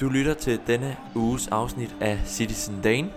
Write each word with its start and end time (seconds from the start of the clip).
Du 0.00 0.08
lytter 0.08 0.34
til 0.34 0.60
denne 0.66 0.96
uges 1.14 1.48
afsnit 1.48 1.96
af 2.00 2.18
Citizen 2.26 2.82
Dane. 2.82 3.12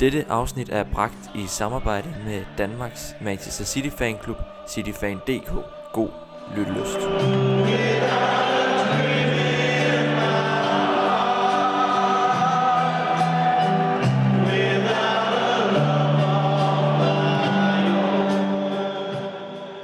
Dette 0.00 0.24
afsnit 0.28 0.68
er 0.68 0.84
bragt 0.92 1.30
i 1.34 1.46
samarbejde 1.46 2.14
med 2.24 2.44
Danmarks 2.58 3.14
Manchester 3.20 3.64
City 3.64 3.88
Fanklub, 3.98 4.36
cityfan.dk. 4.68 5.52
God 5.92 6.10
lyttelyst. 6.56 6.98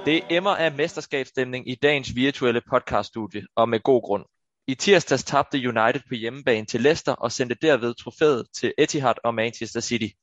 Det 0.07 0.23
emmer 0.31 0.51
af 0.51 0.73
mesterskabsstemning 0.73 1.69
i 1.71 1.75
dagens 1.75 2.15
virtuelle 2.15 2.61
podcaststudie, 2.71 3.43
og 3.57 3.69
med 3.69 3.81
god 3.81 4.03
grund. 4.03 4.25
I 4.69 4.75
tirsdags 4.75 5.25
tabte 5.25 5.59
United 5.59 6.01
på 6.09 6.15
hjemmebane 6.15 6.67
til 6.67 6.81
Leicester 6.81 7.13
og 7.13 7.33
sendte 7.33 7.57
derved 7.63 7.95
trofæet 7.95 8.47
til 8.55 8.75
Etihad 8.79 9.15
og 9.25 9.35
Manchester 9.35 9.81
City. 9.81 10.15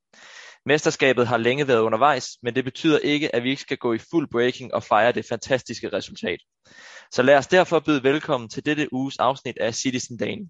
Mesterskabet 0.66 1.27
har 1.27 1.38
længe 1.38 1.68
været 1.68 1.80
undervejs, 1.80 2.30
men 2.44 2.55
det 2.55 2.63
betyder 2.63 2.99
ikke, 2.99 3.35
at 3.35 3.44
vi 3.44 3.49
ikke 3.49 3.62
skal 3.62 3.77
gå 3.77 3.94
i 3.94 3.98
fuld 4.12 4.27
breaking 4.31 4.73
og 4.73 4.84
fejre 4.84 5.12
det 5.12 5.26
fantastiske 5.30 5.94
resultat. 5.94 6.40
Så 7.12 7.21
lad 7.21 7.38
os 7.38 7.48
derfor 7.48 7.80
byde 7.80 8.04
velkommen 8.04 8.49
til 8.49 8.66
dette 8.66 8.94
uges 8.94 9.18
afsnit 9.18 9.58
af 9.58 9.76
Citizen 9.76 10.18
Dane. 10.18 10.49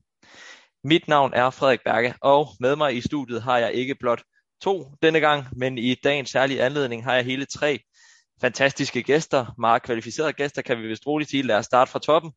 Mit 0.84 1.08
navn 1.08 1.34
er 1.34 1.50
Frederik 1.50 1.80
Berge, 1.86 2.14
og 2.22 2.50
med 2.60 2.76
mig 2.76 2.96
i 2.96 3.02
studiet 3.02 3.44
har 3.44 3.58
jeg 3.58 3.74
ikke 3.74 3.96
blot 4.00 4.22
to 4.62 4.86
denne 5.02 5.20
gang, 5.20 5.46
men 5.58 5.78
i 5.78 5.96
dagens 5.96 6.30
særlige 6.30 6.64
anledning 6.64 7.04
har 7.04 7.16
jeg 7.16 7.26
hele 7.26 7.46
tre 7.46 7.80
fantastiske 8.42 9.04
gæster, 9.04 9.46
meget 9.58 9.84
kvalificerede 9.84 10.34
gæster, 10.34 10.62
kan 10.62 10.78
vi 10.78 10.88
vist 10.88 11.08
roligt 11.08 11.30
sige. 11.30 11.44
Lad 11.44 11.56
os 11.56 11.66
starte 11.66 11.92
fra 11.92 12.00
toppen 12.00 12.32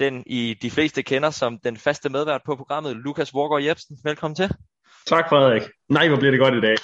den 0.00 0.22
I 0.26 0.54
de 0.62 0.70
fleste 0.70 1.02
kender 1.02 1.30
som 1.30 1.58
den 1.58 1.76
faste 1.76 2.08
medvært 2.08 2.40
på 2.46 2.56
programmet, 2.56 2.96
Lukas 2.96 3.34
Vorgård 3.34 3.62
Jebsen. 3.62 3.98
Velkommen 4.04 4.36
til. 4.36 4.50
Tak 5.06 5.28
Frederik. 5.28 5.62
Nej, 5.88 6.08
hvor 6.08 6.16
bliver 6.16 6.30
det 6.30 6.40
godt 6.40 6.54
i 6.54 6.60
dag. 6.60 6.76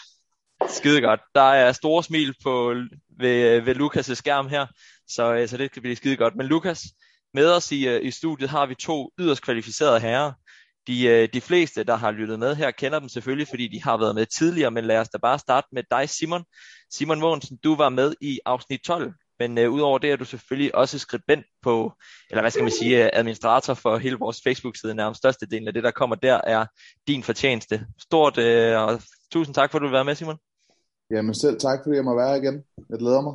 Skide 0.69 1.01
godt. 1.01 1.21
Der 1.35 1.41
er 1.41 1.73
store 1.73 2.03
smil 2.03 2.35
på, 2.43 2.75
ved, 3.19 3.61
ved 3.61 3.77
Lukas' 3.77 4.15
skærm 4.15 4.49
her, 4.49 4.67
så, 5.09 5.35
øh, 5.35 5.49
så 5.49 5.57
det 5.57 5.73
kan 5.73 5.83
blive 5.83 5.97
skide 5.97 6.17
godt. 6.17 6.37
Men 6.37 6.47
Lukas, 6.47 6.85
med 7.35 7.51
os 7.53 7.73
i, 7.73 7.89
øh, 7.89 8.05
i 8.05 8.11
studiet 8.11 8.51
har 8.51 8.67
vi 8.67 8.75
to 8.75 9.11
yderst 9.19 9.43
kvalificerede 9.43 10.01
herrer. 10.01 10.33
De, 10.87 11.07
øh, 11.07 11.29
de 11.33 11.41
fleste, 11.41 11.85
der 11.85 11.97
har 11.97 12.11
lyttet 12.11 12.39
med 12.39 12.57
her, 12.57 12.71
kender 12.71 12.99
dem 12.99 13.09
selvfølgelig, 13.09 13.49
fordi 13.49 13.69
de 13.69 13.83
har 13.83 13.97
været 13.97 14.15
med 14.15 14.27
tidligere, 14.27 14.71
men 14.71 14.85
lad 14.85 14.99
os 14.99 15.09
da 15.09 15.19
bare 15.19 15.39
starte 15.39 15.69
med 15.73 15.83
dig, 15.91 16.09
Simon. 16.09 16.45
Simon 16.91 17.21
Mogensen, 17.21 17.59
du 17.65 17.77
var 17.77 17.89
med 17.89 18.15
i 18.21 18.41
afsnit 18.47 18.81
12 18.81 19.13
men 19.41 19.59
øh, 19.59 19.71
udover 19.71 19.99
det 19.99 20.11
er 20.11 20.17
du 20.17 20.25
selvfølgelig 20.25 20.75
også 20.75 20.99
skribent 20.99 21.47
på, 21.63 21.93
eller 22.31 22.43
hvad 22.43 22.51
skal 22.51 22.63
man 22.63 22.73
sige, 22.73 23.17
administrator 23.17 23.75
for 23.75 23.99
hele 23.99 24.17
vores 24.19 24.41
Facebook-side. 24.45 24.95
Nærmest 24.95 25.19
størstedelen 25.19 25.69
af 25.69 25.75
det, 25.75 25.85
der 25.85 25.91
kommer 25.91 26.17
der, 26.17 26.41
er 26.45 26.67
din 27.07 27.23
fortjeneste. 27.23 27.87
Stort, 27.99 28.39
øh, 28.39 28.79
og 28.79 29.01
tusind 29.33 29.55
tak 29.55 29.71
for, 29.71 29.79
at 29.79 29.81
du 29.81 29.87
vil 29.87 29.93
være 29.93 30.05
med, 30.05 30.15
Simon. 30.15 30.39
Jamen 31.11 31.35
selv 31.35 31.61
tak, 31.61 31.79
fordi 31.85 31.97
jeg 31.97 32.05
må 32.05 32.17
være 32.17 32.39
igen. 32.39 32.65
Jeg 32.91 32.99
glæder 32.99 33.21
mig. 33.21 33.35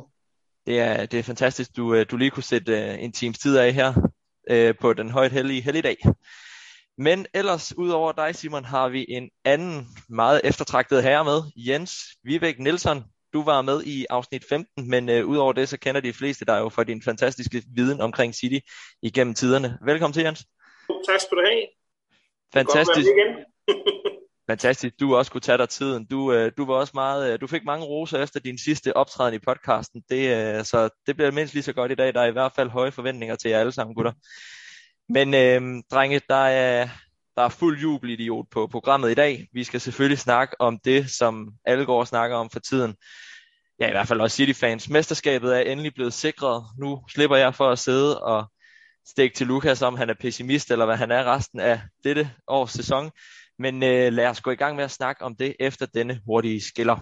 Det 0.66 0.80
er, 0.80 1.06
det 1.06 1.18
er 1.18 1.22
fantastisk, 1.22 1.76
du, 1.76 1.94
øh, 1.94 2.06
du 2.10 2.16
lige 2.16 2.30
kunne 2.30 2.42
sætte 2.42 2.72
øh, 2.72 3.04
en 3.04 3.12
times 3.12 3.38
tid 3.38 3.56
af 3.56 3.72
her 3.72 4.10
øh, 4.50 4.74
på 4.80 4.92
den 4.92 5.10
højt 5.10 5.32
hellige 5.32 5.60
helligdag. 5.62 5.96
Men 6.98 7.26
ellers, 7.34 7.76
udover 7.78 8.12
dig, 8.12 8.34
Simon, 8.34 8.64
har 8.64 8.88
vi 8.88 9.06
en 9.08 9.30
anden 9.44 9.88
meget 10.08 10.40
eftertragtet 10.44 11.02
herre 11.02 11.24
med, 11.24 11.42
Jens 11.56 11.92
Vivek 12.24 12.58
Nielsen. 12.58 13.04
Du 13.36 13.42
var 13.42 13.62
med 13.62 13.82
i 13.84 14.06
afsnit 14.10 14.44
15, 14.48 14.90
men 14.90 15.08
øh, 15.08 15.26
udover 15.26 15.52
det, 15.52 15.68
så 15.68 15.78
kender 15.78 16.00
de 16.00 16.12
fleste 16.12 16.44
dig 16.44 16.58
jo 16.58 16.68
for 16.68 16.82
din 16.82 17.02
fantastiske 17.02 17.62
viden 17.74 18.00
omkring 18.00 18.34
City 18.34 18.58
igennem 19.02 19.34
tiderne. 19.34 19.78
Velkommen 19.84 20.12
til, 20.12 20.22
Jens. 20.22 20.44
Tak 21.08 21.20
skal 21.20 21.36
du 21.36 21.42
have. 21.46 21.66
Fantastisk. 22.54 23.08
Fantastisk, 24.50 25.00
du 25.00 25.16
også 25.16 25.32
kunne 25.32 25.40
tage 25.40 25.58
dig 25.58 25.68
tiden. 25.68 26.06
Du, 26.06 26.32
øh, 26.32 26.52
du 26.56 26.64
var 26.64 26.74
også 26.74 26.90
meget, 26.94 27.32
øh, 27.32 27.40
du 27.40 27.46
fik 27.46 27.64
mange 27.64 27.86
roser 27.86 28.22
efter 28.22 28.40
din 28.40 28.58
sidste 28.58 28.96
optræden 28.96 29.34
i 29.34 29.38
podcasten. 29.38 30.02
Det, 30.10 30.36
øh, 30.36 30.64
så 30.64 30.88
det 31.06 31.16
bliver 31.16 31.30
mindst 31.30 31.54
lige 31.54 31.62
så 31.62 31.72
godt 31.72 31.92
i 31.92 31.94
dag. 31.94 32.14
Der 32.14 32.20
er 32.20 32.28
i 32.28 32.32
hvert 32.32 32.52
fald 32.56 32.70
høje 32.70 32.92
forventninger 32.92 33.36
til 33.36 33.50
jer 33.50 33.60
alle 33.60 33.72
sammen, 33.72 33.94
gutter. 33.94 34.12
Men 35.08 35.34
øh, 35.34 35.82
drenge, 35.90 36.20
der 36.28 36.44
er, 36.46 36.88
der 37.36 37.42
er 37.42 37.48
fuld 37.48 37.80
jubelidiot 37.80 38.46
på 38.50 38.66
programmet 38.66 39.10
i 39.10 39.14
dag. 39.14 39.48
Vi 39.52 39.64
skal 39.64 39.80
selvfølgelig 39.80 40.18
snakke 40.18 40.60
om 40.60 40.78
det, 40.84 41.10
som 41.10 41.48
alle 41.64 41.86
går 41.86 42.00
og 42.00 42.06
snakker 42.06 42.36
om 42.36 42.50
for 42.50 42.60
tiden. 42.60 42.94
Ja, 43.80 43.88
i 43.88 43.90
hvert 43.90 44.08
fald 44.08 44.20
også 44.20 44.36
City-fans. 44.36 44.88
Mesterskabet 44.88 45.56
er 45.56 45.60
endelig 45.60 45.94
blevet 45.94 46.12
sikret. 46.12 46.64
Nu 46.78 47.02
slipper 47.08 47.36
jeg 47.36 47.54
for 47.54 47.70
at 47.70 47.78
sidde 47.78 48.22
og 48.22 48.44
stikke 49.06 49.36
til 49.36 49.46
Lukas, 49.46 49.82
om 49.82 49.96
han 49.96 50.10
er 50.10 50.14
pessimist, 50.20 50.70
eller 50.70 50.84
hvad 50.84 50.96
han 50.96 51.10
er 51.10 51.24
resten 51.24 51.60
af 51.60 51.80
dette 52.04 52.30
års 52.46 52.72
sæson. 52.72 53.10
Men 53.58 53.82
øh, 53.82 54.12
lad 54.12 54.26
os 54.26 54.40
gå 54.40 54.50
i 54.50 54.56
gang 54.56 54.76
med 54.76 54.84
at 54.84 54.90
snakke 54.90 55.24
om 55.24 55.36
det 55.36 55.56
efter 55.60 55.86
denne 55.86 56.20
hurtige 56.26 56.60
skiller. 56.60 56.96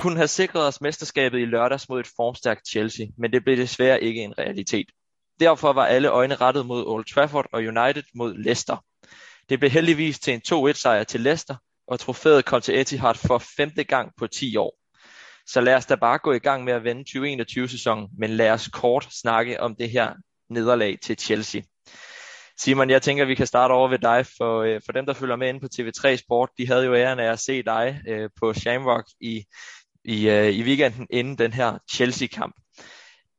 Kunne 0.00 0.16
have 0.16 0.28
sikret 0.28 0.66
os 0.66 0.80
mesterskabet 0.80 1.40
i 1.40 1.44
lørdags 1.44 1.88
mod 1.88 2.00
et 2.00 2.10
formstærkt 2.16 2.68
Chelsea, 2.68 3.06
men 3.18 3.32
det 3.32 3.44
blev 3.44 3.56
desværre 3.56 4.02
ikke 4.02 4.22
en 4.22 4.38
realitet. 4.38 4.86
Derfor 5.40 5.72
var 5.72 5.86
alle 5.86 6.08
øjne 6.08 6.34
rettet 6.34 6.66
mod 6.66 6.86
Old 6.86 7.04
Trafford 7.14 7.46
og 7.52 7.60
United 7.60 8.02
mod 8.14 8.34
Leicester. 8.34 8.84
Det 9.48 9.58
blev 9.58 9.70
heldigvis 9.70 10.18
til 10.18 10.34
en 10.34 10.68
2-1 10.68 10.72
sejr 10.72 11.04
til 11.04 11.20
Leicester, 11.20 11.56
og 11.88 12.00
trofæet 12.00 12.44
kom 12.44 12.60
til 12.60 12.78
Etihad 12.78 13.14
for 13.14 13.42
femte 13.56 13.84
gang 13.84 14.12
på 14.18 14.26
10 14.26 14.56
år. 14.56 14.78
Så 15.46 15.60
lad 15.60 15.74
os 15.74 15.86
da 15.86 15.94
bare 15.94 16.18
gå 16.18 16.32
i 16.32 16.38
gang 16.38 16.64
med 16.64 16.72
at 16.72 16.84
vende 16.84 17.04
2021-sæsonen, 17.10 18.08
men 18.18 18.30
lad 18.30 18.50
os 18.50 18.68
kort 18.68 19.08
snakke 19.10 19.60
om 19.60 19.76
det 19.76 19.90
her 19.90 20.12
nederlag 20.50 20.98
til 21.02 21.18
Chelsea. 21.18 21.62
Simon, 22.58 22.90
jeg 22.90 23.02
tænker, 23.02 23.24
at 23.24 23.28
vi 23.28 23.34
kan 23.34 23.46
starte 23.46 23.72
over 23.72 23.88
ved 23.88 23.98
dig. 23.98 24.26
For, 24.38 24.62
øh, 24.62 24.80
for 24.86 24.92
dem, 24.92 25.06
der 25.06 25.12
følger 25.12 25.36
med 25.36 25.48
inde 25.48 25.60
på 25.60 25.68
TV3 25.74 26.16
Sport, 26.16 26.50
de 26.58 26.66
havde 26.66 26.84
jo 26.84 26.94
æren 26.94 27.18
af 27.18 27.32
at 27.32 27.38
se 27.38 27.62
dig 27.62 28.00
øh, 28.08 28.30
på 28.40 28.52
Shamrock 28.52 29.08
i 29.20 29.44
i, 30.04 30.28
øh, 30.28 30.48
i 30.48 30.62
weekenden 30.62 31.06
inden 31.10 31.38
den 31.38 31.52
her 31.52 31.78
Chelsea-kamp. 31.92 32.54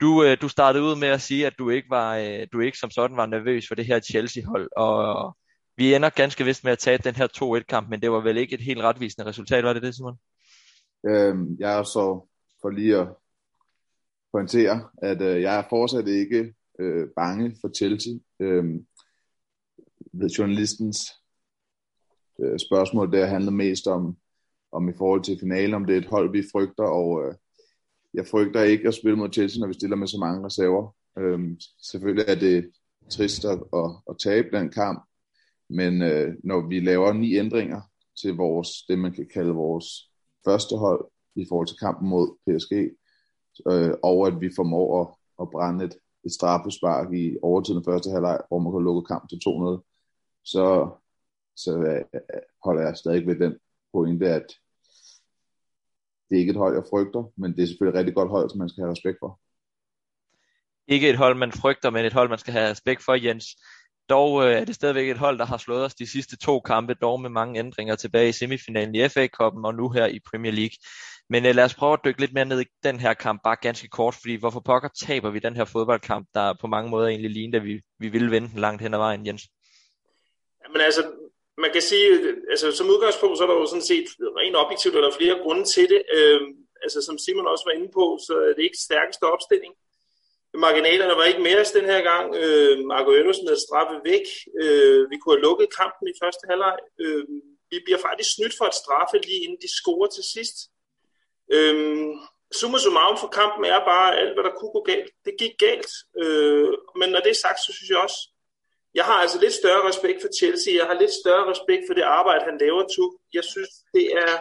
Du, 0.02 0.24
øh, 0.24 0.38
du 0.42 0.48
startede 0.48 0.84
ud 0.84 0.96
med 0.96 1.08
at 1.08 1.22
sige, 1.22 1.48
at 1.48 1.54
du 1.60 1.70
ikke 1.70 1.90
var, 1.90 2.18
øh, 2.18 2.48
du 2.54 2.60
ikke 2.60 2.78
som 2.78 2.92
sådan 2.92 3.18
var 3.18 3.26
nervøs 3.26 3.68
for 3.68 3.76
det 3.76 3.86
her 3.86 4.00
Chelsea-hold, 4.00 4.70
og 4.78 5.38
vi 5.78 5.96
ender 5.96 6.10
ganske 6.10 6.46
vist 6.46 6.64
med 6.64 6.72
at 6.72 6.80
tage 6.80 6.98
den 6.98 7.16
her 7.16 7.28
2-1-kamp, 7.28 7.90
men 7.90 8.02
det 8.02 8.12
var 8.12 8.20
vel 8.20 8.38
ikke 8.38 8.54
et 8.54 8.62
helt 8.62 8.82
retvisende 8.82 9.28
resultat, 9.28 9.64
var 9.64 9.74
det 9.74 9.84
det, 9.84 9.96
Simon? 9.96 10.18
Øhm, 11.06 11.56
jeg 11.60 11.80
er 11.80 11.84
så 11.84 12.28
for 12.62 12.70
lige 12.70 12.98
at 12.98 13.08
pointere, 14.32 14.90
at 15.02 15.22
øh, 15.22 15.42
jeg 15.42 15.60
er 15.60 15.64
fortsat 15.70 16.08
ikke 16.08 16.54
øh, 16.80 17.08
bange 17.16 17.56
for 17.62 17.72
Chelsea. 17.78 18.14
Øhm, 18.40 18.86
ved 20.14 20.30
journalistens 20.30 20.98
øh, 22.40 22.60
spørgsmål 22.60 23.12
der 23.12 23.26
handlede 23.26 23.56
mest 23.56 23.88
om, 23.88 24.18
om 24.72 24.90
i 24.90 24.94
forhold 24.98 25.24
til 25.24 25.40
finalen, 25.40 25.74
om 25.74 25.86
det 25.86 25.94
er 25.94 26.02
et 26.02 26.10
hold, 26.10 26.32
vi 26.32 26.44
frygter, 26.52 26.84
og 26.84 27.26
øh, 27.26 27.34
jeg 28.14 28.28
frygter 28.28 28.64
ikke 28.64 28.88
at 28.88 28.94
spille 28.94 29.18
mod 29.18 29.34
Chelsea, 29.34 29.60
når 29.60 29.68
vi 29.68 29.74
stiller 29.74 29.96
med 29.96 30.08
så 30.08 30.18
mange 30.18 30.46
reserver. 30.46 30.96
Øhm, 31.18 31.60
selvfølgelig 31.82 32.26
er 32.28 32.36
det 32.36 32.72
trist 33.10 33.46
at, 33.46 33.60
at, 33.74 33.90
at 34.10 34.16
tabe 34.24 34.58
den 34.58 34.70
kamp, 34.70 35.08
men 35.70 36.02
øh, 36.02 36.36
når 36.44 36.68
vi 36.68 36.80
laver 36.80 37.14
ni 37.14 37.36
ændringer 37.38 37.82
til 38.22 38.34
vores, 38.34 38.70
det 38.88 39.00
man 39.00 39.14
kan 39.14 39.28
kalde 39.34 39.54
vores 39.54 39.86
første 40.46 40.76
hold 40.78 41.06
i 41.36 41.46
forhold 41.50 41.68
til 41.68 41.78
kampen 41.78 42.10
mod 42.10 42.38
PSG, 42.46 42.74
øh, 43.72 43.94
og 44.04 44.28
at 44.28 44.42
vi 44.42 44.50
formår 44.56 45.02
at, 45.02 45.08
at 45.42 45.50
brænde 45.52 45.86
et, 45.86 45.96
et 46.26 46.32
straffespark 46.32 47.14
i 47.14 47.38
overtiden 47.42 47.84
første 47.84 48.10
halvleg, 48.10 48.40
hvor 48.48 48.60
man 48.60 48.74
kan 48.74 48.84
lukke 48.84 49.08
kamp 49.08 49.30
til 49.30 49.36
2-0, 49.36 50.42
så, 50.44 50.90
så 51.56 51.78
øh, 51.78 52.22
holder 52.64 52.82
jeg 52.82 52.98
stadig 52.98 53.28
ved 53.28 53.40
den 53.40 53.56
pointe, 53.94 54.30
at 54.30 54.46
det 56.32 56.38
er 56.38 56.40
ikke 56.40 56.52
et 56.52 56.58
hold, 56.58 56.74
jeg 56.74 56.84
frygter, 56.90 57.24
men 57.38 57.56
det 57.56 57.64
er 57.64 57.68
selvfølgelig 57.68 57.96
et 57.96 58.00
rigtig 58.00 58.16
godt 58.16 58.30
hold, 58.30 58.50
som 58.50 58.60
man 58.60 58.70
skal 58.70 58.82
have 58.82 58.92
respekt 58.92 59.18
for. 59.20 59.40
Ikke 60.88 61.10
et 61.10 61.18
hold, 61.18 61.36
man 61.38 61.52
frygter, 61.52 61.90
men 61.90 62.06
et 62.06 62.14
hold, 62.14 62.30
man 62.30 62.40
skal 62.40 62.54
have 62.54 62.70
respekt 62.70 63.04
for, 63.04 63.14
Jens. 63.14 63.46
Dog 64.10 64.44
øh, 64.44 64.54
er 64.54 64.66
det 64.66 64.76
stadigvæk 64.76 65.10
et 65.10 65.18
hold, 65.18 65.38
der 65.38 65.46
har 65.46 65.58
slået 65.58 65.86
os 65.86 65.96
de 65.96 66.08
sidste 66.08 66.38
to 66.38 66.60
kampe, 66.60 66.94
dog 66.94 67.22
med 67.22 67.30
mange 67.30 67.60
ændringer 67.60 67.96
tilbage 67.96 68.30
i 68.30 68.32
semifinalen 68.32 68.96
i 68.96 69.08
FA-koppen 69.08 69.66
og 69.66 69.76
nu 69.76 69.90
her 69.90 70.06
i 70.06 70.20
Premier 70.32 70.52
League. 70.52 70.76
Men 71.30 71.46
øh, 71.46 71.56
lad 71.56 71.64
os 71.64 71.76
prøve 71.76 71.94
at 71.94 72.00
dykke 72.06 72.20
lidt 72.20 72.34
mere 72.34 72.46
ned 72.46 72.62
i 72.62 72.66
den 72.84 73.00
her 73.00 73.14
kamp, 73.14 73.42
bare 73.44 73.56
ganske 73.62 73.88
kort, 73.88 74.14
fordi 74.14 74.36
hvorfor 74.36 74.60
pokker 74.60 74.90
taber 75.02 75.30
vi 75.30 75.40
den 75.40 75.56
her 75.56 75.66
fodboldkamp, 75.66 76.28
der 76.34 76.54
på 76.62 76.68
mange 76.68 76.90
måder 76.90 77.08
egentlig 77.08 77.32
ligner, 77.32 77.60
at 77.60 77.66
vi, 77.66 77.82
vi 78.00 78.10
ville 78.10 78.32
vinde 78.32 78.50
den 78.50 78.60
langt 78.60 78.82
hen 78.82 78.94
ad 78.94 79.00
vejen, 79.00 79.26
Jens? 79.26 79.48
Jamen 80.64 80.82
altså, 80.82 81.02
man 81.62 81.72
kan 81.74 81.82
sige, 81.82 82.08
altså 82.54 82.72
som 82.72 82.90
udgangspunkt, 82.94 83.38
så 83.38 83.44
er 83.44 83.48
der 83.48 83.62
jo 83.62 83.66
sådan 83.66 83.90
set 83.92 84.08
rent 84.40 84.56
objektivt, 84.64 84.96
eller 84.96 85.18
flere 85.20 85.42
grunde 85.44 85.66
til 85.76 85.90
det. 85.94 86.02
Øh, 86.16 86.42
altså 86.84 87.00
som 87.08 87.18
Simon 87.18 87.48
også 87.54 87.66
var 87.68 87.76
inde 87.78 87.90
på, 87.98 88.06
så 88.28 88.34
er 88.48 88.54
det 88.56 88.64
ikke 88.64 88.86
stærkeste 88.88 89.24
opstilling. 89.24 89.74
Marginalerne 90.54 91.16
var 91.20 91.24
ikke 91.32 91.46
mere 91.48 91.64
den 91.78 91.86
her 91.86 92.02
gang. 92.12 92.36
Øh, 92.42 92.76
Marco 92.92 93.12
Øndersen 93.20 93.48
havde 93.48 93.66
straffet 93.68 94.00
væk. 94.12 94.26
Øh, 94.62 95.02
vi 95.12 95.18
kunne 95.18 95.36
have 95.36 95.48
lukket 95.48 95.76
kampen 95.80 96.06
i 96.08 96.20
første 96.22 96.44
halvleg. 96.50 96.78
Øh, 97.04 97.24
vi 97.72 97.78
bliver 97.86 98.02
faktisk 98.08 98.30
snydt 98.34 98.56
for 98.58 98.66
et 98.66 98.80
straffe 98.82 99.18
lige 99.28 99.44
inden 99.46 99.62
de 99.64 99.76
scorer 99.80 100.10
til 100.16 100.26
sidst. 100.34 100.58
Øh, 101.56 101.76
summa 102.60 102.78
summarum 102.78 103.18
for 103.18 103.28
kampen 103.28 103.64
er 103.66 103.80
bare 103.94 104.18
alt, 104.20 104.34
hvad 104.34 104.44
der 104.44 104.58
kunne 104.58 104.74
gå 104.78 104.82
galt. 104.92 105.12
Det 105.26 105.34
gik 105.42 105.56
galt. 105.66 105.92
Øh, 106.22 106.74
men 107.00 107.10
når 107.14 107.22
det 107.26 107.32
er 107.32 107.44
sagt, 107.46 107.60
så 107.66 107.72
synes 107.74 107.90
jeg 107.90 108.04
også, 108.08 108.20
jeg 108.96 109.06
har 109.06 109.18
altså 109.24 109.40
lidt 109.42 109.54
større 109.54 109.88
respekt 109.90 110.22
for 110.22 110.30
Chelsea. 110.40 110.74
Jeg 110.80 110.86
har 110.90 111.00
lidt 111.00 111.14
større 111.22 111.46
respekt 111.52 111.84
for 111.88 111.94
det 111.94 112.06
arbejde, 112.20 112.46
han 112.50 112.58
laver, 112.64 112.84
Tu. 112.94 113.04
Jeg 113.34 113.44
synes, 113.44 113.70
det 113.94 114.06
er, 114.24 114.32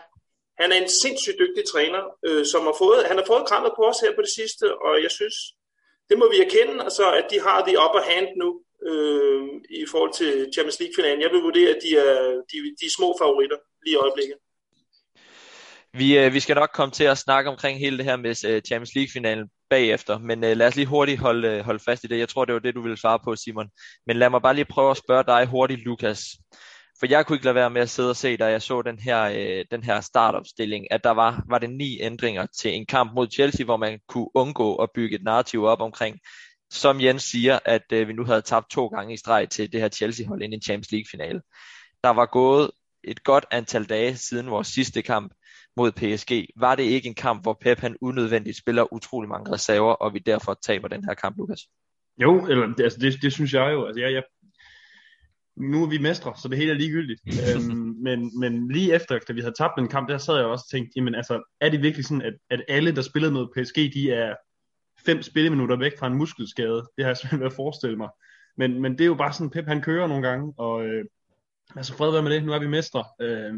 han 0.62 0.72
er 0.72 0.78
en 0.82 0.90
sindssygt 1.02 1.38
dygtig 1.42 1.64
træner, 1.72 2.02
øh, 2.26 2.44
som 2.52 2.62
har 2.68 2.76
fået, 2.82 3.06
han 3.10 3.18
har 3.20 3.26
fået 3.26 3.48
krammet 3.50 3.72
på 3.76 3.82
os 3.90 4.00
her 4.04 4.12
på 4.14 4.22
det 4.26 4.32
sidste, 4.38 4.64
og 4.86 5.02
jeg 5.04 5.10
synes, 5.18 5.36
det 6.08 6.18
må 6.18 6.26
vi 6.32 6.38
erkende, 6.46 6.84
altså, 6.86 7.06
at 7.20 7.26
de 7.32 7.40
har 7.46 7.58
the 7.68 7.76
upper 7.84 8.02
hand 8.12 8.28
nu 8.42 8.48
øh, 8.88 9.42
i 9.80 9.84
forhold 9.92 10.12
til 10.20 10.32
Champions 10.54 10.80
League-finalen. 10.80 11.22
Jeg 11.24 11.30
vil 11.32 11.46
vurdere, 11.48 11.70
at 11.74 11.80
de 11.84 11.90
er, 12.06 12.16
de, 12.50 12.56
de 12.80 12.84
er 12.86 12.96
små 12.98 13.08
favoritter 13.20 13.58
lige 13.84 13.94
i 13.96 14.02
øjeblikket. 14.04 14.36
Vi, 16.00 16.18
øh, 16.18 16.34
vi 16.34 16.40
skal 16.40 16.56
nok 16.56 16.70
komme 16.74 16.92
til 16.92 17.04
at 17.04 17.18
snakke 17.18 17.50
omkring 17.50 17.78
hele 17.78 17.96
det 17.98 18.04
her 18.04 18.16
med 18.16 18.34
øh, 18.48 18.62
Champions 18.68 18.94
League-finalen 18.94 19.48
bagefter, 19.70 20.18
men 20.18 20.44
øh, 20.44 20.56
lad 20.56 20.66
os 20.66 20.76
lige 20.76 20.86
hurtigt 20.86 21.20
holde, 21.20 21.48
øh, 21.48 21.64
holde 21.64 21.80
fast 21.84 22.04
i 22.04 22.06
det. 22.06 22.18
Jeg 22.18 22.28
tror, 22.28 22.44
det 22.44 22.52
var 22.52 22.60
det, 22.60 22.74
du 22.74 22.82
ville 22.82 22.96
svare 22.96 23.18
på, 23.24 23.36
Simon. 23.36 23.68
Men 24.06 24.16
lad 24.16 24.30
mig 24.30 24.42
bare 24.42 24.54
lige 24.54 24.64
prøve 24.64 24.90
at 24.90 24.96
spørge 24.96 25.24
dig 25.24 25.46
hurtigt, 25.46 25.80
Lukas. 25.80 26.20
For 26.98 27.06
jeg 27.06 27.26
kunne 27.26 27.36
ikke 27.36 27.44
lade 27.44 27.54
være 27.54 27.70
med 27.70 27.82
at 27.82 27.90
sidde 27.90 28.10
og 28.10 28.16
se, 28.16 28.36
da 28.36 28.46
jeg 28.46 28.62
så 28.62 28.82
den 28.82 28.98
her, 28.98 29.22
øh, 29.22 29.64
den 29.70 29.82
her 29.82 30.00
startopstilling, 30.00 30.92
at 30.92 31.04
der 31.04 31.10
var, 31.10 31.44
var 31.48 31.58
det 31.58 31.70
ni 31.70 32.00
ændringer 32.00 32.46
til 32.46 32.74
en 32.74 32.86
kamp 32.86 33.12
mod 33.14 33.30
Chelsea, 33.30 33.64
hvor 33.64 33.76
man 33.76 33.98
kunne 34.08 34.28
undgå 34.34 34.76
at 34.76 34.88
bygge 34.94 35.16
et 35.16 35.22
narrativ 35.22 35.64
op 35.64 35.80
omkring, 35.80 36.18
som 36.70 37.00
Jens 37.00 37.22
siger, 37.22 37.58
at 37.64 37.92
øh, 37.92 38.08
vi 38.08 38.12
nu 38.12 38.24
havde 38.24 38.42
tabt 38.42 38.70
to 38.70 38.86
gange 38.86 39.14
i 39.14 39.16
streg 39.16 39.48
til 39.48 39.72
det 39.72 39.80
her 39.80 39.88
Chelsea-hold 39.88 40.42
ind 40.42 40.52
i 40.52 40.56
en 40.56 40.62
Champions 40.62 40.92
League-finale. 40.92 41.40
Der 42.04 42.10
var 42.10 42.26
gået 42.26 42.70
et 43.04 43.24
godt 43.24 43.46
antal 43.50 43.84
dage 43.84 44.16
siden 44.16 44.50
vores 44.50 44.68
sidste 44.68 45.02
kamp, 45.02 45.32
mod 45.76 45.92
PSG. 45.92 46.46
Var 46.56 46.74
det 46.74 46.82
ikke 46.82 47.08
en 47.08 47.14
kamp, 47.14 47.42
hvor 47.42 47.58
Pep 47.60 47.78
han 47.78 47.96
unødvendigt 48.00 48.58
spiller 48.58 48.92
utrolig 48.92 49.28
mange 49.28 49.52
reserver, 49.52 49.92
og 49.92 50.14
vi 50.14 50.18
derfor 50.18 50.58
taber 50.62 50.88
den 50.88 51.04
her 51.04 51.14
kamp, 51.14 51.38
Lukas? 51.38 51.60
Jo, 52.18 52.46
eller, 52.46 52.74
altså, 52.78 52.98
det, 52.98 53.22
det 53.22 53.32
synes 53.32 53.54
jeg 53.54 53.72
jo. 53.72 53.86
Altså, 53.86 54.00
jeg, 54.00 54.12
jeg, 54.12 54.22
nu 55.56 55.82
er 55.82 55.88
vi 55.88 55.98
mestre, 55.98 56.32
så 56.36 56.48
det 56.48 56.58
hele 56.58 56.72
er 56.72 56.76
ligegyldigt. 56.76 57.20
øhm, 57.54 57.96
men, 58.02 58.40
men 58.40 58.72
lige 58.72 58.94
efter, 58.94 59.18
da 59.28 59.32
vi 59.32 59.40
havde 59.40 59.54
tabt 59.58 59.72
den 59.78 59.88
kamp, 59.88 60.08
der 60.08 60.18
sad 60.18 60.36
jeg 60.36 60.44
også 60.44 60.64
og 60.66 60.70
tænkte, 60.70 60.92
jamen 60.96 61.14
altså, 61.14 61.52
er 61.60 61.68
det 61.68 61.82
virkelig 61.82 62.04
sådan, 62.04 62.22
at, 62.22 62.34
at 62.50 62.64
alle, 62.68 62.96
der 62.96 63.02
spillede 63.02 63.32
mod 63.32 63.48
PSG, 63.56 63.76
de 63.94 64.10
er 64.10 64.34
fem 65.06 65.22
spilleminutter 65.22 65.76
væk 65.76 65.98
fra 65.98 66.06
en 66.06 66.18
muskelskade? 66.18 66.86
Det 66.96 67.04
har 67.04 67.06
jeg 67.06 67.16
svært 67.22 67.40
ved 67.40 67.46
at 67.46 67.52
forestille 67.52 67.96
mig. 67.96 68.08
Men, 68.56 68.82
men 68.82 68.92
det 68.92 69.00
er 69.00 69.06
jo 69.06 69.14
bare 69.14 69.32
sådan, 69.32 69.50
Pep 69.50 69.66
han 69.66 69.82
kører 69.82 70.06
nogle 70.06 70.28
gange, 70.28 70.54
og 70.56 70.86
øh, 70.86 71.04
altså 71.76 71.96
fred 71.96 72.10
være 72.10 72.22
med 72.22 72.30
det, 72.30 72.44
nu 72.44 72.52
er 72.52 72.58
vi 72.58 72.66
mestre. 72.66 73.04
Øh, 73.20 73.54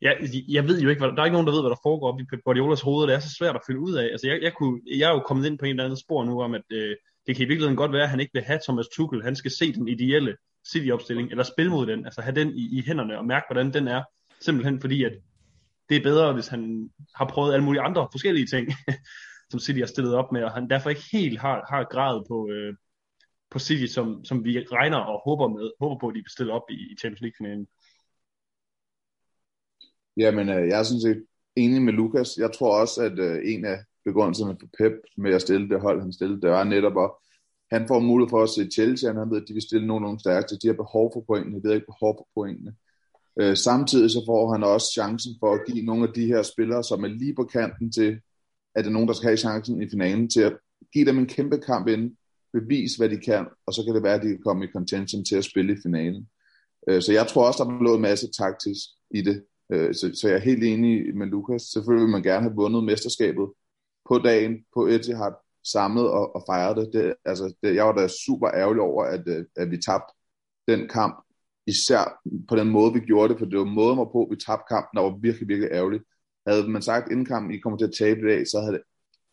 jeg, 0.00 0.16
jeg 0.48 0.68
ved 0.68 0.80
jo 0.80 0.88
ikke, 0.88 1.00
hvad, 1.00 1.12
der 1.16 1.20
er 1.20 1.24
ikke 1.24 1.32
nogen, 1.32 1.46
der 1.46 1.52
ved, 1.52 1.62
hvad 1.62 1.70
der 1.70 1.82
foregår 1.82 2.12
op 2.12 2.20
i 2.20 2.24
Pep 2.24 2.42
Guardiolas 2.44 2.80
hoved, 2.80 3.06
det 3.06 3.14
er 3.14 3.20
så 3.20 3.34
svært 3.38 3.56
at 3.56 3.62
finde 3.66 3.80
ud 3.80 3.94
af. 3.94 4.04
Altså, 4.04 4.26
jeg, 4.26 4.42
jeg, 4.42 4.52
kunne, 4.54 4.80
jeg 4.86 5.10
er 5.10 5.14
jo 5.14 5.20
kommet 5.20 5.46
ind 5.46 5.58
på 5.58 5.64
en 5.64 5.70
eller 5.70 5.84
anden 5.84 5.96
spor 5.96 6.24
nu 6.24 6.42
om, 6.42 6.54
at 6.54 6.62
øh, 6.72 6.96
det 7.26 7.36
kan 7.36 7.44
i 7.44 7.48
virkeligheden 7.48 7.76
godt 7.76 7.92
være, 7.92 8.02
at 8.02 8.08
han 8.08 8.20
ikke 8.20 8.34
vil 8.34 8.42
have 8.42 8.60
Thomas 8.64 8.86
Tuchel. 8.88 9.22
Han 9.22 9.36
skal 9.36 9.50
se 9.50 9.72
den 9.72 9.88
ideelle 9.88 10.36
City-opstilling, 10.72 11.30
eller 11.30 11.44
spille 11.44 11.70
mod 11.70 11.86
den, 11.86 12.04
altså 12.04 12.20
have 12.20 12.34
den 12.34 12.56
i, 12.56 12.78
i 12.78 12.82
hænderne 12.86 13.18
og 13.18 13.26
mærke, 13.26 13.46
hvordan 13.48 13.72
den 13.72 13.88
er. 13.88 14.02
Simpelthen 14.40 14.80
fordi, 14.80 15.04
at 15.04 15.12
det 15.88 15.96
er 15.96 16.02
bedre, 16.02 16.32
hvis 16.32 16.48
han 16.48 16.90
har 17.14 17.24
prøvet 17.24 17.52
alle 17.52 17.64
mulige 17.64 17.82
andre 17.82 18.08
forskellige 18.12 18.46
ting, 18.46 18.68
som 19.50 19.60
City 19.60 19.78
har 19.78 19.86
stillet 19.86 20.14
op 20.14 20.32
med, 20.32 20.42
og 20.44 20.52
han 20.52 20.70
derfor 20.70 20.90
ikke 20.90 21.08
helt 21.12 21.40
har, 21.40 21.66
har 21.70 21.84
grad 21.84 22.24
på, 22.28 22.48
øh, 22.52 22.74
på 23.50 23.58
City, 23.58 23.92
som, 23.92 24.24
som 24.24 24.44
vi 24.44 24.58
regner 24.72 24.98
og 24.98 25.22
håber, 25.24 25.48
med, 25.48 25.70
håber 25.80 25.98
på, 26.00 26.08
at 26.08 26.14
de 26.14 26.18
vil 26.18 26.30
stille 26.30 26.52
op 26.52 26.70
i, 26.70 26.74
i 26.92 26.96
Champions 27.00 27.20
League-finalen. 27.20 27.66
Jamen, 30.20 30.48
øh, 30.48 30.68
jeg 30.68 30.78
er 30.78 30.82
sådan 30.82 31.00
set 31.00 31.24
enig 31.56 31.82
med 31.82 31.92
Lukas. 31.92 32.36
Jeg 32.38 32.52
tror 32.52 32.80
også, 32.80 33.02
at 33.02 33.18
øh, 33.18 33.40
en 33.44 33.64
af 33.64 33.78
begrundelserne 34.04 34.56
for 34.60 34.68
Pep 34.78 34.92
med 35.16 35.34
at 35.34 35.42
stille 35.42 35.68
det 35.68 35.80
hold, 35.80 36.00
han 36.00 36.12
stillede, 36.12 36.40
det 36.42 36.50
var 36.50 36.64
netop 36.64 36.98
at 37.04 37.10
han 37.72 37.88
får 37.88 38.00
mulighed 38.00 38.30
for 38.30 38.42
at 38.42 38.48
se 38.48 38.70
Chelsea, 38.70 39.12
han 39.12 39.30
ved, 39.30 39.42
at 39.42 39.48
de 39.48 39.52
vil 39.52 39.62
stille 39.62 39.86
nogen, 39.86 40.02
nogen 40.02 40.18
stærkeste. 40.18 40.58
de 40.62 40.66
har 40.66 40.74
behov 40.74 41.10
for 41.14 41.24
pointene, 41.26 41.62
de 41.62 41.66
har 41.66 41.74
ikke 41.74 41.92
behov 41.94 42.14
for 42.18 42.28
pointene. 42.34 42.72
Øh, 43.40 43.56
samtidig 43.56 44.10
så 44.10 44.22
får 44.26 44.52
han 44.52 44.62
også 44.64 44.88
chancen 44.92 45.32
for 45.40 45.54
at 45.54 45.60
give 45.68 45.86
nogle 45.86 46.08
af 46.08 46.14
de 46.14 46.26
her 46.26 46.42
spillere, 46.42 46.84
som 46.84 47.04
er 47.04 47.08
lige 47.08 47.34
på 47.34 47.44
kanten 47.44 47.92
til, 47.92 48.20
at 48.74 48.84
det 48.84 48.90
er 48.90 48.96
nogen, 48.96 49.08
der 49.08 49.14
skal 49.14 49.28
have 49.28 49.36
chancen 49.36 49.82
i 49.82 49.90
finalen, 49.90 50.30
til 50.30 50.40
at 50.40 50.56
give 50.92 51.06
dem 51.06 51.18
en 51.18 51.26
kæmpe 51.26 51.58
kamp 51.58 51.88
ind, 51.88 52.16
bevise, 52.52 52.98
hvad 52.98 53.08
de 53.08 53.18
kan, 53.18 53.46
og 53.66 53.74
så 53.74 53.84
kan 53.84 53.94
det 53.94 54.02
være, 54.02 54.14
at 54.14 54.22
de 54.22 54.28
kan 54.28 54.42
komme 54.42 54.64
i 54.64 54.72
contention 54.72 55.24
til 55.24 55.36
at 55.36 55.44
spille 55.44 55.72
i 55.72 55.82
finalen. 55.82 56.28
Øh, 56.88 57.02
så 57.02 57.12
jeg 57.12 57.26
tror 57.26 57.46
også, 57.46 57.64
der 57.64 57.70
er 57.70 57.78
blevet 57.78 57.96
en 57.96 58.02
masse 58.02 58.30
taktisk 58.38 58.84
i 59.10 59.22
det. 59.22 59.44
Øh, 59.72 59.94
så, 59.94 60.10
så 60.14 60.28
jeg 60.28 60.36
er 60.36 60.40
helt 60.40 60.64
enig 60.64 61.16
med 61.16 61.26
Lukas. 61.26 61.62
Selvfølgelig 61.62 62.04
vil 62.04 62.12
man 62.12 62.22
gerne 62.22 62.42
have 62.42 62.54
vundet 62.54 62.84
mesterskabet 62.84 63.48
på 64.08 64.18
dagen 64.18 64.64
på 64.74 64.86
Etihad 64.86 65.32
samlet 65.64 66.10
og, 66.10 66.34
og 66.36 66.42
fejret 66.48 66.76
det. 66.76 66.90
det, 66.92 67.14
altså, 67.24 67.54
det 67.62 67.74
jeg 67.74 67.86
var 67.86 67.92
da 67.92 68.08
super 68.08 68.48
ærgerlig 68.48 68.82
over, 68.82 69.04
at, 69.04 69.28
øh, 69.28 69.44
at 69.56 69.70
vi 69.70 69.76
tabte 69.76 70.12
den 70.68 70.88
kamp, 70.88 71.24
især 71.66 72.20
på 72.48 72.56
den 72.56 72.70
måde, 72.70 72.92
vi 72.92 73.00
gjorde 73.00 73.28
det, 73.28 73.38
for 73.38 73.46
det 73.46 73.58
var 73.58 73.64
måden 73.64 73.98
var 73.98 74.04
på, 74.04 74.28
vi 74.30 74.36
tabte 74.36 74.64
kampen, 74.68 74.96
der 74.96 75.02
var 75.02 75.18
virkelig, 75.22 75.48
virkelig 75.48 75.70
ærgerligt. 75.72 76.04
Havde 76.46 76.68
man 76.68 76.82
sagt 76.82 77.10
inden 77.12 77.26
kampen, 77.26 77.54
I 77.54 77.58
kommer 77.58 77.78
til 77.78 77.86
at 77.86 77.94
tabe 77.98 78.20
i 78.20 78.24
dag, 78.24 78.46
så 78.46 78.60
havde 78.60 78.72
det, 78.72 78.82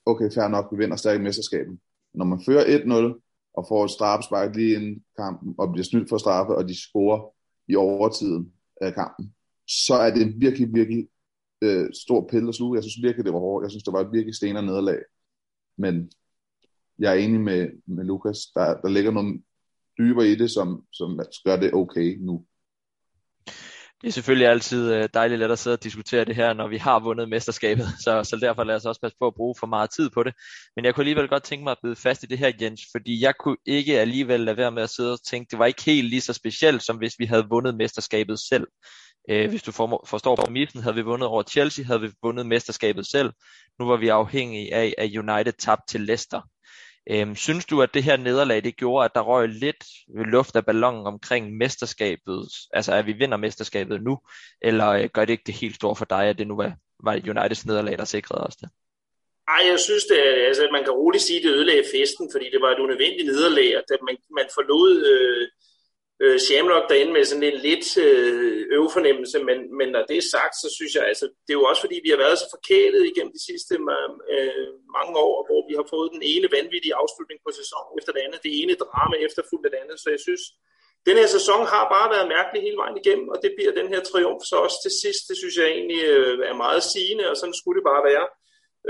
okay, 0.05 0.31
fair 0.35 0.47
nok, 0.47 0.65
vi 0.71 0.77
vinder 0.77 0.95
stadig 0.95 1.21
mesterskabet. 1.21 1.79
Når 2.13 2.25
man 2.25 2.41
fører 2.45 2.63
1-0 2.63 3.51
og 3.53 3.65
får 3.67 3.85
et 3.85 3.91
straffespark 3.91 4.55
lige 4.55 4.75
inden 4.75 5.03
kampen, 5.17 5.55
og 5.57 5.71
bliver 5.71 5.83
snydt 5.83 6.09
for 6.09 6.17
straffe, 6.17 6.55
og 6.55 6.67
de 6.67 6.81
scorer 6.81 7.33
i 7.67 7.75
overtiden 7.75 8.53
af 8.81 8.93
kampen, 8.93 9.33
så 9.67 9.93
er 9.93 10.13
det 10.13 10.21
en 10.21 10.41
virkelig, 10.41 10.73
virkelig 10.73 11.07
øh, 11.61 11.89
stor 11.93 12.27
pille 12.31 12.49
at 12.49 12.55
sluge. 12.55 12.75
Jeg 12.75 12.83
synes 12.83 13.03
virkelig, 13.03 13.25
det 13.25 13.33
var 13.33 13.39
hårdt. 13.39 13.63
Jeg 13.63 13.71
synes, 13.71 13.83
det 13.83 13.93
var 13.93 14.01
et 14.01 14.13
virkelig 14.13 14.35
stener 14.35 14.61
nederlag. 14.61 14.99
Men 15.77 16.11
jeg 16.99 17.11
er 17.11 17.19
enig 17.25 17.41
med, 17.41 17.69
med 17.85 18.05
Lukas. 18.05 18.37
Der, 18.55 18.81
der 18.81 18.89
ligger 18.89 19.11
noget 19.11 19.41
dybere 19.97 20.27
i 20.27 20.35
det, 20.35 20.51
som, 20.51 20.83
som 20.93 21.19
gør 21.45 21.55
det 21.55 21.73
okay 21.73 22.17
nu. 22.19 22.45
Det 24.01 24.07
er 24.07 24.11
selvfølgelig 24.11 24.47
altid 24.47 24.93
øh, 24.93 25.09
dejligt 25.13 25.39
let 25.39 25.51
at 25.51 25.59
sidde 25.59 25.73
og 25.73 25.83
diskutere 25.83 26.25
det 26.25 26.35
her, 26.35 26.53
når 26.53 26.67
vi 26.67 26.77
har 26.77 26.99
vundet 26.99 27.29
mesterskabet, 27.29 27.87
så, 28.05 28.23
så 28.23 28.37
derfor 28.41 28.63
lad 28.63 28.75
os 28.75 28.85
også 28.85 29.01
passe 29.01 29.17
på 29.19 29.27
at 29.27 29.33
bruge 29.35 29.55
for 29.59 29.67
meget 29.67 29.89
tid 29.89 30.09
på 30.09 30.23
det. 30.23 30.33
Men 30.75 30.85
jeg 30.85 30.95
kunne 30.95 31.01
alligevel 31.01 31.27
godt 31.27 31.43
tænke 31.43 31.63
mig 31.63 31.71
at 31.71 31.77
bide 31.83 31.95
fast 31.95 32.23
i 32.23 32.25
det 32.25 32.37
her, 32.37 32.51
Jens, 32.61 32.81
fordi 32.91 33.21
jeg 33.21 33.33
kunne 33.39 33.57
ikke 33.65 33.99
alligevel 33.99 34.39
lade 34.39 34.57
være 34.57 34.71
med 34.71 34.83
at 34.83 34.89
sidde 34.89 35.13
og 35.13 35.23
tænke, 35.23 35.51
det 35.51 35.59
var 35.59 35.65
ikke 35.65 35.83
helt 35.83 36.09
lige 36.09 36.21
så 36.21 36.33
specielt, 36.33 36.83
som 36.83 36.97
hvis 36.97 37.19
vi 37.19 37.25
havde 37.25 37.47
vundet 37.49 37.77
mesterskabet 37.77 38.39
selv. 38.39 38.67
Øh, 39.29 39.49
hvis 39.49 39.63
du 39.63 39.71
for, 39.71 40.05
forstår 40.07 40.35
præmissen, 40.35 40.81
havde 40.81 40.95
vi 40.95 41.01
vundet 41.01 41.27
over 41.27 41.43
Chelsea, 41.43 41.85
havde 41.85 42.01
vi 42.01 42.09
vundet 42.23 42.45
mesterskabet 42.45 43.07
selv. 43.07 43.31
Nu 43.79 43.87
var 43.87 43.97
vi 43.97 44.07
afhængige 44.07 44.73
af, 44.73 44.93
at 44.97 45.17
United 45.17 45.53
tabte 45.53 45.91
til 45.91 46.01
Leicester. 46.01 46.41
Øhm, 47.11 47.35
synes 47.35 47.65
du, 47.65 47.81
at 47.81 47.93
det 47.93 48.03
her 48.03 48.17
nederlag, 48.17 48.63
det 48.63 48.77
gjorde, 48.77 49.05
at 49.05 49.11
der 49.15 49.21
røg 49.21 49.49
lidt 49.49 49.85
luft 50.07 50.55
af 50.55 50.65
ballonen 50.65 51.07
omkring 51.07 51.57
mesterskabet, 51.57 52.49
altså 52.73 52.93
at 52.93 53.05
vi 53.05 53.13
vinder 53.13 53.37
mesterskabet 53.37 54.03
nu, 54.03 54.19
eller 54.61 54.87
øh, 54.89 55.09
gør 55.13 55.25
det 55.25 55.33
ikke 55.33 55.47
det 55.47 55.55
helt 55.55 55.75
store 55.75 55.95
for 55.95 56.05
dig, 56.05 56.23
at 56.23 56.37
det 56.37 56.47
nu 56.47 56.55
var, 56.55 56.73
var 57.03 57.13
Uniteds 57.29 57.65
nederlag, 57.65 57.97
der 57.97 58.05
sikrede 58.05 58.43
os 58.47 58.55
det? 58.55 58.69
Ej, 59.55 59.63
jeg 59.71 59.79
synes, 59.79 60.03
det, 60.11 60.19
altså, 60.49 60.67
man 60.71 60.83
kan 60.83 60.93
roligt 60.93 61.23
sige, 61.23 61.39
at 61.39 61.43
det 61.43 61.55
ødelagde 61.57 61.91
festen, 61.95 62.25
fordi 62.33 62.45
det 62.53 62.61
var 62.61 62.71
et 62.71 62.83
unødvendigt 62.85 63.27
nederlag, 63.31 63.69
at 63.77 64.01
man, 64.07 64.17
man 64.39 64.47
forlod 64.57 64.91
øh, 65.13 65.47
øh, 66.23 66.37
Shamrock 66.45 66.85
derinde 66.89 67.13
med 67.13 67.23
sådan 67.29 67.49
en 67.51 67.59
lidt 67.67 67.87
øh, 68.07 68.61
øvefornemmelse, 68.77 69.37
men, 69.49 69.57
men 69.77 69.87
når 69.95 70.03
det 70.09 70.17
er 70.17 70.31
sagt, 70.35 70.55
så 70.63 70.67
synes 70.77 70.93
jeg, 70.97 71.03
altså, 71.11 71.25
det 71.45 71.51
er 71.51 71.59
jo 71.61 71.69
også 71.71 71.81
fordi, 71.85 71.97
vi 72.05 72.11
har 72.13 72.21
været 72.25 72.39
så 72.39 72.47
forkælet 72.55 73.03
igennem 73.11 73.33
de 73.37 73.45
sidste 73.49 73.73
øh, 74.35 74.67
mange 74.97 75.15
år, 75.27 75.37
hvor 75.47 75.61
vi 75.69 75.73
har 75.79 75.85
fået 75.93 76.13
den 76.15 76.23
ene 76.33 76.47
vanvittige 76.57 76.97
afslutning 77.01 77.39
på 77.41 77.51
sæsonen 77.59 77.91
efter 77.99 78.11
det 78.13 78.21
andet, 78.25 78.45
det 78.45 78.53
ene 78.61 78.81
drama 78.83 79.15
efterfulgt 79.27 79.65
af 79.65 79.71
det 79.71 79.81
andet, 79.83 79.97
så 80.03 80.09
jeg 80.15 80.21
synes, 80.27 80.43
den 81.07 81.17
her 81.21 81.29
sæson 81.37 81.61
har 81.73 81.83
bare 81.95 82.11
været 82.15 82.31
mærkelig 82.35 82.59
hele 82.67 82.81
vejen 82.83 82.97
igennem, 83.01 83.27
og 83.33 83.37
det 83.43 83.51
bliver 83.57 83.73
den 83.79 83.87
her 83.93 84.01
triumf 84.09 84.43
så 84.51 84.55
også 84.65 84.77
til 84.85 84.93
sidst, 85.01 85.23
det 85.29 85.35
synes 85.41 85.55
jeg 85.61 85.67
egentlig 85.77 86.01
øh, 86.13 86.35
er 86.51 86.57
meget 86.65 86.83
sigende, 86.91 87.25
og 87.31 87.35
sådan 87.37 87.59
skulle 87.59 87.77
det 87.79 87.89
bare 87.91 88.03
være. 88.11 88.27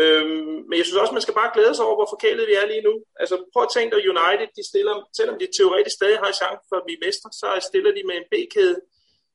Øhm, 0.04 0.58
men 0.68 0.76
jeg 0.80 0.86
synes 0.86 1.02
også, 1.02 1.16
man 1.18 1.26
skal 1.26 1.40
bare 1.42 1.54
glæde 1.56 1.74
sig 1.76 1.86
over, 1.88 1.98
hvor 2.00 2.10
forkælet 2.14 2.50
vi 2.50 2.56
er 2.62 2.66
lige 2.72 2.88
nu. 2.90 2.94
Altså 3.22 3.36
prøv 3.54 3.64
at 3.66 3.74
tænke 3.76 3.92
dig, 3.94 4.02
United, 4.14 4.48
de 4.60 4.64
stiller, 4.72 4.96
selvom 5.20 5.36
de 5.42 5.48
teoretisk 5.58 5.96
stadig 6.00 6.18
har 6.24 6.40
chance 6.42 6.64
for 6.70 6.78
at 6.80 6.86
blive 6.88 7.04
mestre, 7.06 7.30
så 7.42 7.48
stiller 7.70 7.92
de 7.98 8.08
med 8.10 8.16
en 8.18 8.30
B-kæde 8.32 8.78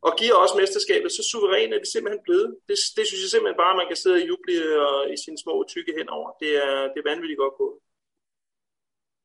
og 0.07 0.13
giver 0.21 0.37
også 0.43 0.55
mesterskabet. 0.61 1.11
Så 1.13 1.23
suverænt, 1.31 1.75
er 1.75 1.81
de 1.85 1.93
simpelthen 1.93 2.23
blevet. 2.27 2.49
Det, 2.69 2.77
det 2.97 3.05
synes 3.07 3.23
jeg 3.23 3.31
simpelthen 3.33 3.63
bare, 3.65 3.79
man 3.81 3.89
kan 3.91 3.99
sidde 4.03 4.19
og 4.21 4.25
juble 4.29 4.57
og, 4.87 4.99
øh, 5.05 5.15
i 5.15 5.17
sine 5.25 5.39
små 5.45 5.55
tykke 5.73 5.93
henover. 5.99 6.29
Det 6.43 6.51
er, 6.65 6.77
det 6.93 6.99
er 7.01 7.11
vanvittigt 7.13 7.43
godt 7.45 7.57
gået. 7.63 7.77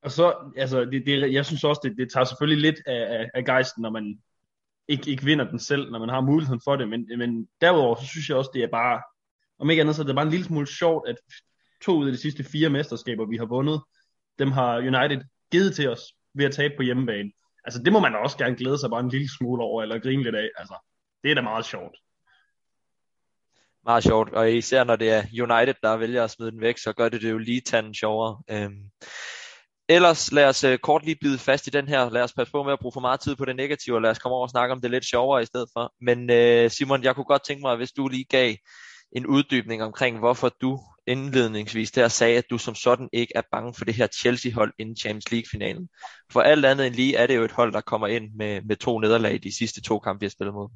Og 0.06 0.12
så, 0.18 0.26
altså, 0.64 0.78
det, 0.92 1.00
det, 1.08 1.16
jeg 1.38 1.46
synes 1.46 1.64
også, 1.70 1.82
det, 1.84 1.92
det 2.02 2.08
tager 2.12 2.28
selvfølgelig 2.30 2.62
lidt 2.68 2.80
af, 2.96 3.02
af, 3.18 3.24
af 3.38 3.44
gejsten, 3.52 3.82
når 3.82 3.94
man 3.98 4.06
ikke, 4.94 5.06
ikke 5.12 5.24
vinder 5.30 5.48
den 5.54 5.60
selv, 5.70 5.84
når 5.92 6.00
man 6.00 6.10
har 6.10 6.22
muligheden 6.22 6.62
for 6.68 6.76
det, 6.76 6.88
men, 6.90 7.02
men 7.22 7.50
derudover, 7.62 7.96
så 7.96 8.08
synes 8.08 8.30
jeg 8.30 8.38
også, 8.38 8.52
det 8.54 8.64
er 8.64 8.78
bare 8.82 8.98
om 9.60 9.70
ikke 9.70 9.82
andet, 9.82 9.96
så 9.96 10.02
er 10.02 10.06
det 10.06 10.16
bare 10.16 10.26
en 10.26 10.32
lille 10.32 10.46
smule 10.46 10.68
sjovt, 10.68 11.10
at 11.10 11.16
to 11.86 11.98
ud 11.98 12.06
af 12.06 12.12
de 12.12 12.18
sidste 12.18 12.44
fire 12.44 12.70
mesterskaber, 12.70 13.26
vi 13.26 13.38
har 13.38 13.46
vundet, 13.46 13.82
dem 14.40 14.52
har 14.52 14.78
United 14.78 15.22
givet 15.52 15.76
til 15.76 15.90
os 15.90 16.02
ved 16.34 16.46
at 16.46 16.54
tabe 16.54 16.74
på 16.78 16.84
hjemmebane. 16.84 17.32
Altså 17.64 17.84
det 17.84 17.94
må 17.94 18.00
man 18.00 18.16
også 18.16 18.38
gerne 18.38 18.56
glæde 18.56 18.80
sig 18.80 18.90
bare 18.90 19.00
en 19.00 19.10
lille 19.10 19.30
smule 19.38 19.64
over, 19.64 19.82
eller 19.82 20.00
grine 20.00 20.24
lidt 20.24 20.36
af. 20.36 20.50
Altså, 20.58 20.76
det 21.24 21.32
er 21.32 21.36
da 21.36 21.42
meget 21.42 21.66
sjovt. 21.66 21.98
Meget 23.86 24.04
sjovt, 24.04 24.34
og 24.34 24.52
især 24.52 24.84
når 24.84 24.96
det 24.96 25.10
er 25.10 25.24
United, 25.42 25.74
der 25.84 25.98
vælger 25.98 26.24
at 26.24 26.32
smide 26.32 26.52
den 26.52 26.62
væk, 26.62 26.78
så 26.78 26.94
gør 26.94 27.10
det 27.10 27.22
det 27.22 27.32
jo 27.32 27.38
lige 27.38 27.62
tanden 27.62 27.94
sjovere. 27.94 28.42
Øhm. 28.50 28.90
Ellers 29.90 30.32
lad 30.32 30.48
os 30.48 30.64
øh, 30.64 30.78
kort 30.78 31.06
lige 31.06 31.18
bide 31.22 31.38
fast 31.38 31.68
i 31.68 31.70
den 31.70 31.88
her. 31.88 32.10
Lad 32.10 32.22
os 32.22 32.34
passe 32.34 32.52
på 32.52 32.64
med 32.64 32.74
at 32.74 32.80
bruge 32.80 32.94
for 32.94 33.00
meget 33.00 33.20
tid 33.20 33.36
på 33.36 33.46
det 33.46 33.56
negative, 33.56 33.96
og 33.96 34.02
lad 34.02 34.12
os 34.12 34.20
komme 34.20 34.36
over 34.36 34.44
og 34.44 34.50
snakke 34.50 34.72
om 34.72 34.82
det 34.82 34.92
lidt 34.92 35.06
sjovere 35.06 35.42
i 35.42 35.46
stedet 35.46 35.70
for. 35.74 35.94
Men 36.02 36.30
øh, 36.30 36.72
Simon, 36.72 37.04
jeg 37.04 37.16
kunne 37.16 37.26
godt 37.26 37.46
tænke 37.46 37.62
mig, 37.62 37.76
hvis 37.76 37.92
du 37.92 38.08
lige 38.08 38.26
gav 38.30 38.56
en 39.12 39.28
uddybning 39.28 39.84
omkring, 39.84 40.20
hvorfor 40.20 40.50
du 40.62 40.80
indledningsvis 41.08 41.92
der 41.92 42.08
sagde, 42.08 42.38
at 42.38 42.50
du 42.50 42.58
som 42.58 42.76
sådan 42.76 43.10
ikke 43.14 43.34
er 43.36 43.42
bange 43.52 43.74
for 43.74 43.86
det 43.86 43.94
her 43.94 44.08
Chelsea-hold 44.08 44.74
inden 44.80 44.96
Champions 44.96 45.32
League-finalen. 45.32 45.90
For 46.32 46.42
alt 46.42 46.66
andet 46.66 46.88
end 46.88 46.96
lige 46.96 47.16
er 47.16 47.28
det 47.28 47.36
jo 47.36 47.44
et 47.44 47.52
hold, 47.52 47.74
der 47.74 47.82
kommer 47.82 48.08
ind 48.08 48.32
med, 48.36 48.62
med 48.62 48.76
to 48.76 49.00
nederlag 49.00 49.34
i 49.34 49.38
de 49.38 49.58
sidste 49.58 49.82
to 49.82 50.00
kampe, 50.00 50.20
vi 50.20 50.26
har 50.26 50.30
spillet 50.30 50.54
mod. 50.54 50.70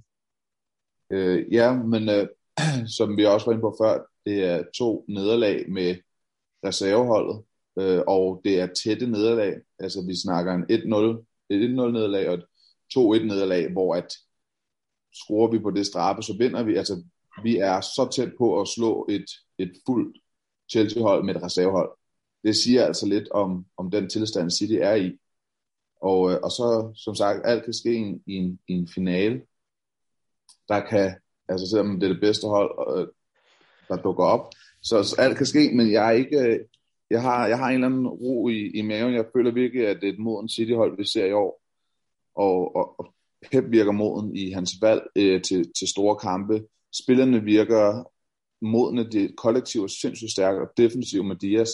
Øh, 1.11 1.53
ja, 1.53 1.73
men 1.73 2.09
øh, 2.09 2.27
som 2.97 3.17
vi 3.17 3.25
også 3.25 3.45
var 3.45 3.51
inde 3.53 3.61
på 3.61 3.75
før, 3.81 4.05
det 4.25 4.43
er 4.43 4.63
to 4.77 5.05
nederlag 5.07 5.71
med 5.71 5.95
reserveholdet, 6.65 7.43
øh, 7.79 8.01
og 8.07 8.41
det 8.43 8.59
er 8.59 8.67
tætte 8.83 9.07
nederlag. 9.07 9.55
Altså 9.79 10.05
vi 10.07 10.15
snakker 10.15 10.53
en 10.53 10.63
1-0, 10.63 11.25
et 11.49 11.69
1-0 11.69 11.91
nederlag 11.91 12.29
og 12.29 12.33
et 12.33 12.45
2-1 12.97 13.25
nederlag, 13.25 13.71
hvor 13.71 13.95
at 13.95 14.13
skruer 15.13 15.51
vi 15.51 15.59
på 15.59 15.71
det 15.71 15.85
straffe, 15.85 16.21
så 16.21 16.35
vinder 16.39 16.63
vi. 16.63 16.75
Altså 16.75 17.03
vi 17.43 17.57
er 17.57 17.81
så 17.81 18.09
tæt 18.15 18.33
på 18.37 18.61
at 18.61 18.67
slå 18.67 19.05
et, 19.09 19.25
et 19.57 19.71
fuldt 19.85 20.17
Chelsea-hold 20.71 21.23
med 21.23 21.35
et 21.35 21.43
reservehold. 21.43 21.91
Det 22.43 22.55
siger 22.55 22.85
altså 22.85 23.05
lidt 23.05 23.29
om, 23.31 23.65
om 23.77 23.91
den 23.91 24.09
tilstand, 24.09 24.51
City 24.51 24.73
er 24.73 24.95
i. 24.95 25.17
Og, 26.01 26.31
øh, 26.31 26.39
og 26.43 26.51
så, 26.51 26.91
som 26.95 27.15
sagt, 27.15 27.41
alt 27.45 27.63
kan 27.63 27.73
ske 27.73 27.93
i 27.93 27.97
en, 27.97 28.23
i 28.27 28.33
en, 28.33 28.59
i 28.67 28.73
en 28.73 28.87
finale. 28.87 29.41
Der 30.67 30.79
kan, 30.79 31.15
altså 31.49 31.69
selvom 31.69 31.99
det 31.99 32.09
er 32.09 32.13
det 32.13 32.21
bedste 32.21 32.47
hold, 32.47 32.99
øh, 32.99 33.07
der 33.87 34.01
dukker 34.01 34.23
op, 34.23 34.49
så, 34.81 35.03
så 35.03 35.15
alt 35.19 35.37
kan 35.37 35.45
ske, 35.45 35.71
men 35.73 35.91
jeg 35.91 36.07
er 36.07 36.11
ikke, 36.11 36.39
øh, 36.39 36.59
jeg 37.09 37.21
har, 37.21 37.47
jeg 37.47 37.57
har 37.57 37.67
en 37.67 37.73
eller 37.73 37.87
anden 37.87 38.07
ro 38.07 38.47
i, 38.47 38.71
i 38.77 38.81
maven. 38.81 39.13
Jeg 39.13 39.25
føler 39.35 39.51
virkelig, 39.51 39.87
at 39.87 39.97
det 40.01 40.09
er 40.09 40.13
et 40.13 40.19
moden 40.19 40.49
City-hold, 40.49 40.97
vi 40.97 41.05
ser 41.05 41.25
i 41.25 41.31
år. 41.31 41.61
Og, 42.35 42.75
og, 42.75 42.99
og 42.99 43.13
Pep 43.51 43.65
virker 43.71 43.91
moden 43.91 44.35
i 44.35 44.51
hans 44.51 44.71
valg 44.81 45.01
øh, 45.15 45.41
til, 45.41 45.71
til 45.79 45.87
store 45.87 46.15
kampe 46.15 46.63
spillerne 47.03 47.43
virker 47.43 48.03
modne, 48.61 49.09
det 49.09 49.35
kollektiv 49.37 49.83
er 49.83 49.87
sindssygt 49.87 50.31
stærkt, 50.31 50.59
og 50.59 50.67
defensivt 50.77 51.25
med 51.25 51.35
Dias. 51.35 51.69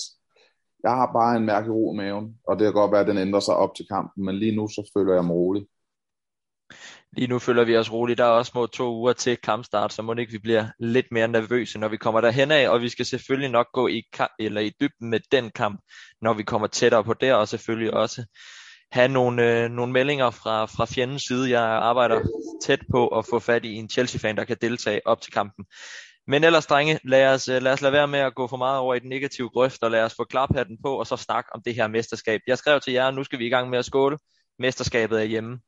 Jeg 0.83 0.91
har 0.91 1.12
bare 1.13 1.38
en 1.38 1.45
mærkelig 1.45 1.75
ro 1.75 1.93
i 1.93 1.97
maven, 1.97 2.38
og 2.47 2.59
det 2.59 2.65
kan 2.65 2.74
godt 2.74 2.91
være, 2.91 3.01
at 3.01 3.07
den 3.07 3.17
ændrer 3.17 3.39
sig 3.39 3.55
op 3.55 3.75
til 3.75 3.88
kampen, 3.88 4.25
men 4.25 4.36
lige 4.36 4.55
nu 4.55 4.67
så 4.67 4.91
føler 4.97 5.13
jeg 5.13 5.25
mig 5.25 5.36
rolig. 5.36 5.65
Lige 7.17 7.27
nu 7.27 7.39
føler 7.39 7.63
vi 7.63 7.77
os 7.77 7.91
roligt. 7.91 8.17
Der 8.17 8.24
er 8.25 8.29
også 8.29 8.50
små 8.50 8.65
to 8.65 8.95
uger 8.95 9.13
til 9.13 9.38
kampstart, 9.38 9.93
så 9.93 10.01
må 10.01 10.13
det 10.13 10.21
ikke 10.21 10.31
vi 10.31 10.38
bliver 10.38 10.65
lidt 10.79 11.05
mere 11.12 11.27
nervøse, 11.27 11.79
når 11.79 11.88
vi 11.88 11.97
kommer 11.97 12.21
derhen 12.21 12.51
af, 12.51 12.69
og 12.69 12.81
vi 12.81 12.89
skal 12.89 13.05
selvfølgelig 13.05 13.51
nok 13.51 13.67
gå 13.74 13.88
i, 13.88 14.03
kamp, 14.13 14.31
eller 14.39 14.62
i 14.62 14.71
dybden 14.81 15.09
med 15.09 15.19
den 15.31 15.50
kamp, 15.50 15.81
når 16.21 16.33
vi 16.33 16.43
kommer 16.43 16.67
tættere 16.67 17.03
på 17.03 17.13
der, 17.13 17.33
og 17.33 17.47
selvfølgelig 17.47 17.93
også 17.93 18.25
have 18.91 19.08
nogle, 19.08 19.63
øh, 19.63 19.70
nogle 19.70 19.94
meldinger 19.94 20.29
fra, 20.29 20.65
fra 20.65 20.86
fjendens 20.86 21.24
side. 21.24 21.50
Jeg 21.50 21.63
arbejder 21.63 22.22
tæt 22.63 22.79
på 22.91 23.08
at 23.08 23.25
få 23.29 23.39
fat 23.39 23.65
i 23.65 23.74
en 23.74 23.89
Chelsea-fan, 23.89 24.38
der 24.38 24.44
kan 24.44 24.58
deltage 24.62 25.08
op 25.08 25.22
til 25.22 25.34
kampen. 25.34 25.65
Men 26.27 26.44
ellers, 26.44 26.65
drenge, 26.65 27.00
lad 27.03 27.34
os, 27.34 27.48
øh, 27.48 27.62
lad 27.62 27.74
os 27.74 27.82
lade 27.82 27.94
være 27.94 28.08
med 28.08 28.20
at 28.20 28.36
gå 28.36 28.48
for 28.48 28.58
meget 28.58 28.79
over 28.79 28.96
i 28.96 29.00
den 29.00 29.10
negative 29.10 29.50
grøft, 29.50 29.84
og 29.84 29.91
lad 29.91 30.03
os 30.03 30.15
få 30.15 30.24
klaphatten 30.24 30.77
på, 30.84 31.00
og 31.00 31.08
så 31.08 31.17
snakke 31.17 31.53
om 31.53 31.62
det 31.65 31.75
her 31.75 31.88
mesterskab. 31.88 32.41
Jeg 32.48 32.58
skrev 32.58 32.79
til 32.82 32.94
jer, 32.94 33.12
nu 33.12 33.24
skal 33.24 33.39
vi 33.39 33.46
i 33.46 33.50
gang 33.50 33.70
med 33.70 33.79
at 33.79 33.86
skåle. 33.86 34.17
Mesterskabet 34.60 35.20
er 35.20 35.24
hjemme. 35.24 35.60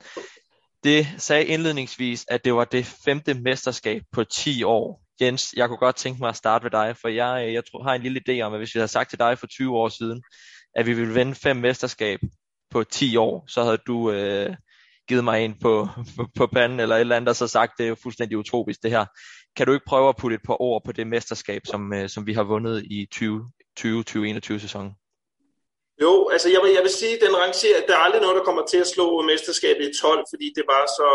Det 0.83 1.07
sagde 1.17 1.45
indledningsvis, 1.45 2.25
at 2.27 2.45
det 2.45 2.53
var 2.53 2.65
det 2.65 2.85
femte 2.85 3.33
mesterskab 3.33 4.01
på 4.11 4.23
10 4.23 4.63
år. 4.63 5.01
Jens, 5.21 5.53
jeg 5.55 5.67
kunne 5.67 5.77
godt 5.77 5.95
tænke 5.95 6.19
mig 6.19 6.29
at 6.29 6.35
starte 6.35 6.63
ved 6.63 6.71
dig, 6.71 6.97
for 7.01 7.07
jeg, 7.07 7.47
øh, 7.47 7.53
jeg 7.53 7.63
tror, 7.65 7.83
har 7.83 7.93
en 7.93 8.01
lille 8.01 8.21
idé 8.29 8.41
om, 8.41 8.53
at 8.53 8.59
hvis 8.59 8.75
vi 8.75 8.79
havde 8.79 8.87
sagt 8.87 9.09
til 9.09 9.19
dig 9.19 9.37
for 9.37 9.47
20 9.47 9.77
år 9.77 9.89
siden, 9.89 10.23
at 10.75 10.85
vi 10.85 10.93
ville 10.93 11.13
vinde 11.13 11.35
fem 11.35 11.57
mesterskab 11.57 12.19
på 12.71 12.83
10 12.83 13.17
år, 13.17 13.45
så 13.47 13.63
havde 13.63 13.77
du 13.87 14.11
øh, 14.11 14.55
givet 15.07 15.23
mig 15.23 15.45
en 15.45 15.55
på, 15.61 15.87
på, 16.17 16.27
på 16.35 16.47
panden 16.47 16.79
eller 16.79 16.95
et 16.95 16.99
eller 16.99 17.15
andet, 17.15 17.29
og 17.29 17.35
så 17.35 17.47
sagt, 17.47 17.77
det 17.77 17.83
er 17.83 17.89
jo 17.89 17.95
fuldstændig 18.03 18.37
utropisk 18.37 18.83
det 18.83 18.91
her. 18.91 19.05
Kan 19.55 19.67
du 19.67 19.73
ikke 19.73 19.85
prøve 19.85 20.09
at 20.09 20.17
putte 20.17 20.35
et 20.35 20.45
par 20.45 20.61
ord 20.61 20.81
på 20.85 20.91
det 20.91 21.07
mesterskab, 21.07 21.61
som, 21.65 21.93
øh, 21.93 22.09
som 22.09 22.27
vi 22.27 22.33
har 22.33 22.43
vundet 22.43 22.83
i 22.85 23.07
2020-2021 23.15 24.59
sæsonen? 24.59 24.91
Jo, 26.01 26.29
altså 26.33 26.47
jeg 26.49 26.61
vil, 26.63 26.71
jeg 26.77 26.83
vil 26.83 26.99
sige, 27.01 27.15
at 27.15 27.23
den 27.25 27.35
rangerer, 27.43 27.85
der 27.87 27.93
er 27.95 28.03
aldrig 28.07 28.21
noget, 28.21 28.37
der 28.39 28.47
kommer 28.49 28.65
til 28.65 28.79
at 28.83 28.91
slå 28.93 29.21
mesterskabet 29.21 29.83
i 29.89 29.93
12, 30.01 30.25
fordi 30.31 30.47
det 30.57 30.65
var 30.73 30.83
så, 30.97 31.09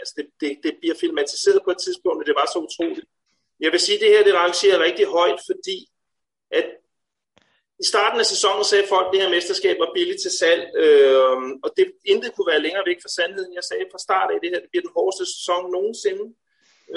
altså 0.00 0.12
det, 0.16 0.26
det, 0.40 0.50
det 0.64 0.72
bliver 0.80 0.96
filmatiseret 1.02 1.60
på 1.64 1.70
et 1.70 1.80
tidspunkt, 1.84 2.20
og 2.22 2.26
det 2.28 2.36
var 2.40 2.46
så 2.52 2.58
utroligt. 2.66 3.06
Jeg 3.64 3.70
vil 3.72 3.80
sige, 3.80 3.96
at 3.96 4.02
det 4.02 4.10
her, 4.14 4.24
det 4.28 4.34
rangerer 4.42 4.84
rigtig 4.86 5.06
højt, 5.18 5.40
fordi 5.48 5.78
at 6.58 6.66
i 7.82 7.86
starten 7.92 8.18
af 8.20 8.26
sæsonen 8.34 8.64
sagde 8.64 8.90
folk, 8.94 9.06
at 9.06 9.12
det 9.12 9.22
her 9.22 9.34
mesterskab 9.36 9.76
var 9.84 9.90
billigt 9.96 10.22
til 10.22 10.32
salg, 10.40 10.62
øh, 10.82 11.36
og 11.64 11.70
det 11.76 11.86
intet 12.12 12.30
kunne 12.32 12.50
være 12.52 12.64
længere 12.66 12.88
væk 12.90 13.00
fra 13.02 13.14
sandheden. 13.16 13.52
Jeg 13.58 13.64
sagde 13.70 13.90
fra 13.92 14.04
start 14.06 14.28
af, 14.30 14.36
at 14.36 14.42
det 14.42 14.50
her 14.52 14.64
det 14.64 14.70
bliver 14.72 14.86
den 14.86 14.96
hårdeste 14.96 15.24
sæson 15.34 15.62
nogensinde. 15.76 16.26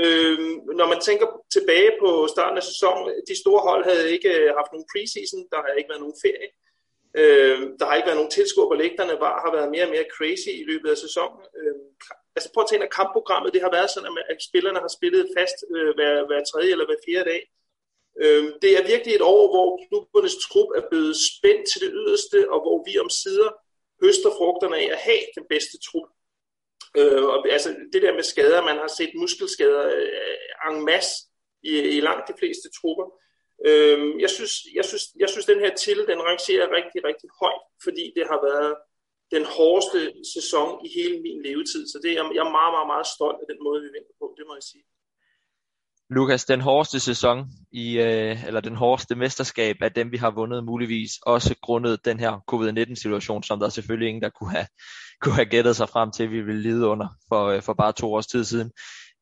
Øh, 0.02 0.38
når 0.80 0.88
man 0.94 1.00
tænker 1.08 1.28
tilbage 1.56 1.92
på 2.02 2.10
starten 2.34 2.58
af 2.62 2.66
sæsonen, 2.72 3.04
de 3.30 3.36
store 3.44 3.62
hold 3.70 3.84
havde 3.90 4.06
ikke 4.16 4.32
øh, 4.40 4.50
haft 4.60 4.72
nogen 4.74 4.90
preseason, 4.92 5.42
der 5.52 5.60
har 5.64 5.72
ikke 5.80 5.92
været 5.92 6.04
nogen 6.06 6.22
ferie. 6.26 6.50
Øh, 7.22 7.58
der 7.80 7.86
har 7.88 7.96
ikke 7.96 8.10
været 8.10 8.22
nogen 8.22 8.36
tilskuer 8.38 8.70
på 8.70 8.78
lægterne, 8.84 9.16
var, 9.26 9.34
har 9.46 9.52
været 9.58 9.74
mere 9.74 9.86
og 9.88 9.94
mere 9.96 10.12
crazy 10.16 10.52
i 10.62 10.66
løbet 10.72 10.90
af 10.94 10.98
sæsonen. 11.06 11.42
Øh, 11.60 11.76
altså 12.36 12.48
prøv 12.54 12.64
at 12.64 12.70
tænke, 12.70 12.86
at 12.88 12.96
kampprogrammet 13.00 13.54
det 13.54 13.62
har 13.66 13.72
været 13.78 13.90
sådan, 13.92 14.18
at 14.32 14.40
spillerne 14.50 14.80
har 14.86 14.92
spillet 14.98 15.24
fast 15.38 15.58
øh, 15.76 15.92
hver, 15.98 16.14
hver 16.30 16.42
tredje 16.50 16.72
eller 16.76 16.88
hver 16.90 17.06
fjerde 17.08 17.30
dag. 17.32 17.42
Øhm, 18.24 18.50
det 18.62 18.72
er 18.78 18.88
virkelig 18.94 19.14
et 19.16 19.28
år, 19.36 19.44
hvor 19.54 19.68
klubbernes 19.86 20.36
trup 20.46 20.70
er 20.80 20.84
blevet 20.90 21.16
spændt 21.30 21.66
til 21.72 21.82
det 21.86 21.92
yderste, 22.02 22.40
og 22.54 22.60
hvor 22.66 22.78
vi 22.88 22.94
om 23.04 23.10
sider 23.10 23.50
høster 24.04 24.32
frugterne 24.38 24.78
af 24.78 24.88
at 24.96 25.02
have 25.08 25.24
den 25.38 25.46
bedste 25.54 25.78
trup. 25.88 26.08
Øh, 27.00 27.24
og, 27.34 27.38
altså 27.58 27.70
det 27.94 28.02
der 28.02 28.14
med 28.14 28.24
skader, 28.24 28.62
man 28.70 28.78
har 28.84 28.92
set 28.98 29.12
muskelskader 29.22 29.86
øh, 29.96 30.72
en 30.72 30.86
masse 30.86 31.14
i, 31.64 31.74
i 31.98 32.00
langt 32.08 32.28
de 32.30 32.40
fleste 32.40 32.68
trupper. 32.78 33.06
Øh, 33.68 34.00
jeg, 34.24 34.30
synes, 34.30 34.54
jeg, 34.78 34.86
synes, 34.86 35.04
jeg 35.24 35.30
synes, 35.30 35.46
den 35.46 35.60
her 35.60 35.74
til, 35.76 35.98
den 36.12 36.20
rangerer 36.30 36.76
rigtig, 36.78 37.00
rigtig 37.10 37.30
højt, 37.42 37.64
fordi 37.86 38.06
det 38.18 38.26
har 38.32 38.40
været 38.50 38.74
den 39.36 39.46
hårdeste 39.58 40.00
sæson 40.36 40.70
i 40.86 40.90
hele 40.98 41.18
min 41.26 41.40
levetid. 41.48 41.84
Så 41.92 41.98
det 42.04 42.12
er, 42.12 42.16
jeg 42.38 42.44
er 42.48 42.56
meget, 42.60 42.74
meget, 42.78 42.90
meget 42.94 43.08
stolt 43.16 43.40
af 43.44 43.48
den 43.52 43.60
måde, 43.66 43.80
vi 43.86 43.90
vinder 43.96 44.14
på, 44.20 44.26
det 44.38 44.46
må 44.48 44.54
jeg 44.60 44.68
sige. 44.72 44.86
Lukas, 46.10 46.46
den 46.46 46.62
hårdeste 46.62 47.00
sæson, 47.00 47.48
i, 47.72 47.98
øh, 47.98 48.46
eller 48.48 48.62
den 48.62 48.76
hårdeste 48.76 49.16
mesterskab 49.16 49.76
af 49.82 49.92
dem, 49.92 50.12
vi 50.12 50.18
har 50.18 50.32
vundet 50.32 50.64
muligvis, 50.64 51.12
også 51.22 51.56
grundet 51.62 52.06
den 52.06 52.20
her 52.20 52.44
covid-19-situation, 52.48 53.44
som 53.44 53.60
der 53.60 53.70
selvfølgelig 53.70 54.08
ingen, 54.08 54.22
der 54.22 54.30
kunne 54.30 54.52
have, 54.52 54.68
kunne 55.22 55.36
have 55.36 55.46
gættet 55.46 55.76
sig 55.76 55.90
frem 55.90 56.12
til, 56.12 56.24
at 56.24 56.32
vi 56.32 56.42
ville 56.42 56.62
lide 56.62 56.88
under 56.88 57.08
for, 57.30 57.46
øh, 57.48 57.62
for 57.62 57.74
bare 57.74 57.94
to 57.94 58.14
års 58.14 58.28
tid 58.28 58.44
siden. 58.44 58.72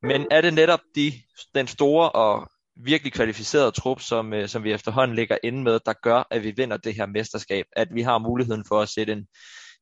Men 0.01 0.27
er 0.31 0.41
det 0.41 0.53
netop 0.53 0.79
de, 0.95 1.13
den 1.55 1.67
store 1.67 2.09
og 2.09 2.47
virkelig 2.75 3.13
kvalificerede 3.13 3.71
trup, 3.71 4.01
som, 4.01 4.33
øh, 4.33 4.47
som 4.47 4.63
vi 4.63 4.71
efterhånden 4.71 5.15
ligger 5.15 5.37
inde 5.43 5.63
med, 5.63 5.79
der 5.85 5.93
gør, 6.03 6.27
at 6.31 6.43
vi 6.43 6.53
vinder 6.57 6.77
det 6.77 6.95
her 6.95 7.05
mesterskab, 7.05 7.65
at 7.71 7.87
vi 7.93 8.01
har 8.01 8.17
muligheden 8.17 8.65
for 8.67 8.81
at 8.81 8.89
sætte 8.89 9.13
en, 9.13 9.27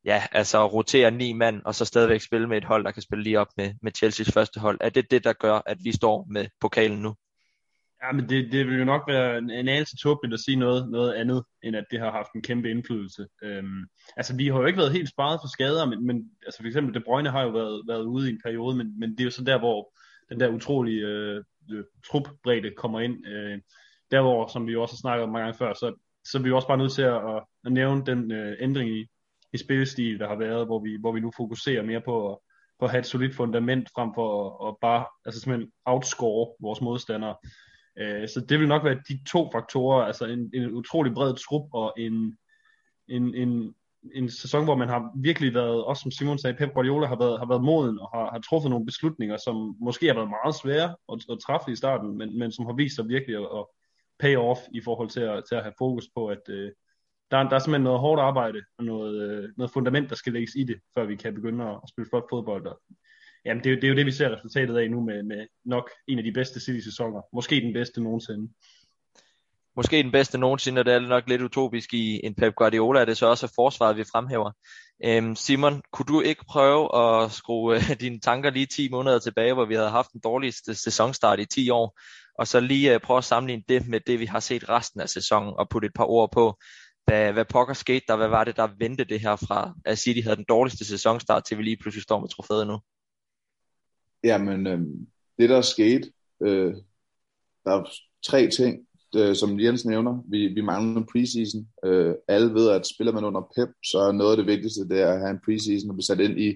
ja, 0.05 0.23
altså 0.31 0.67
rotere 0.67 1.11
ni 1.11 1.33
mand, 1.33 1.61
og 1.65 1.75
så 1.75 1.85
stadigvæk 1.85 2.21
spille 2.21 2.47
med 2.47 2.57
et 2.57 2.63
hold, 2.63 2.83
der 2.83 2.91
kan 2.91 3.01
spille 3.01 3.23
lige 3.23 3.39
op 3.39 3.47
med, 3.57 3.73
med 3.81 3.91
Chelseas 3.91 4.31
første 4.33 4.59
hold. 4.59 4.77
Er 4.81 4.89
det 4.89 5.11
det, 5.11 5.23
der 5.23 5.33
gør, 5.33 5.61
at 5.65 5.77
vi 5.83 5.91
står 5.91 6.27
med 6.29 6.47
pokalen 6.61 7.01
nu? 7.01 7.15
Ja, 8.03 8.11
men 8.11 8.29
det, 8.29 8.51
det 8.51 8.67
vil 8.67 8.79
jo 8.79 8.85
nok 8.85 9.03
være 9.07 9.37
en, 9.37 9.49
en 9.49 9.67
anelse 9.67 9.97
tåbeligt 9.97 10.33
at 10.33 10.39
sige 10.39 10.55
noget, 10.55 10.91
noget 10.91 11.13
andet, 11.13 11.43
end 11.63 11.75
at 11.75 11.85
det 11.91 11.99
har 11.99 12.11
haft 12.11 12.33
en 12.35 12.41
kæmpe 12.41 12.69
indflydelse. 12.69 13.27
Øhm, 13.43 13.85
altså, 14.17 14.35
vi 14.35 14.47
har 14.47 14.59
jo 14.59 14.65
ikke 14.65 14.79
været 14.79 14.91
helt 14.91 15.09
sparet 15.09 15.39
for 15.43 15.47
skader, 15.47 15.85
men, 15.85 16.07
men 16.07 16.31
altså 16.45 16.59
for 16.61 16.67
eksempel 16.67 16.93
De 16.93 16.99
Bruyne 17.05 17.29
har 17.29 17.41
jo 17.41 17.49
været, 17.49 17.83
været 17.87 18.03
ude 18.03 18.29
i 18.29 18.33
en 18.33 18.41
periode, 18.43 18.77
men, 18.77 18.99
men 18.99 19.11
det 19.11 19.19
er 19.19 19.23
jo 19.23 19.31
så 19.31 19.43
der, 19.43 19.59
hvor 19.59 19.93
den 20.29 20.39
der 20.39 20.47
utrolige 20.47 21.01
øh, 21.01 21.43
øh 21.71 21.83
trupbredde 22.07 22.71
kommer 22.77 22.99
ind. 22.99 23.27
Øh, 23.27 23.59
derover, 24.11 24.47
som 24.47 24.67
vi 24.67 24.71
jo 24.71 24.81
også 24.81 24.95
har 24.95 25.01
snakket 25.01 25.23
om 25.23 25.29
mange 25.29 25.43
gange 25.43 25.57
før, 25.57 25.73
så, 25.73 25.93
så 26.25 26.37
er 26.37 26.41
vi 26.41 26.49
jo 26.49 26.55
også 26.55 26.67
bare 26.67 26.77
nødt 26.77 26.91
til 26.91 27.01
at, 27.01 27.15
at, 27.15 27.43
at 27.65 27.71
nævne 27.71 28.05
den 28.05 28.31
øh, 28.31 28.57
ændring 28.59 28.89
i, 28.89 29.07
i 29.53 29.57
spillestil, 29.57 30.19
der 30.19 30.27
har 30.27 30.35
været, 30.35 30.65
hvor 30.65 30.79
vi, 30.79 30.97
hvor 30.99 31.11
vi 31.11 31.19
nu 31.19 31.31
fokuserer 31.37 31.83
mere 31.83 32.01
på 32.01 32.31
at, 32.31 32.37
på 32.79 32.85
at 32.85 32.91
have 32.91 32.99
et 32.99 33.05
solidt 33.05 33.35
fundament, 33.35 33.89
frem 33.95 34.09
for 34.15 34.27
at, 34.49 34.69
at 34.69 34.75
bare 34.81 35.05
altså 35.25 35.41
simpelthen 35.41 35.71
outscore 35.85 36.53
vores 36.61 36.81
modstandere. 36.81 37.35
Øh, 37.99 38.27
så 38.29 38.45
det 38.49 38.59
vil 38.59 38.67
nok 38.67 38.83
være 38.83 39.01
de 39.09 39.19
to 39.31 39.49
faktorer, 39.51 40.05
altså 40.05 40.25
en, 40.25 40.51
en 40.53 40.71
utrolig 40.71 41.13
bred 41.13 41.33
trup 41.35 41.69
og 41.73 41.93
en, 41.97 42.37
en, 43.07 43.35
en, 43.35 43.73
en 44.13 44.29
sæson, 44.29 44.63
hvor 44.63 44.75
man 44.75 44.89
har 44.89 45.11
virkelig 45.15 45.53
været, 45.53 45.83
også 45.85 46.01
som 46.01 46.11
Simon 46.11 46.37
sagde, 46.37 46.57
Pep 46.57 46.73
Guardiola 46.73 47.07
har 47.07 47.17
været, 47.17 47.39
har 47.39 47.47
været 47.47 47.63
moden 47.63 47.99
og 47.99 48.09
har, 48.13 48.31
har 48.31 48.39
truffet 48.39 48.69
nogle 48.69 48.85
beslutninger, 48.85 49.37
som 49.37 49.75
måske 49.81 50.07
har 50.07 50.13
været 50.13 50.29
meget 50.29 50.55
svære 50.55 50.95
at, 51.11 51.19
at 51.31 51.39
træffe 51.45 51.71
i 51.71 51.75
starten, 51.75 52.17
men, 52.17 52.39
men 52.39 52.51
som 52.51 52.65
har 52.65 52.73
vist 52.73 52.95
sig 52.95 53.07
virkelig 53.07 53.35
at, 53.35 53.47
at 53.59 53.65
pay 54.19 54.35
off 54.35 54.59
i 54.73 54.81
forhold 54.81 55.09
til 55.09 55.19
at, 55.19 55.43
til 55.49 55.55
at 55.55 55.63
have 55.63 55.73
fokus 55.77 56.07
på, 56.15 56.27
at, 56.27 56.49
øh, 56.49 56.71
der, 57.31 57.43
der 57.49 57.55
er 57.55 57.59
simpelthen 57.59 57.83
noget 57.83 57.99
hårdt 57.99 58.21
arbejde 58.21 58.61
og 58.77 58.83
noget, 58.83 59.21
øh, 59.21 59.49
noget 59.57 59.71
fundament, 59.71 60.09
der 60.09 60.15
skal 60.15 60.33
lægges 60.33 60.51
i 60.55 60.63
det, 60.63 60.79
før 60.97 61.05
vi 61.05 61.15
kan 61.15 61.33
begynde 61.35 61.63
at, 61.65 61.79
spille 61.89 62.09
flot 62.09 62.23
fodbold. 62.29 62.65
Og 62.67 62.81
jamen, 63.45 63.63
det, 63.63 63.71
er, 63.71 63.75
det 63.75 63.83
er 63.83 63.89
jo 63.89 63.95
det, 63.95 64.05
vi 64.05 64.11
ser 64.11 64.35
resultatet 64.35 64.77
af 64.77 64.91
nu 64.91 65.01
med, 65.01 65.23
med 65.23 65.47
nok 65.65 65.89
en 66.07 66.17
af 66.17 66.23
de 66.23 66.31
bedste 66.31 66.59
City-sæsoner. 66.59 67.21
Måske 67.33 67.55
den 67.55 67.73
bedste 67.73 68.01
nogensinde. 68.03 68.49
Måske 69.75 70.03
den 70.03 70.11
bedste 70.11 70.37
nogensinde, 70.37 70.79
og 70.79 70.85
det 70.85 70.93
er 70.93 70.99
nok 70.99 71.29
lidt 71.29 71.41
utopisk 71.41 71.93
i 71.93 72.25
en 72.25 72.35
Pep 72.35 72.55
Guardiola, 72.55 73.01
at 73.01 73.07
det 73.07 73.17
så 73.17 73.25
også 73.25 73.45
er 73.45 73.51
forsvaret, 73.55 73.97
vi 73.97 74.03
fremhæver. 74.03 74.51
Øhm, 75.05 75.35
Simon, 75.35 75.81
kunne 75.93 76.05
du 76.05 76.21
ikke 76.21 76.45
prøve 76.49 76.97
at 76.97 77.31
skrue 77.31 77.75
øh, 77.75 77.89
dine 78.01 78.19
tanker 78.19 78.49
lige 78.49 78.65
10 78.65 78.89
måneder 78.89 79.19
tilbage, 79.19 79.53
hvor 79.53 79.65
vi 79.65 79.75
havde 79.75 79.89
haft 79.89 80.11
den 80.13 80.21
dårligste 80.23 80.75
sæsonstart 80.75 81.39
i 81.39 81.45
10 81.45 81.69
år, 81.69 81.99
og 82.39 82.47
så 82.47 82.59
lige 82.59 82.93
øh, 82.93 82.99
prøve 82.99 83.17
at 83.17 83.23
sammenligne 83.23 83.63
det 83.69 83.87
med 83.87 83.99
det, 84.07 84.19
vi 84.19 84.25
har 84.25 84.39
set 84.39 84.69
resten 84.69 85.01
af 85.01 85.09
sæsonen, 85.09 85.53
og 85.57 85.69
putte 85.69 85.85
et 85.85 85.93
par 85.95 86.05
ord 86.05 86.31
på, 86.31 86.57
hvad, 87.05 87.33
hvad 87.33 87.45
pokker 87.45 87.73
skete 87.73 88.05
der, 88.07 88.15
hvad 88.15 88.27
var 88.27 88.43
det, 88.43 88.55
der 88.55 88.67
vendte 88.77 89.03
det 89.03 89.19
her 89.19 89.35
fra, 89.35 89.73
at 89.85 89.99
City 89.99 90.21
havde 90.23 90.35
den 90.35 90.45
dårligste 90.49 90.85
sæsonstart, 90.85 91.45
til 91.45 91.57
vi 91.57 91.63
lige 91.63 91.77
pludselig 91.77 92.03
står 92.03 92.19
med 92.19 92.29
trofæet 92.29 92.67
nu? 92.67 92.79
Jamen, 94.23 94.67
øh, 94.67 94.79
det 95.37 95.49
der 95.49 95.61
skete, 95.61 96.11
øh, 96.41 96.73
der 97.65 97.71
er 97.71 97.83
tre 98.25 98.49
ting, 98.49 98.87
øh, 99.15 99.35
som 99.35 99.59
Jens 99.59 99.85
nævner. 99.85 100.23
Vi, 100.29 100.47
vi 100.47 100.61
mangler 100.61 101.01
en 101.01 101.07
preseason. 101.11 101.67
Øh, 101.85 102.15
alle 102.27 102.53
ved, 102.53 102.69
at 102.69 102.87
spiller 102.87 103.13
man 103.13 103.23
under 103.23 103.41
Pep, 103.55 103.69
så 103.83 103.99
er 103.99 104.11
noget 104.11 104.31
af 104.31 104.37
det 104.37 104.47
vigtigste, 104.47 104.87
det 104.89 105.01
er 105.01 105.13
at 105.13 105.19
have 105.19 105.31
en 105.31 105.41
preseason 105.45 105.89
og 105.89 105.95
blive 105.95 106.05
sat 106.05 106.19
ind 106.19 106.39
i, 106.39 106.49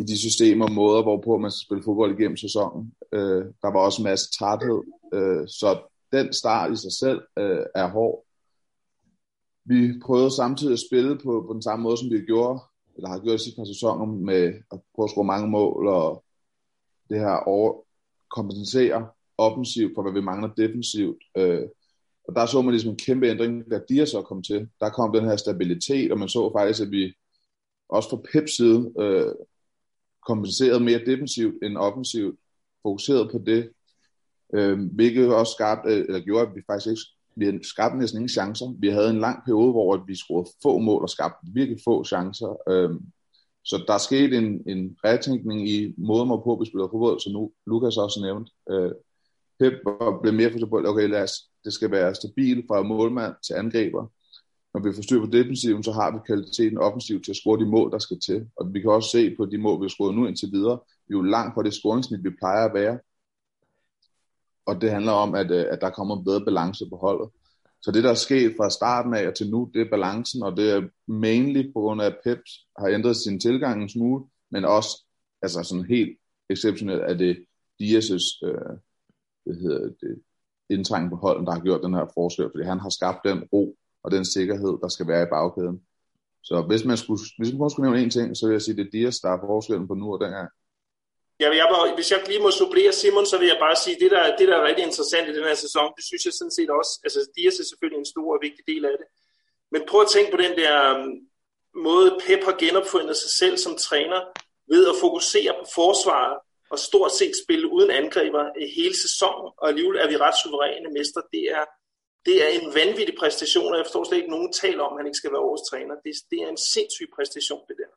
i 0.00 0.02
de 0.08 0.18
systemer 0.18 0.64
og 0.64 0.72
måder, 0.72 1.02
hvorpå 1.02 1.38
man 1.38 1.50
skal 1.50 1.64
spille 1.66 1.84
fodbold 1.84 2.18
igennem 2.18 2.36
sæsonen. 2.36 2.92
Øh, 3.12 3.44
der 3.62 3.72
var 3.72 3.80
også 3.80 4.02
en 4.02 4.08
masse 4.10 4.30
træthed, 4.38 4.80
øh, 5.14 5.48
så 5.48 5.68
den 6.12 6.32
start 6.32 6.72
i 6.72 6.76
sig 6.76 6.92
selv 6.92 7.20
øh, 7.38 7.64
er 7.74 7.88
hård. 7.88 8.24
Vi 9.64 9.92
prøvede 10.04 10.36
samtidig 10.36 10.72
at 10.72 10.78
spille 10.88 11.18
på, 11.18 11.44
på 11.48 11.52
den 11.52 11.62
samme 11.62 11.82
måde, 11.82 11.96
som 11.96 12.10
vi 12.10 12.20
gjorde, 12.20 12.60
eller 12.96 13.08
har 13.08 13.18
gjort 13.18 13.40
i 13.40 13.44
sidste 13.44 13.58
par 13.58 13.64
sæsoner, 13.64 14.04
med 14.04 14.54
at 14.72 14.80
prøve 14.94 15.04
at 15.04 15.10
score 15.10 15.24
mange 15.24 15.48
mål, 15.48 15.86
og 15.86 16.24
det 17.10 17.18
her 17.18 17.36
over 17.36 17.82
kompensere 18.30 19.08
offensivt 19.38 19.92
for, 19.94 20.02
hvad 20.02 20.12
vi 20.12 20.20
mangler 20.20 20.48
defensivt. 20.54 21.22
Øh, 21.36 21.68
og 22.28 22.34
der 22.34 22.46
så 22.46 22.62
man 22.62 22.72
ligesom 22.72 22.90
en 22.90 22.96
kæmpe 22.96 23.26
ændring, 23.28 23.70
da 23.70 23.80
Dias 23.88 24.08
så 24.08 24.22
kom 24.22 24.42
til. 24.42 24.68
Der 24.80 24.90
kom 24.90 25.12
den 25.12 25.24
her 25.24 25.36
stabilitet, 25.36 26.12
og 26.12 26.18
man 26.18 26.28
så 26.28 26.52
faktisk, 26.56 26.82
at 26.82 26.90
vi 26.90 27.14
også 27.88 28.10
fra 28.10 28.22
Peps 28.32 28.56
side 28.56 28.92
øh, 28.98 29.32
kompenserede 30.26 30.84
mere 30.84 31.04
defensivt 31.06 31.54
end 31.64 31.76
offensivt, 31.76 32.38
fokuseret 32.82 33.30
på 33.32 33.38
det, 33.46 33.70
øh, 34.54 34.78
hvilket 34.94 35.34
også 35.34 35.52
skabte, 35.52 35.90
øh, 35.90 36.04
eller 36.08 36.20
gjorde, 36.20 36.48
at 36.48 36.54
vi 36.56 36.62
faktisk 36.66 36.90
ikke 36.90 37.21
vi 37.36 37.64
skabte 37.64 37.98
næsten 37.98 38.18
ingen 38.18 38.28
chancer. 38.28 38.74
Vi 38.78 38.88
havde 38.88 39.10
en 39.10 39.20
lang 39.20 39.44
periode, 39.44 39.70
hvor 39.70 40.04
vi 40.06 40.14
scorede 40.14 40.50
få 40.62 40.78
mål 40.78 41.02
og 41.02 41.10
skabte 41.10 41.46
virkelig 41.52 41.80
få 41.84 42.04
chancer. 42.04 42.56
Øh, 42.68 42.90
så 43.64 43.84
der 43.86 43.98
skete 43.98 44.36
en, 44.36 44.62
en 44.66 44.96
retænkning 45.04 45.68
i 45.68 45.94
måden, 45.98 46.28
hvorpå 46.28 46.58
vi 46.60 46.66
spiller 46.66 46.88
fodbold, 46.88 47.20
så 47.20 47.30
nu 47.32 47.52
Lukas 47.66 47.96
også 47.96 48.20
nævnt. 48.20 48.48
Øh, 48.70 48.92
Pep 49.60 49.72
blev 50.22 50.34
mere 50.34 50.50
for 50.50 50.66
på, 50.66 50.82
okay, 50.86 51.08
lad 51.08 51.22
os, 51.22 51.32
det 51.64 51.72
skal 51.72 51.90
være 51.90 52.14
stabilt 52.14 52.64
fra 52.68 52.82
målmand 52.82 53.34
til 53.46 53.54
angriber. 53.54 54.06
Når 54.74 54.80
vi 54.80 54.94
får 54.94 55.02
styr 55.02 55.20
på 55.20 55.26
defensiven, 55.26 55.82
så 55.82 55.92
har 55.92 56.10
vi 56.10 56.18
kvaliteten 56.26 56.78
offensivt 56.78 57.24
til 57.24 57.32
at 57.32 57.36
score 57.36 57.60
de 57.60 57.66
mål, 57.66 57.90
der 57.90 57.98
skal 57.98 58.20
til. 58.20 58.46
Og 58.56 58.74
vi 58.74 58.80
kan 58.80 58.90
også 58.90 59.10
se 59.10 59.36
på 59.36 59.46
de 59.46 59.58
mål, 59.58 59.80
vi 59.80 59.84
har 59.84 59.88
scoret 59.88 60.14
nu 60.14 60.26
indtil 60.26 60.48
videre. 60.52 60.78
Vi 61.08 61.14
er 61.14 61.18
jo 61.18 61.22
langt 61.22 61.54
fra 61.54 61.62
det 61.62 61.74
scoringsnit, 61.74 62.24
vi 62.24 62.30
plejer 62.40 62.64
at 62.68 62.74
være. 62.74 62.98
Og 64.66 64.80
det 64.80 64.90
handler 64.90 65.12
om, 65.12 65.34
at, 65.34 65.50
øh, 65.50 65.66
at 65.70 65.80
der 65.80 65.90
kommer 65.90 66.16
en 66.16 66.24
bedre 66.24 66.44
balance 66.44 66.84
på 66.90 66.96
holdet. 66.96 67.30
Så 67.82 67.90
det, 67.90 68.04
der 68.04 68.10
er 68.10 68.14
sket 68.14 68.54
fra 68.56 68.70
starten 68.70 69.14
af 69.14 69.28
og 69.28 69.34
til 69.34 69.50
nu, 69.50 69.70
det 69.74 69.80
er 69.80 69.90
balancen, 69.90 70.42
og 70.42 70.56
det 70.56 70.70
er 70.70 70.88
mainly 71.06 71.72
på 71.72 71.80
grund 71.80 72.02
af, 72.02 72.06
at 72.06 72.16
Pep 72.24 72.38
har 72.78 72.88
ændret 72.88 73.16
sin 73.16 73.40
tilgang 73.40 73.82
en 73.82 73.88
smule, 73.88 74.24
men 74.50 74.64
også 74.64 75.04
altså 75.42 75.62
sådan 75.62 75.84
helt 75.84 76.18
exceptionelt, 76.50 77.02
at 77.02 77.18
det 77.18 77.44
Dias' 77.82 78.46
øh, 78.46 78.78
hvad 79.44 79.54
hedder 79.54 79.80
det, 80.00 80.22
indtrængen 80.70 81.10
på 81.10 81.16
holden, 81.16 81.46
der 81.46 81.52
har 81.52 81.60
gjort 81.60 81.82
den 81.82 81.94
her 81.94 82.06
forskel, 82.14 82.50
fordi 82.52 82.64
han 82.64 82.80
har 82.80 82.88
skabt 82.88 83.18
den 83.24 83.44
ro 83.52 83.76
og 84.02 84.10
den 84.10 84.24
sikkerhed, 84.24 84.78
der 84.82 84.88
skal 84.88 85.08
være 85.08 85.22
i 85.22 85.30
bagkæden. 85.30 85.82
Så 86.42 86.62
hvis 86.62 86.84
man 86.84 86.96
skulle, 86.96 87.20
hvis 87.38 87.54
man 87.54 87.70
skulle 87.70 87.90
nævne 87.90 88.02
en 88.02 88.10
ting, 88.10 88.36
så 88.36 88.46
vil 88.46 88.52
jeg 88.52 88.62
sige, 88.62 88.76
det 88.76 88.86
er 88.86 88.90
Dias, 88.90 89.20
der 89.20 89.30
er 89.30 89.40
forskellen 89.40 89.88
på 89.88 89.94
nu 89.94 90.12
og 90.12 90.20
dengang. 90.20 90.50
Ja, 91.42 91.48
jeg 91.62 91.68
var, 91.72 91.94
hvis 91.94 92.10
jeg 92.12 92.20
lige 92.26 92.44
må 92.46 92.50
supplere 92.50 92.92
Simon, 92.92 93.26
så 93.26 93.36
vil 93.38 93.48
jeg 93.52 93.60
bare 93.66 93.76
sige, 93.84 93.96
det 94.02 94.10
der, 94.14 94.36
det 94.38 94.48
der 94.48 94.56
er 94.56 94.66
rigtig 94.68 94.84
interessant 94.84 95.28
i 95.28 95.34
den 95.36 95.44
her 95.50 95.58
sæson, 95.64 95.92
det 95.96 96.04
synes 96.08 96.24
jeg 96.24 96.34
sådan 96.36 96.56
set 96.58 96.70
også, 96.80 96.92
altså 97.04 97.20
Dias 97.36 97.58
er 97.58 97.66
selvfølgelig 97.70 98.00
en 98.00 98.12
stor 98.14 98.28
og 98.36 98.40
vigtig 98.46 98.64
del 98.72 98.84
af 98.90 98.96
det. 99.00 99.06
Men 99.72 99.80
prøv 99.88 100.00
at 100.02 100.12
tænke 100.14 100.30
på 100.34 100.40
den 100.44 100.54
der 100.60 100.74
øhm, 100.90 101.12
måde, 101.88 102.08
Pep 102.24 102.42
har 102.48 102.56
genopfundet 102.64 103.16
sig 103.22 103.30
selv 103.40 103.56
som 103.64 103.74
træner, 103.88 104.20
ved 104.72 104.82
at 104.92 105.00
fokusere 105.04 105.52
på 105.60 105.66
forsvaret, 105.80 106.36
og 106.72 106.78
stort 106.88 107.12
set 107.20 107.34
spille 107.44 107.66
uden 107.76 107.90
angriber 108.00 108.42
hele 108.76 108.96
sæsonen, 109.04 109.48
og 109.60 109.64
alligevel 109.70 109.98
er 110.04 110.08
vi 110.12 110.16
ret 110.24 110.36
suveræne 110.42 110.90
mester. 110.98 111.20
Det 111.34 111.44
er, 111.58 111.64
det 112.26 112.36
er 112.44 112.50
en 112.58 112.68
vanvittig 112.78 113.16
præstation, 113.22 113.72
og 113.72 113.78
jeg 113.78 113.86
forstår 113.86 114.04
slet 114.04 114.20
ikke, 114.20 114.34
nogen 114.36 114.52
taler 114.52 114.82
om, 114.86 114.92
at 114.92 114.98
han 115.00 115.08
ikke 115.08 115.22
skal 115.22 115.32
være 115.32 115.46
årets 115.48 115.68
træner. 115.70 115.94
Det, 116.04 116.12
det 116.30 116.38
er 116.44 116.48
en 116.54 116.62
sindssyg 116.74 117.08
præstation, 117.16 117.62
det 117.68 117.76
der. 117.82 117.90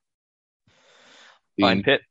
Og 1.65 1.71
en 1.71 1.84
pep, 1.88 2.01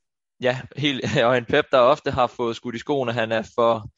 ja, 0.44 0.61
helt, 0.76 1.04
og 1.26 1.38
en 1.38 1.44
pep, 1.44 1.64
der 1.72 1.78
ofte 1.78 2.11
har 2.11 2.26
fået 2.26 2.57
skudt 2.57 2.74
i 2.74 2.78
skoene, 2.78 3.12
han 3.12 3.33
er 3.33 3.50
for, 3.54 3.88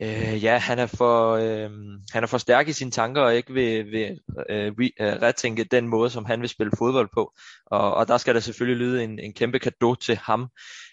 øh, 0.00 0.44
ja, 0.44 0.58
han 0.58 0.78
er 0.78 0.86
for, 0.86 1.32
øh, 1.32 1.70
han 2.12 2.22
er 2.22 2.26
for 2.26 2.38
stærk 2.38 2.68
i 2.68 2.72
sine 2.72 2.90
tanker 2.90 3.22
og 3.22 3.34
ikke 3.34 3.52
vil, 3.52 3.86
vil 3.86 4.20
øh, 4.50 4.72
re, 4.80 4.90
øh, 5.00 5.22
retænke 5.22 5.64
den 5.64 5.88
måde, 5.88 6.10
som 6.10 6.24
han 6.24 6.40
vil 6.40 6.48
spille 6.48 6.72
fodbold 6.78 7.08
på. 7.14 7.32
Og, 7.66 7.94
og 7.94 8.08
der 8.08 8.18
skal 8.18 8.34
der 8.34 8.40
selvfølgelig 8.40 8.86
lyde 8.86 9.04
en, 9.04 9.18
en 9.18 9.34
kæmpe 9.34 9.58
gave 9.58 9.96
til 9.96 10.16
ham. 10.16 10.48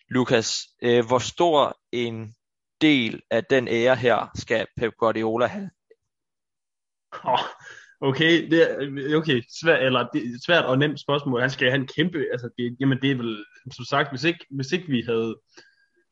Lukas, 0.10 0.60
øh, 0.84 1.06
hvor 1.08 1.19
stor 1.19 1.77
en 1.91 2.36
del 2.82 3.21
af 3.32 3.45
den 3.45 3.67
ære 3.67 3.95
her 3.95 4.32
skal 4.36 4.67
Pep 4.77 4.93
Guardiola 4.99 5.45
have? 5.45 5.69
Oh, 7.23 7.39
okay, 8.01 8.49
det 8.51 8.71
er 8.71 8.75
øh, 8.79 9.17
okay, 9.17 9.41
svært, 9.61 9.83
eller 9.83 10.07
det 10.13 10.21
er 10.21 10.39
svært 10.45 10.65
og 10.65 10.77
nemt 10.77 10.99
spørgsmål. 10.99 11.41
Han 11.41 11.49
skal 11.49 11.69
have 11.69 11.81
en 11.81 11.87
kæmpe, 11.87 12.25
altså 12.31 12.49
det, 12.57 12.77
jamen 12.79 13.01
det 13.01 13.11
er 13.11 13.15
vel, 13.15 13.45
som 13.71 13.85
sagt, 13.85 14.11
hvis 14.11 14.23
ikke, 14.23 14.45
hvis 14.51 14.71
ikke 14.71 14.87
vi 14.87 15.01
havde, 15.01 15.35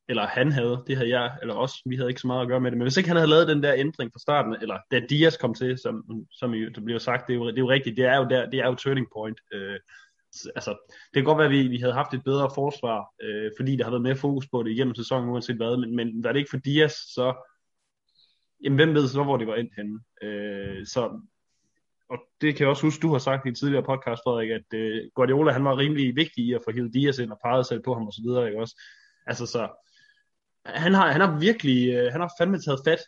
eller 0.10 0.28
han 0.28 0.52
havde, 0.52 0.84
det 0.88 0.98
havde 0.98 1.20
jeg, 1.20 1.38
eller 1.42 1.54
også, 1.54 1.82
vi 1.86 1.96
havde 1.96 2.10
ikke 2.10 2.22
så 2.22 2.28
meget 2.28 2.42
at 2.42 2.48
gøre 2.48 2.60
med 2.60 2.72
det, 2.72 2.78
men 2.78 2.86
hvis 2.86 2.98
ikke 2.98 3.10
han 3.10 3.18
havde 3.18 3.30
lavet 3.30 3.48
den 3.48 3.64
der 3.64 3.74
ændring 3.74 4.12
fra 4.14 4.20
starten, 4.20 4.56
eller 4.62 4.78
da 4.92 5.00
Dias 5.10 5.38
kom 5.38 5.54
til, 5.54 5.78
som, 5.78 6.04
som 6.32 6.54
jo, 6.54 6.70
der 6.70 6.82
bliver 6.82 7.00
sagt, 7.00 7.28
det 7.28 7.34
er, 7.34 7.38
jo, 7.38 7.48
det 7.48 7.58
er 7.58 7.62
jo 7.62 7.70
rigtigt, 7.70 7.98
det 7.98 8.06
er 8.06 8.18
jo 8.18 8.28
der, 8.30 8.50
det 8.50 8.60
er 8.60 8.68
jo 8.68 8.76
turning 8.76 9.08
point. 9.16 9.40
Øh, 9.54 9.80
altså, 10.56 10.72
det 11.14 11.14
kan 11.14 11.24
godt 11.24 11.38
være, 11.38 11.48
at 11.48 11.52
vi, 11.52 11.68
vi 11.68 11.78
havde 11.78 11.94
haft 11.94 12.14
et 12.14 12.24
bedre 12.24 12.50
forsvar, 12.56 13.14
øh, 13.22 13.52
fordi 13.60 13.76
der 13.76 13.84
har 13.84 13.92
været 13.92 14.02
mere 14.02 14.16
fokus 14.16 14.48
på 14.52 14.64
det 14.64 14.72
igennem 14.72 14.96
sæsonen, 14.96 15.30
uanset 15.30 15.56
hvad, 15.56 15.78
men, 15.78 15.96
men 15.96 16.24
var 16.24 16.32
det 16.32 16.40
ikke 16.40 16.50
for 16.50 16.58
Dias, 16.58 16.92
så 16.92 17.34
jamen, 18.64 18.76
hvem 18.76 18.94
ved 18.94 19.08
så, 19.08 19.24
hvor 19.24 19.38
det 19.38 19.48
var 19.48 19.56
endt 19.56 19.76
henne. 19.76 20.00
Øh, 20.22 20.86
så, 20.86 21.22
og 22.10 22.18
det 22.42 22.56
kan 22.56 22.64
jeg 22.64 22.70
også 22.70 22.84
huske, 22.84 23.02
du 23.02 23.12
har 23.12 23.20
sagt 23.20 23.46
i 23.46 23.50
en 23.50 23.56
tidligere 23.56 23.84
podcast, 23.84 24.22
Frederik, 24.24 24.50
at 24.50 24.74
øh, 24.74 25.10
Guardiola, 25.16 25.52
han 25.52 25.66
var 25.66 25.78
rimelig 25.78 26.16
vigtig 26.16 26.46
i 26.46 26.54
at 26.54 26.62
få 26.66 26.72
hivet 26.72 26.94
Dias 26.94 27.20
ind 27.20 27.32
og 27.32 27.40
peget 27.44 27.66
sig 27.66 27.84
på 27.84 27.94
ham 27.94 28.08
og 28.08 28.14
så 28.14 28.22
videre, 28.26 28.48
ikke 28.48 28.62
også? 28.62 28.82
Altså 29.28 29.46
så, 29.46 29.70
han 30.66 30.94
har, 30.94 31.12
han 31.12 31.22
har 31.22 31.40
virkelig, 31.40 31.94
øh, 31.94 32.12
han 32.12 32.22
har 32.22 32.32
fandme 32.40 32.60
taget 32.60 32.80
fat 32.86 33.00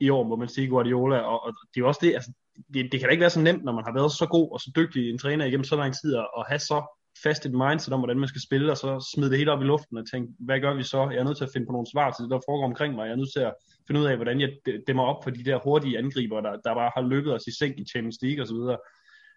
i 0.00 0.10
år, 0.10 0.22
må 0.22 0.36
man 0.36 0.48
sige, 0.48 0.68
Guardiola, 0.68 1.18
og, 1.18 1.44
og 1.44 1.52
det 1.52 1.76
er 1.76 1.84
jo 1.84 1.88
også 1.88 2.00
det, 2.02 2.14
altså, 2.14 2.32
det, 2.74 2.92
det 2.92 3.00
kan 3.00 3.08
da 3.08 3.10
ikke 3.10 3.20
være 3.20 3.30
så 3.30 3.40
nemt, 3.40 3.64
når 3.64 3.72
man 3.72 3.84
har 3.84 3.92
været 3.92 4.12
så 4.12 4.26
god 4.26 4.52
og 4.52 4.60
så 4.60 4.72
dygtig 4.76 5.10
en 5.10 5.18
træner 5.18 5.44
igennem 5.44 5.64
så 5.64 5.76
lang 5.76 5.94
tid, 5.94 6.16
at 6.16 6.44
have 6.48 6.58
så 6.58 7.03
fast 7.22 7.46
et 7.46 7.52
mindset 7.52 7.94
om, 7.94 8.00
hvordan 8.00 8.18
man 8.18 8.28
skal 8.28 8.40
spille, 8.40 8.70
og 8.70 8.76
så 8.76 9.10
smide 9.14 9.30
det 9.30 9.38
hele 9.38 9.52
op 9.52 9.62
i 9.62 9.64
luften 9.64 9.96
og 9.98 10.10
tænke, 10.10 10.32
hvad 10.38 10.60
gør 10.60 10.74
vi 10.74 10.82
så? 10.82 11.08
Jeg 11.10 11.18
er 11.18 11.24
nødt 11.24 11.36
til 11.36 11.44
at 11.44 11.50
finde 11.52 11.66
på 11.66 11.72
nogle 11.72 11.90
svar 11.92 12.10
til 12.10 12.22
det, 12.22 12.30
der 12.30 12.40
foregår 12.48 12.64
omkring 12.64 12.94
mig. 12.94 13.04
Jeg 13.04 13.12
er 13.12 13.16
nødt 13.16 13.32
til 13.32 13.40
at 13.40 13.54
finde 13.86 14.00
ud 14.00 14.06
af, 14.06 14.16
hvordan 14.16 14.40
jeg 14.40 14.50
dæmmer 14.86 15.02
op 15.02 15.24
for 15.24 15.30
de 15.30 15.44
der 15.44 15.58
hurtige 15.64 15.98
angriber, 15.98 16.40
der, 16.40 16.50
der 16.50 16.74
bare 16.74 16.90
har 16.96 17.02
løbet 17.02 17.34
os 17.34 17.46
i 17.46 17.56
sænk 17.58 17.78
i 17.78 17.84
Champions 17.84 18.18
League 18.22 18.42
og 18.42 18.48
så 18.48 18.54
videre. 18.54 18.78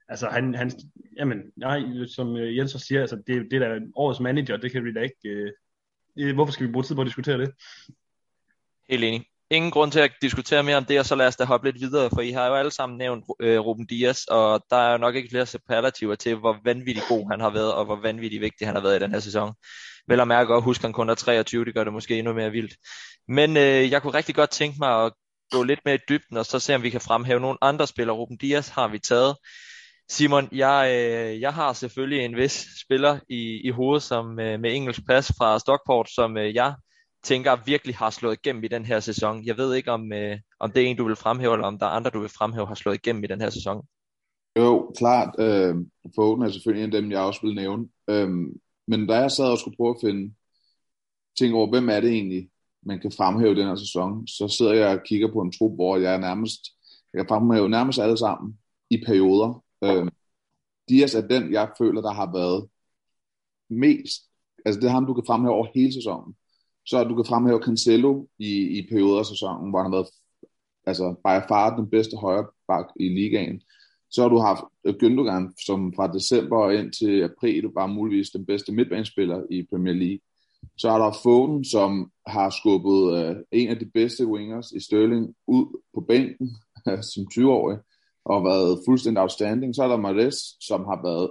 Altså 0.09 0.27
han, 0.27 0.55
han 0.55 0.71
jamen, 1.17 1.39
nej, 1.55 1.79
som 2.15 2.37
øh, 2.37 2.57
Jens 2.57 2.75
også 2.75 2.87
siger, 2.87 3.01
altså, 3.01 3.15
det, 3.27 3.47
det 3.51 3.63
er 3.63 3.69
da 3.69 3.79
årets 3.95 4.19
manager, 4.19 4.57
det 4.57 4.71
kan 4.71 4.85
vi 4.85 4.93
da 4.93 5.01
ikke, 5.01 5.29
øh, 5.29 5.51
øh 6.19 6.35
hvorfor 6.35 6.53
skal 6.53 6.67
vi 6.67 6.71
bruge 6.71 6.83
tid 6.83 6.95
på 6.95 7.01
at 7.01 7.07
diskutere 7.07 7.37
det? 7.37 7.51
Helt 8.89 9.03
enig 9.03 9.25
ingen 9.51 9.71
grund 9.71 9.91
til 9.91 9.99
at 9.99 10.12
diskutere 10.21 10.63
mere 10.63 10.77
om 10.77 10.86
det, 10.86 10.99
og 10.99 11.05
så 11.05 11.15
lad 11.15 11.27
os 11.27 11.36
da 11.36 11.43
hoppe 11.45 11.67
lidt 11.67 11.81
videre, 11.81 12.10
for 12.13 12.21
I 12.21 12.31
har 12.31 12.47
jo 12.47 12.55
alle 12.55 12.71
sammen 12.71 12.97
nævnt 12.97 13.25
øh, 13.39 13.60
Ruben 13.60 13.86
Dias, 13.86 14.23
og 14.23 14.63
der 14.69 14.77
er 14.77 14.91
jo 14.91 14.97
nok 14.97 15.15
ikke 15.15 15.29
flere 15.29 15.45
superlativer 15.45 16.15
til, 16.15 16.36
hvor 16.36 16.57
vanvittig 16.63 17.03
god 17.10 17.31
han 17.31 17.39
har 17.39 17.49
været, 17.49 17.73
og 17.73 17.86
hvor 17.86 18.01
vanvittig 18.01 18.41
vigtig 18.41 18.67
han 18.67 18.75
har 18.75 18.81
været 18.81 18.95
i 18.95 19.03
den 19.03 19.12
her 19.12 19.19
sæson. 19.19 19.53
Vel 20.07 20.19
at 20.19 20.27
mærke 20.27 20.55
og 20.55 20.62
huske, 20.62 20.81
at 20.81 20.86
han 20.86 20.93
kun 20.93 21.10
er 21.10 21.15
23, 21.15 21.65
det 21.65 21.73
gør 21.73 21.83
det 21.83 21.93
måske 21.93 22.19
endnu 22.19 22.33
mere 22.33 22.51
vildt. 22.51 22.75
Men 23.27 23.57
øh, 23.57 23.91
jeg 23.91 24.01
kunne 24.01 24.13
rigtig 24.13 24.36
godt 24.36 24.49
tænke 24.49 24.77
mig 24.79 25.05
at 25.05 25.13
gå 25.51 25.63
lidt 25.63 25.79
mere 25.86 25.95
i 25.95 26.05
dybden, 26.10 26.38
og 26.38 26.45
så 26.45 26.60
se 26.60 26.75
om 26.75 26.83
vi 26.83 26.89
kan 26.89 27.01
fremhæve 27.01 27.39
nogle 27.39 27.57
andre 27.62 27.88
spillere. 27.88 28.17
Ruben 28.17 28.38
Dias 28.38 28.69
har 28.69 28.88
vi 28.88 28.99
taget. 28.99 29.36
Simon, 30.10 30.49
jeg, 30.51 30.91
øh, 30.91 31.41
jeg 31.41 31.53
har 31.53 31.73
selvfølgelig 31.73 32.25
en 32.25 32.36
vis 32.36 32.67
spiller 32.86 33.19
i, 33.29 33.62
i 33.63 33.69
hovedet 33.69 34.03
som 34.03 34.39
øh, 34.39 34.60
med 34.60 34.75
engelsk 34.75 34.99
pas 35.07 35.31
fra 35.38 35.60
Stockport, 35.60 36.10
som 36.10 36.38
øh, 36.38 36.55
jeg 36.55 36.75
tænker 37.27 37.65
virkelig 37.65 37.95
har 37.95 38.09
slået 38.09 38.37
igennem 38.39 38.63
i 38.63 38.67
den 38.67 38.85
her 38.85 38.99
sæson. 38.99 39.45
Jeg 39.45 39.57
ved 39.57 39.75
ikke, 39.75 39.91
om, 39.91 40.13
øh, 40.13 40.39
om 40.59 40.71
det 40.71 40.83
er 40.83 40.87
en, 40.87 40.97
du 40.97 41.07
vil 41.07 41.15
fremhæve, 41.15 41.53
eller 41.53 41.67
om 41.67 41.79
der 41.79 41.85
er 41.85 41.89
andre, 41.89 42.11
du 42.11 42.19
vil 42.19 42.29
fremhæve, 42.29 42.67
har 42.67 42.75
slået 42.75 42.95
igennem 42.95 43.23
i 43.23 43.27
den 43.27 43.41
her 43.41 43.49
sæson. 43.49 43.85
Jo, 44.57 44.91
klart. 44.97 45.35
Øh, 45.39 45.75
Foden 46.15 46.41
er 46.41 46.49
selvfølgelig 46.49 46.83
en 46.83 46.95
af 46.95 47.01
dem, 47.01 47.11
jeg 47.11 47.19
også 47.19 47.41
vil 47.43 47.55
nævne. 47.55 47.87
Øh, 48.09 48.29
men 48.87 49.07
da 49.07 49.15
jeg 49.15 49.31
sad 49.31 49.45
og 49.45 49.57
skulle 49.57 49.77
prøve 49.77 49.95
at 49.95 50.01
finde, 50.05 50.33
ting 51.37 51.55
over, 51.55 51.69
hvem 51.69 51.89
er 51.89 51.99
det 51.99 52.11
egentlig, 52.11 52.49
man 52.83 52.99
kan 52.99 53.11
fremhæve 53.11 53.55
den 53.55 53.67
her 53.67 53.75
sæson, 53.75 54.27
så 54.27 54.47
sidder 54.57 54.73
jeg 54.73 54.99
og 54.99 55.03
kigger 55.05 55.33
på 55.33 55.41
en 55.41 55.51
trup, 55.51 55.73
hvor 55.75 55.97
jeg 55.97 56.13
er 56.13 56.17
nærmest, 56.17 56.61
jeg 57.13 57.19
kan 57.19 57.29
fremhæve 57.29 57.69
nærmest 57.69 57.99
alle 57.99 58.17
sammen 58.17 58.57
i 58.89 59.03
perioder. 59.05 59.63
Øh, 59.83 60.07
Dias 60.89 61.15
er 61.15 61.27
den, 61.27 61.53
jeg 61.53 61.71
føler, 61.77 62.01
der 62.01 62.13
har 62.13 62.31
været 62.33 62.69
mest, 63.69 64.21
altså 64.65 64.79
det 64.81 64.87
er 64.87 64.91
ham, 64.91 65.05
du 65.05 65.13
kan 65.13 65.27
fremhæve 65.27 65.53
over 65.53 65.67
hele 65.75 65.93
sæsonen. 65.93 66.35
Så 66.88 67.04
du 67.04 67.15
kan 67.15 67.26
fremhæve 67.26 67.63
Cancelo 67.63 68.26
i, 68.39 68.52
i 68.78 68.88
perioder 68.89 69.19
af 69.19 69.26
sæsonen, 69.26 69.69
hvor 69.69 69.82
han 69.82 69.91
har 69.91 69.97
været 69.97 70.10
altså 70.86 71.15
by 71.26 71.47
far 71.47 71.76
den 71.76 71.89
bedste 71.89 72.17
højre 72.17 72.47
bak 72.67 72.86
i 73.00 73.08
ligaen. 73.10 73.62
Så 74.10 74.21
har 74.21 74.30
du 74.30 74.38
haft 74.38 74.63
øh, 74.86 74.95
Gündogan, 75.04 75.54
som 75.65 75.93
fra 75.95 76.13
december 76.13 76.71
ind 76.71 76.91
til 76.91 77.23
april 77.23 77.63
var 77.63 77.88
muligvis 77.88 78.30
den 78.30 78.45
bedste 78.45 78.71
midtbanespiller 78.71 79.43
i 79.52 79.67
Premier 79.69 79.93
League. 79.93 80.19
Så 80.78 80.89
er 80.89 80.97
der 80.97 81.19
Foden, 81.23 81.65
som 81.65 82.12
har 82.28 82.50
skubbet 82.50 83.00
øh, 83.17 83.36
en 83.52 83.69
af 83.69 83.80
de 83.80 83.89
bedste 83.93 84.28
wingers 84.28 84.71
i 84.71 84.80
Sterling 84.80 85.36
ud 85.47 85.82
på 85.93 86.02
bænken 86.02 86.50
som 87.12 87.23
20-årig 87.34 87.78
og 88.26 88.43
været 88.43 88.80
fuldstændig 88.88 89.21
outstanding. 89.21 89.76
Så 89.76 89.84
er 89.84 89.88
der 89.88 89.97
Mares, 89.97 90.36
som 90.62 90.86
har 90.86 91.00
været 91.04 91.30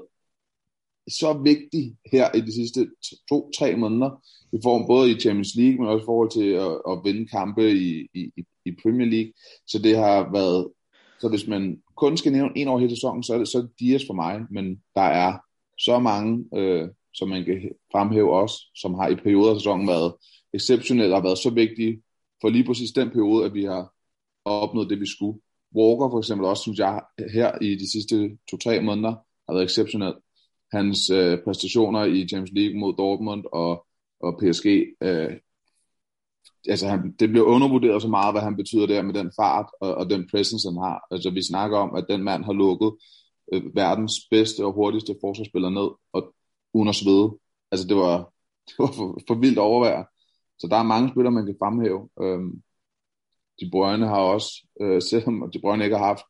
så 1.09 1.33
vigtig 1.45 1.97
her 2.13 2.35
i 2.35 2.41
de 2.41 2.53
sidste 2.55 2.89
to-tre 3.29 3.77
måneder, 3.77 4.11
i 4.53 4.59
form 4.63 4.87
både 4.87 5.11
i 5.11 5.21
Champions 5.21 5.55
League, 5.57 5.79
men 5.79 5.89
også 5.89 6.03
i 6.03 6.11
forhold 6.11 6.31
til 6.31 6.49
at, 6.51 6.73
at 6.91 7.01
vinde 7.05 7.29
kampe 7.29 7.73
i, 7.73 8.09
i, 8.15 8.31
i 8.65 8.71
Premier 8.83 9.07
League. 9.07 9.33
Så 9.67 9.79
det 9.79 9.97
har 9.97 10.33
været, 10.33 10.69
så 11.21 11.29
hvis 11.29 11.47
man 11.47 11.83
kun 11.97 12.17
skal 12.17 12.33
nævne 12.33 12.53
en 12.57 12.69
over 12.69 12.79
hele 12.79 12.97
sæsonen, 12.97 13.23
så 13.23 13.35
er 13.35 13.39
det, 13.39 13.49
så 13.49 13.59
er 13.59 13.63
det 13.63 13.71
Dias 13.81 14.07
for 14.07 14.15
mig, 14.15 14.41
men 14.51 14.77
der 14.95 15.09
er 15.25 15.39
så 15.79 15.99
mange, 15.99 16.45
øh, 16.57 16.89
som 17.15 17.29
man 17.29 17.45
kan 17.45 17.71
fremhæve 17.93 18.37
også, 18.41 18.57
som 18.75 18.95
har 18.95 19.09
i 19.09 19.15
perioder 19.15 19.51
af 19.51 19.61
sæsonen 19.61 19.89
været 19.89 20.15
exceptionelle 20.55 21.17
og 21.17 21.25
været 21.25 21.39
så 21.39 21.51
vigtige 21.51 22.03
for 22.41 22.49
lige 22.49 22.65
præcis 22.65 22.91
den 22.91 23.11
periode, 23.11 23.45
at 23.45 23.55
vi 23.55 23.65
har 23.65 23.93
opnået 24.45 24.91
det, 24.91 25.01
vi 25.01 25.07
skulle. 25.07 25.41
Walker 25.77 26.11
for 26.11 26.19
eksempel 26.19 26.47
også, 26.47 26.63
synes 26.63 26.79
jeg, 26.79 27.03
her 27.33 27.59
i 27.63 27.75
de 27.75 27.91
sidste 27.93 28.39
to-tre 28.51 28.81
måneder 28.81 29.15
har 29.47 29.53
været 29.53 29.65
exceptionel. 29.65 30.15
Hans 30.73 31.11
øh, 31.11 31.39
præstationer 31.45 32.05
i 32.05 32.29
Champions 32.29 32.53
League 32.53 32.81
mod 32.81 32.95
Dortmund 32.99 33.45
og, 33.53 33.87
og 34.21 34.39
PSG, 34.39 34.67
øh, 35.03 35.33
altså 36.69 36.89
han, 36.89 37.13
det 37.21 37.29
bliver 37.29 37.47
undervurderet 37.47 38.03
så 38.03 38.09
meget, 38.09 38.35
hvad 38.35 38.43
han 38.43 38.57
betyder 38.57 38.87
der 38.87 39.03
med 39.03 39.15
den 39.15 39.33
fart 39.41 39.67
og, 39.81 39.95
og 39.95 40.11
den 40.11 40.29
presence, 40.31 40.69
han 40.69 40.77
har. 40.77 41.07
Altså 41.11 41.31
vi 41.31 41.43
snakker 41.43 41.79
om, 41.79 41.95
at 41.95 42.07
den 42.09 42.23
mand 42.23 42.45
har 42.45 42.53
lukket 42.53 42.93
øh, 43.53 43.77
verdens 43.77 44.13
bedste 44.31 44.65
og 44.65 44.73
hurtigste 44.73 45.17
forsvarsspiller 45.21 45.71
ned, 45.71 45.91
og 46.13 46.35
uden 46.75 46.89
at 46.89 46.95
svede. 46.95 47.39
Altså 47.71 47.87
det 47.89 47.97
var, 47.97 48.17
det 48.69 48.75
var 48.79 48.93
for, 48.93 49.19
for 49.27 49.35
vildt 49.35 49.59
overvær. 49.59 50.05
Så 50.59 50.67
der 50.71 50.77
er 50.77 50.83
mange 50.83 51.09
spillere, 51.09 51.33
man 51.33 51.47
kan 51.47 51.57
fremhæve. 51.59 52.09
Øhm, 52.23 52.63
de 53.61 53.71
Bruyne 53.71 54.07
har 54.07 54.21
også, 54.21 54.67
øh, 54.81 55.03
selvom 55.11 55.51
De 55.53 55.61
Bruyne 55.61 55.85
ikke 55.85 55.97
har 55.97 56.07
haft 56.07 56.27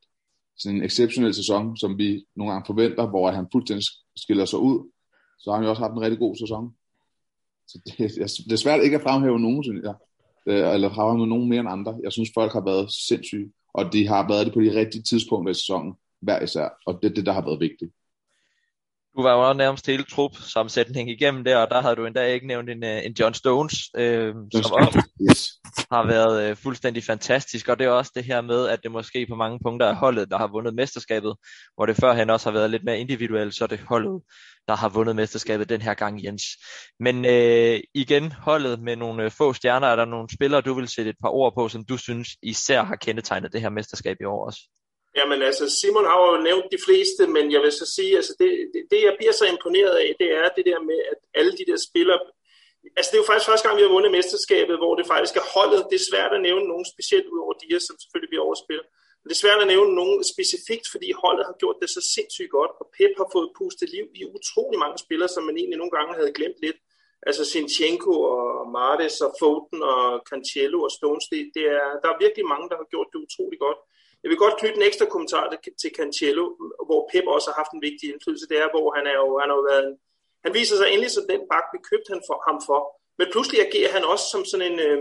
sådan 0.59 0.77
en 0.77 0.85
exceptionel 0.85 1.35
sæson, 1.35 1.77
som 1.77 1.99
vi 1.99 2.25
nogle 2.37 2.53
gange 2.53 2.67
forventer, 2.67 3.07
hvor 3.07 3.31
han 3.31 3.47
fuldstændig 3.53 3.85
skiller 4.17 4.45
sig 4.45 4.59
ud, 4.59 4.91
så 5.39 5.51
har 5.51 5.57
han 5.57 5.65
jo 5.65 5.71
også 5.71 5.83
haft 5.83 5.93
en 5.93 6.01
rigtig 6.01 6.19
god 6.19 6.37
sæson. 6.37 6.75
Så 7.69 7.79
det, 7.87 7.99
det 8.49 8.53
er 8.53 8.57
svært 8.57 8.85
ikke 8.85 8.97
at 8.97 9.03
fremhæve 9.03 9.41
nogen, 9.41 9.65
synes 9.65 9.83
jeg. 9.85 9.95
Øh, 10.49 10.75
eller 10.75 10.95
fremhæve 10.95 11.27
nogen 11.27 11.49
mere 11.49 11.61
end 11.61 11.69
andre. 11.69 11.99
Jeg 12.03 12.13
synes, 12.13 12.31
folk 12.35 12.53
har 12.53 12.65
været 12.65 12.93
sindssyge, 12.93 13.53
og 13.75 13.93
de 13.93 14.09
har 14.09 14.29
været 14.29 14.47
det 14.47 14.55
på 14.55 14.61
de 14.61 14.79
rigtige 14.81 15.03
tidspunkter 15.03 15.51
i 15.51 15.55
sæsonen, 15.55 15.95
hver 16.21 16.43
især. 16.43 16.69
Og 16.87 16.99
det 17.03 17.11
er 17.11 17.15
det, 17.15 17.27
der 17.27 17.33
har 17.33 17.45
været 17.45 17.61
vigtigt. 17.61 17.93
Du 19.17 19.23
var 19.23 19.49
jo 19.49 19.55
nærmest 19.55 19.87
hele 19.87 20.05
trup 20.05 20.37
sammensætning 20.37 21.11
igennem 21.11 21.45
der, 21.45 21.57
og 21.57 21.71
der 21.71 21.81
havde 21.83 21.97
du 21.97 22.07
endda 22.07 22.25
ikke 22.25 22.47
nævnt 22.47 22.71
en, 22.71 22.85
øh, 22.85 23.05
en 23.05 23.13
John 23.21 23.35
Stones, 23.35 23.75
øh, 23.97 24.35
som 24.53 24.73
også 24.73 25.03
yes. 25.31 25.49
har 25.93 26.07
været 26.07 26.51
øh, 26.51 26.57
fuldstændig 26.57 27.05
fantastisk, 27.05 27.69
og 27.69 27.79
det 27.79 27.85
er 27.85 27.91
også 27.91 28.13
det 28.15 28.25
her 28.25 28.41
med, 28.41 28.69
at 28.69 28.83
det 28.83 28.91
måske 28.91 29.27
på 29.27 29.35
mange 29.35 29.59
punkter 29.65 29.87
er 29.87 29.95
holdet, 29.95 30.31
der 30.31 30.39
har 30.39 30.47
vundet 30.47 30.75
mesterskabet, 30.75 31.35
hvor 31.75 31.87
det 31.87 31.97
førhen 31.97 32.31
også 32.31 32.51
har 32.51 32.59
været 32.59 32.71
lidt 32.71 32.85
mere 32.85 32.99
individuelt, 32.99 33.55
så 33.55 33.65
er 33.65 33.69
det 33.69 33.81
holdet, 33.89 34.23
der 34.69 34.77
har 34.77 34.89
vundet 34.89 35.17
mesterskabet 35.17 35.69
den 35.69 35.83
her 35.83 35.95
gang, 35.95 36.25
Jens. 36.25 36.45
Men 37.01 37.25
øh, 37.25 37.81
igen, 37.95 38.33
holdet 38.33 38.81
med 38.81 38.97
nogle 38.97 39.25
øh, 39.25 39.31
få 39.31 39.53
stjerner, 39.53 39.87
er 39.87 39.97
der 39.97 40.05
nogle 40.05 40.29
spillere, 40.35 40.61
du 40.61 40.75
vil 40.75 40.89
sætte 40.89 41.11
et 41.11 41.17
par 41.23 41.31
ord 41.31 41.55
på, 41.55 41.69
som 41.69 41.85
du 41.85 41.97
synes 41.97 42.29
især 42.43 42.83
har 42.83 42.97
kendetegnet 42.97 43.53
det 43.53 43.61
her 43.61 43.71
mesterskab 43.71 44.17
i 44.21 44.25
år 44.25 44.47
også? 44.47 44.61
Jamen 45.17 45.43
altså, 45.43 45.65
Simon 45.79 46.11
har 46.11 46.19
jo 46.27 46.43
nævnt 46.49 46.73
de 46.75 46.85
fleste, 46.87 47.23
men 47.27 47.45
jeg 47.55 47.61
vil 47.65 47.73
så 47.73 47.87
sige, 47.97 48.17
altså 48.21 48.33
det, 48.41 48.51
det, 48.73 48.83
det 48.91 49.01
jeg 49.09 49.15
bliver 49.19 49.33
så 49.33 49.45
imponeret 49.55 49.97
af, 50.05 50.09
det 50.21 50.29
er 50.41 50.49
det 50.57 50.65
der 50.71 50.81
med, 50.91 50.99
at 51.13 51.21
alle 51.39 51.53
de 51.59 51.65
der 51.71 51.79
spillere, 51.89 52.21
altså 52.97 53.09
det 53.11 53.17
er 53.17 53.23
jo 53.23 53.31
faktisk 53.31 53.51
første 53.51 53.65
gang, 53.67 53.77
vi 53.79 53.85
har 53.87 53.95
vundet 53.97 54.17
mesterskabet, 54.19 54.77
hvor 54.83 54.95
det 54.99 55.07
faktisk 55.13 55.37
er 55.37 55.51
holdet. 55.57 55.87
Det 55.91 55.97
er 55.99 56.11
svært 56.11 56.33
at 56.37 56.45
nævne 56.49 56.67
nogen 56.73 56.87
specielt 56.95 57.27
ud 57.35 57.41
over 57.45 57.55
de 57.63 57.81
som 57.87 57.97
selvfølgelig 58.03 58.31
bliver 58.33 58.47
overspillet. 58.49 58.87
Men 59.19 59.27
det 59.29 59.35
er 59.37 59.45
svært 59.45 59.65
at 59.65 59.73
nævne 59.75 59.93
nogen 60.01 60.19
specifikt, 60.35 60.87
fordi 60.93 61.09
holdet 61.25 61.45
har 61.49 61.57
gjort 61.63 61.79
det 61.83 61.91
så 61.91 62.01
sindssygt 62.15 62.55
godt, 62.59 62.73
og 62.81 62.87
Pep 62.97 63.13
har 63.21 63.29
fået 63.35 63.55
pustet 63.59 63.89
liv 63.97 64.07
i 64.21 64.23
utrolig 64.37 64.79
mange 64.85 64.99
spillere, 65.05 65.31
som 65.35 65.43
man 65.49 65.57
egentlig 65.57 65.79
nogle 65.79 65.95
gange 65.97 66.13
havde 66.19 66.37
glemt 66.39 66.61
lidt. 66.67 66.79
Altså 67.29 67.43
Sinchenko 67.53 68.15
og 68.37 68.71
Martes 68.79 69.17
og 69.27 69.31
Foden 69.41 69.79
og 69.93 70.05
Cancelo 70.31 70.79
og 70.87 70.93
Stones, 70.99 71.27
det, 71.33 71.41
det 71.57 71.65
er, 71.79 71.87
der 72.03 72.09
er 72.11 72.23
virkelig 72.25 72.47
mange, 72.53 72.67
der 72.71 72.77
har 72.81 72.89
gjort 72.93 73.09
det 73.13 73.25
utrolig 73.27 73.59
godt. 73.67 73.79
Jeg 74.27 74.31
vil 74.31 74.45
godt 74.45 74.59
knytte 74.61 74.79
en 74.79 74.89
ekstra 74.91 75.07
kommentar 75.15 75.45
til 75.83 75.91
Cancelo, 75.97 76.45
hvor 76.89 77.01
Pep 77.11 77.27
også 77.37 77.49
har 77.51 77.59
haft 77.63 77.73
en 77.75 77.87
vigtig 77.89 78.07
indflydelse. 78.13 78.49
Det 78.51 78.59
er, 78.65 78.69
hvor 78.75 78.87
han, 78.97 79.05
er 79.13 79.17
jo, 79.23 79.29
han 79.43 79.49
har 79.51 79.57
jo 79.61 79.67
været 79.71 79.83
en, 79.89 79.95
han 80.45 80.55
viser 80.59 80.77
sig 80.77 80.89
endelig 80.89 81.11
som 81.15 81.29
den 81.33 81.43
bak, 81.53 81.67
vi 81.75 81.79
købte 81.91 82.13
han 82.13 82.23
for, 82.29 82.39
ham 82.49 82.59
for. 82.69 82.81
Men 83.19 83.27
pludselig 83.35 83.59
agerer 83.67 83.93
han 83.97 84.05
også 84.13 84.27
som 84.33 84.43
sådan 84.51 84.67
en 84.71 84.79
øh, 84.87 85.01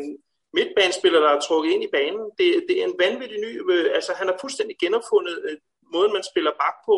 midtbanespiller, 0.58 1.20
der 1.26 1.32
er 1.34 1.46
trukket 1.48 1.70
ind 1.74 1.84
i 1.88 1.94
banen. 1.98 2.26
Det, 2.40 2.48
det 2.68 2.76
er 2.80 2.86
en 2.92 3.00
vanvittig 3.04 3.40
ny, 3.46 3.52
øh, 3.72 3.86
altså 3.98 4.12
han 4.20 4.28
har 4.30 4.38
fuldstændig 4.44 4.76
genopfundet 4.84 5.36
øh, 5.48 5.58
måden, 5.94 6.14
man 6.18 6.30
spiller 6.32 6.52
bak 6.64 6.78
på. 6.90 6.96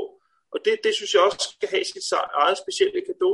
Og 0.53 0.57
det, 0.65 0.73
det 0.85 0.93
synes 0.95 1.13
jeg 1.13 1.21
også 1.27 1.41
skal 1.55 1.69
have 1.73 1.85
sit 1.85 2.11
eget 2.43 2.57
specielle 2.63 3.01
kado. 3.07 3.31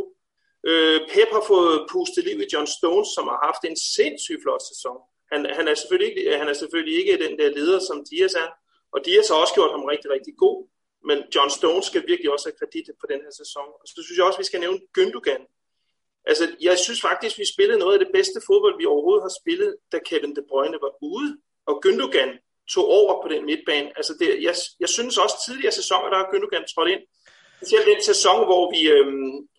Øh, 0.69 0.99
Pep 1.11 1.29
har 1.37 1.43
fået 1.51 1.87
pustet 1.93 2.23
liv 2.27 2.37
i 2.43 2.51
John 2.53 2.67
Stones, 2.77 3.09
som 3.15 3.25
har 3.31 3.39
haft 3.47 3.61
en 3.69 3.77
sindssygt 3.97 4.41
flot 4.43 4.63
sæson. 4.71 4.97
Han, 5.31 5.39
han, 5.57 5.65
er 5.71 5.75
selvfølgelig 5.81 6.09
ikke, 6.11 6.37
han 6.41 6.49
er 6.51 6.57
selvfølgelig 6.61 6.95
ikke 7.01 7.23
den 7.25 7.33
der 7.39 7.49
leder, 7.57 7.79
som 7.89 7.97
Dias 8.09 8.35
er, 8.43 8.49
og 8.93 8.99
de 9.05 9.11
har 9.15 9.23
så 9.23 9.35
også 9.41 9.53
gjort 9.57 9.71
ham 9.75 9.83
rigtig, 9.93 10.09
rigtig 10.15 10.33
god. 10.43 10.57
Men 11.07 11.17
John 11.33 11.49
Stones 11.57 11.85
skal 11.85 12.03
virkelig 12.11 12.29
også 12.31 12.45
have 12.47 12.59
kredit 12.59 12.87
på 13.01 13.05
den 13.11 13.19
her 13.25 13.33
sæson. 13.41 13.67
Og 13.81 13.85
så 13.91 13.99
synes 14.03 14.17
jeg 14.17 14.25
også, 14.25 14.39
at 14.39 14.43
vi 14.43 14.51
skal 14.51 14.63
nævne 14.65 14.79
Gündogan. 14.97 15.43
Altså, 16.29 16.45
jeg 16.67 16.75
synes 16.85 17.01
faktisk, 17.09 17.35
vi 17.41 17.53
spillede 17.53 17.79
noget 17.83 17.93
af 17.95 18.01
det 18.03 18.11
bedste 18.17 18.39
fodbold, 18.47 18.75
vi 18.81 18.91
overhovedet 18.93 19.25
har 19.27 19.33
spillet, 19.41 19.71
da 19.91 19.97
Kevin 20.07 20.35
De 20.35 20.43
Bruyne 20.49 20.79
var 20.85 20.93
ude. 21.11 21.31
Og 21.69 21.75
Gündogan 21.85 22.31
tog 22.73 22.85
over 22.99 23.13
på 23.23 23.27
den 23.33 23.45
midtbane. 23.49 23.89
Altså, 23.99 24.13
det, 24.19 24.27
jeg, 24.47 24.55
jeg 24.83 24.89
synes 24.95 25.15
også 25.23 25.37
tidligere 25.47 25.77
sæsoner, 25.79 26.09
der 26.09 26.17
har 26.21 26.31
Gündogan 26.31 26.65
trådt 26.73 26.89
ind 26.93 27.03
Specielt 27.63 27.91
den 27.93 28.01
sæson, 28.11 28.39
hvor 28.49 28.63
vi, 28.73 28.81
øh, 28.95 29.07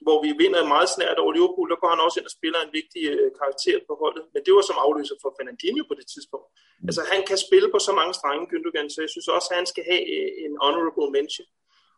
hvor 0.06 0.18
vi 0.24 0.30
vinder 0.42 0.72
meget 0.74 0.88
snært 0.96 1.18
over 1.22 1.32
Liverpool, 1.36 1.68
der 1.72 1.78
går 1.82 1.90
han 1.94 2.04
også 2.04 2.16
ind 2.18 2.28
og 2.30 2.36
spiller 2.38 2.60
en 2.62 2.72
vigtig 2.78 3.02
øh, 3.12 3.28
karakter 3.40 3.76
på 3.88 3.92
holdet. 4.02 4.24
Men 4.32 4.40
det 4.44 4.52
var 4.56 4.64
som 4.66 4.82
afløser 4.84 5.16
for 5.22 5.30
Fernandinho 5.36 5.82
på 5.86 5.94
det 5.98 6.06
tidspunkt. 6.14 6.48
Mm. 6.52 6.88
Altså 6.88 7.02
han 7.12 7.20
kan 7.28 7.38
spille 7.46 7.68
på 7.74 7.78
så 7.88 7.92
mange 7.98 8.14
strenge, 8.18 8.48
Gündogan, 8.50 8.88
så 8.94 8.98
jeg 9.04 9.10
synes 9.14 9.28
også, 9.36 9.48
at 9.50 9.58
han 9.60 9.68
skal 9.72 9.84
have 9.90 10.04
øh, 10.16 10.30
en 10.44 10.54
honorable 10.64 11.10
mention. 11.16 11.48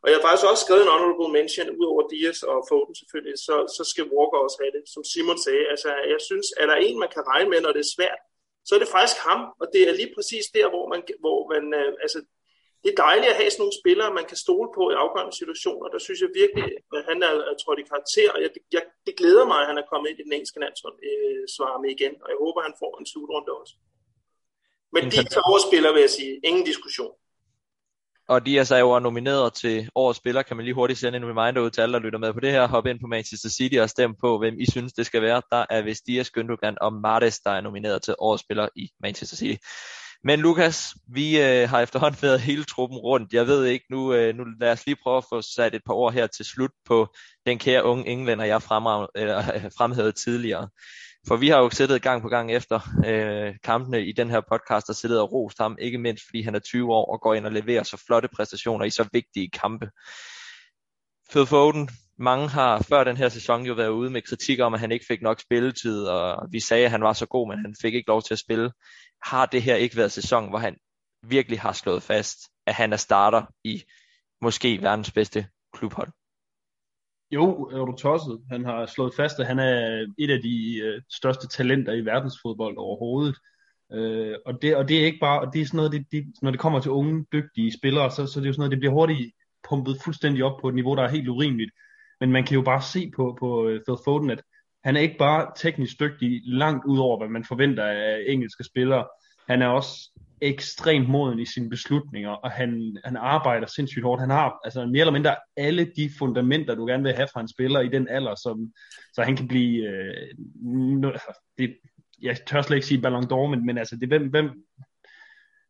Og 0.02 0.06
jeg 0.08 0.16
har 0.16 0.24
faktisk 0.26 0.50
også 0.50 0.64
skrevet 0.64 0.84
en 0.84 0.94
honorable 0.96 1.30
mention, 1.36 1.68
ud 1.78 1.86
over 1.92 2.02
Dias 2.12 2.40
og 2.50 2.58
Foden 2.68 2.94
selvfølgelig, 3.00 3.36
så, 3.46 3.54
så 3.76 3.82
skal 3.90 4.10
Walker 4.14 4.40
også 4.46 4.58
have 4.62 4.72
det, 4.76 4.84
som 4.94 5.02
Simon 5.10 5.38
sagde. 5.46 5.64
Altså 5.72 5.88
jeg 6.12 6.20
synes, 6.28 6.46
at 6.58 6.64
der 6.68 6.74
er 6.76 6.84
en, 6.88 6.98
man 7.04 7.12
kan 7.14 7.24
regne 7.32 7.48
med, 7.52 7.60
når 7.62 7.72
det 7.76 7.82
er 7.86 7.94
svært, 7.96 8.20
så 8.66 8.70
er 8.74 8.80
det 8.82 8.94
faktisk 8.96 9.18
ham, 9.28 9.40
og 9.60 9.66
det 9.72 9.80
er 9.88 9.98
lige 10.00 10.12
præcis 10.16 10.46
der, 10.56 10.66
hvor 10.74 10.86
man, 10.92 11.00
hvor 11.24 11.40
man 11.52 11.64
øh, 11.80 11.92
altså 12.04 12.18
det 12.86 12.94
er 12.94 13.04
dejligt 13.08 13.32
at 13.32 13.38
have 13.40 13.50
sådan 13.50 13.62
nogle 13.64 13.80
spillere, 13.80 14.16
man 14.18 14.26
kan 14.30 14.38
stole 14.44 14.68
på 14.76 14.82
i 14.92 15.00
afgørende 15.04 15.34
situationer. 15.40 15.86
Der 15.94 16.00
synes 16.06 16.20
jeg 16.24 16.30
virkelig, 16.42 16.66
at 16.98 17.02
han 17.10 17.18
er, 17.28 17.32
er 17.50 17.56
trådt 17.62 17.82
i 17.82 17.90
karakter, 17.92 18.28
og 18.34 18.38
jeg, 18.44 18.50
jeg, 18.74 18.82
det 19.06 19.14
glæder 19.20 19.46
mig, 19.50 19.58
at 19.62 19.68
han 19.70 19.78
er 19.82 19.86
kommet 19.90 20.06
ind 20.10 20.18
i 20.20 20.26
den 20.26 20.34
engelske 20.36 20.62
landshold 20.64 20.96
øh, 21.10 21.42
svarer 21.56 21.78
med 21.82 21.90
igen, 21.96 22.14
og 22.22 22.28
jeg 22.32 22.38
håber, 22.44 22.58
at 22.60 22.66
han 22.68 22.80
får 22.82 22.92
en 23.00 23.06
slutrunde 23.12 23.52
også. 23.60 23.74
Men 24.94 25.02
de 25.12 25.16
er 25.38 25.42
overspiller, 25.50 25.90
vil 25.94 26.04
jeg 26.06 26.14
sige. 26.18 26.32
Ingen 26.48 26.64
diskussion. 26.72 27.14
Og 28.28 28.46
de 28.46 28.58
er 28.58 28.64
så 28.64 28.76
jo 28.76 28.98
nomineret 28.98 29.54
til 29.54 29.90
årets 29.94 30.18
spiller. 30.18 30.42
Kan 30.42 30.56
man 30.56 30.64
lige 30.64 30.74
hurtigt 30.74 30.98
sende 30.98 31.16
en 31.16 31.28
reminder 31.32 31.60
ud 31.62 31.70
til 31.70 31.80
alle, 31.80 31.92
der 31.92 32.04
lytter 32.06 32.18
med 32.18 32.32
på 32.32 32.40
det 32.40 32.50
her. 32.50 32.68
Hop 32.68 32.86
ind 32.86 33.00
på 33.00 33.06
Manchester 33.06 33.48
City 33.48 33.76
og 33.76 33.90
stem 33.90 34.14
på, 34.20 34.38
hvem 34.38 34.54
I 34.58 34.66
synes, 34.70 34.92
det 34.92 35.06
skal 35.06 35.22
være. 35.22 35.42
Der 35.50 35.66
er 35.70 35.82
vist 35.82 36.06
Dias, 36.06 36.32
Gündogan 36.36 36.74
og 36.80 36.92
Martes, 36.92 37.38
der 37.38 37.50
er 37.50 37.60
nomineret 37.60 38.02
til 38.02 38.14
årets 38.18 38.42
spiller 38.42 38.68
i 38.76 38.90
Manchester 39.00 39.36
City. 39.36 39.56
Men 40.24 40.40
Lukas, 40.40 40.94
vi 41.08 41.40
øh, 41.40 41.68
har 41.68 41.80
efterhånden 41.80 42.22
været 42.22 42.40
hele 42.40 42.64
truppen 42.64 42.98
rundt. 42.98 43.32
Jeg 43.32 43.46
ved 43.46 43.64
ikke, 43.64 43.84
nu, 43.90 44.12
øh, 44.12 44.36
nu 44.36 44.44
lad 44.60 44.72
os 44.72 44.86
lige 44.86 44.96
prøve 45.02 45.16
at 45.16 45.24
få 45.32 45.42
sat 45.42 45.74
et 45.74 45.82
par 45.86 45.94
ord 45.94 46.12
her 46.12 46.26
til 46.26 46.44
slut 46.44 46.70
på 46.84 47.14
den 47.46 47.58
kære 47.58 47.84
unge 47.84 48.06
englænder, 48.06 48.44
jeg 48.44 48.56
øh, 48.56 49.70
fremhævede 49.78 50.12
tidligere. 50.12 50.68
For 51.28 51.36
vi 51.36 51.48
har 51.48 51.58
jo 51.58 51.70
siddet 51.70 52.02
gang 52.02 52.22
på 52.22 52.28
gang 52.28 52.52
efter 52.52 52.80
øh, 53.06 53.54
kampene 53.64 54.06
i 54.06 54.12
den 54.12 54.30
her 54.30 54.40
podcast 54.52 54.88
og 54.88 54.94
siddet 54.94 55.20
og 55.20 55.32
rost 55.32 55.58
ham, 55.58 55.76
ikke 55.80 55.98
mindst 55.98 56.24
fordi 56.26 56.42
han 56.42 56.54
er 56.54 56.58
20 56.58 56.94
år 56.94 57.12
og 57.12 57.20
går 57.20 57.34
ind 57.34 57.46
og 57.46 57.52
leverer 57.52 57.82
så 57.82 58.02
flotte 58.06 58.28
præstationer 58.28 58.84
i 58.84 58.90
så 58.90 59.08
vigtige 59.12 59.50
kampe. 59.50 59.90
Phil 61.30 61.46
Foden, 61.46 61.88
mange 62.18 62.48
har 62.48 62.82
før 62.88 63.04
den 63.04 63.16
her 63.16 63.28
sæson 63.28 63.66
jo 63.66 63.74
været 63.74 63.88
ude 63.88 64.10
med 64.10 64.22
kritik 64.22 64.60
om, 64.60 64.74
at 64.74 64.80
han 64.80 64.92
ikke 64.92 65.06
fik 65.08 65.22
nok 65.22 65.40
spilletid, 65.40 66.04
og 66.04 66.48
vi 66.50 66.60
sagde, 66.60 66.84
at 66.84 66.90
han 66.90 67.02
var 67.02 67.12
så 67.12 67.26
god, 67.26 67.48
men 67.48 67.58
han 67.58 67.74
fik 67.82 67.94
ikke 67.94 68.08
lov 68.08 68.22
til 68.22 68.34
at 68.34 68.38
spille. 68.38 68.70
Har 69.22 69.46
det 69.46 69.62
her 69.62 69.74
ikke 69.74 69.96
været 69.96 70.12
sæson, 70.12 70.48
hvor 70.48 70.58
han 70.58 70.76
virkelig 71.22 71.60
har 71.60 71.72
slået 71.72 72.02
fast, 72.02 72.38
at 72.66 72.74
han 72.74 72.92
er 72.92 72.96
starter 72.96 73.42
i 73.64 73.82
måske 74.40 74.82
verdens 74.82 75.12
bedste 75.12 75.46
klubhold? 75.72 76.08
Jo, 77.30 77.64
er 77.64 77.84
du 77.84 77.92
tosset. 77.92 78.40
Han 78.50 78.64
har 78.64 78.86
slået 78.86 79.14
fast, 79.16 79.40
at 79.40 79.46
han 79.46 79.58
er 79.58 80.06
et 80.18 80.30
af 80.30 80.42
de 80.42 80.78
øh, 80.78 81.02
største 81.10 81.48
talenter 81.48 81.92
i 81.92 82.04
verdensfodbold 82.04 82.76
overhovedet. 82.78 83.36
Øh, 83.92 84.34
og, 84.46 84.62
det, 84.62 84.76
og 84.76 84.88
det 84.88 85.00
er 85.00 85.06
ikke 85.06 85.18
bare, 85.20 85.40
og 85.40 85.52
det 85.52 85.60
er 85.60 85.66
sådan 85.66 85.76
noget, 85.76 85.92
det, 85.92 86.06
det, 86.12 86.24
når 86.42 86.50
det 86.50 86.60
kommer 86.60 86.80
til 86.80 86.90
unge, 86.90 87.26
dygtige 87.32 87.72
spillere, 87.78 88.10
så, 88.10 88.26
så 88.26 88.40
det 88.40 88.46
er 88.46 88.48
jo 88.48 88.52
sådan 88.52 88.60
noget, 88.60 88.70
det 88.70 88.78
bliver 88.78 88.92
hurtigt 88.92 89.32
pumpet 89.68 89.96
fuldstændig 90.04 90.44
op 90.44 90.60
på 90.60 90.68
et 90.68 90.74
niveau, 90.74 90.94
der 90.94 91.02
er 91.02 91.08
helt 91.08 91.28
urimeligt. 91.28 91.70
Men 92.20 92.32
man 92.32 92.44
kan 92.44 92.54
jo 92.54 92.62
bare 92.62 92.82
se 92.82 93.10
på, 93.16 93.36
på 93.40 93.68
øh, 93.68 93.80
Phil 93.86 93.98
Foden, 94.04 94.30
at 94.30 94.42
han 94.86 94.96
er 94.96 95.00
ikke 95.00 95.18
bare 95.18 95.52
teknisk 95.56 96.00
dygtig 96.00 96.40
langt 96.44 96.84
ud 96.84 96.98
over, 96.98 97.18
hvad 97.18 97.28
man 97.28 97.44
forventer 97.44 97.84
af 97.84 98.24
engelske 98.28 98.64
spillere. 98.64 99.06
Han 99.48 99.62
er 99.62 99.66
også 99.66 100.10
ekstremt 100.40 101.08
moden 101.08 101.38
i 101.38 101.44
sine 101.44 101.70
beslutninger, 101.70 102.30
og 102.30 102.50
han, 102.50 102.96
han 103.04 103.16
arbejder 103.16 103.66
sindssygt 103.66 104.04
hårdt. 104.04 104.20
Han 104.20 104.30
har 104.30 104.60
altså 104.64 104.86
mere 104.86 105.00
eller 105.00 105.12
mindre 105.12 105.36
alle 105.56 105.84
de 105.96 106.10
fundamenter, 106.18 106.74
du 106.74 106.86
gerne 106.86 107.02
vil 107.02 107.12
have 107.12 107.28
fra 107.32 107.40
en 107.40 107.48
spiller 107.48 107.80
i 107.80 107.88
den 107.88 108.08
alder, 108.08 108.34
som, 108.34 108.72
så 109.14 109.22
han 109.22 109.36
kan 109.36 109.48
blive... 109.48 109.88
Øh, 109.88 111.12
altså, 111.12 111.40
det, 111.58 111.76
jeg 112.22 112.36
tør 112.46 112.62
slet 112.62 112.76
ikke 112.76 112.86
sige 112.86 113.02
Ballon 113.02 113.24
d'Or, 113.24 113.46
men, 113.46 113.66
men 113.66 113.78
altså, 113.78 113.96
det, 113.96 114.08
hvem, 114.08 114.28
hvem, 114.28 114.50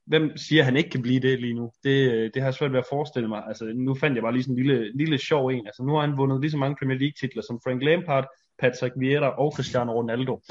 hvem 0.07 0.37
siger, 0.37 0.63
at 0.63 0.65
han 0.65 0.77
ikke 0.77 0.91
kan 0.91 1.03
blive 1.03 1.21
det 1.21 1.41
lige 1.41 1.55
nu? 1.55 1.73
Det, 1.85 2.13
øh, 2.13 2.31
det 2.35 2.43
har 2.43 2.47
jeg 2.47 2.55
svært 2.55 2.73
ved 2.73 2.79
at 2.79 2.87
forestille 2.91 3.29
mig. 3.29 3.43
Altså, 3.47 3.65
nu 3.65 3.95
fandt 3.95 4.15
jeg 4.17 4.23
bare 4.23 4.33
lige 4.33 4.43
sådan 4.43 4.59
en 4.59 4.67
lille, 4.67 4.97
lille 4.97 5.19
sjov 5.19 5.47
en. 5.47 5.67
Altså, 5.67 5.83
nu 5.83 5.95
har 5.95 6.01
han 6.01 6.17
vundet 6.19 6.41
lige 6.41 6.51
så 6.51 6.57
mange 6.57 6.77
Premier 6.79 6.99
League-titler 6.99 7.43
som 7.43 7.61
Frank 7.65 7.83
Lampard, 7.83 8.27
Patrick 8.59 8.95
Vieira 8.99 9.31
og 9.39 9.53
Cristiano 9.53 9.93
Ronaldo. 9.93 10.43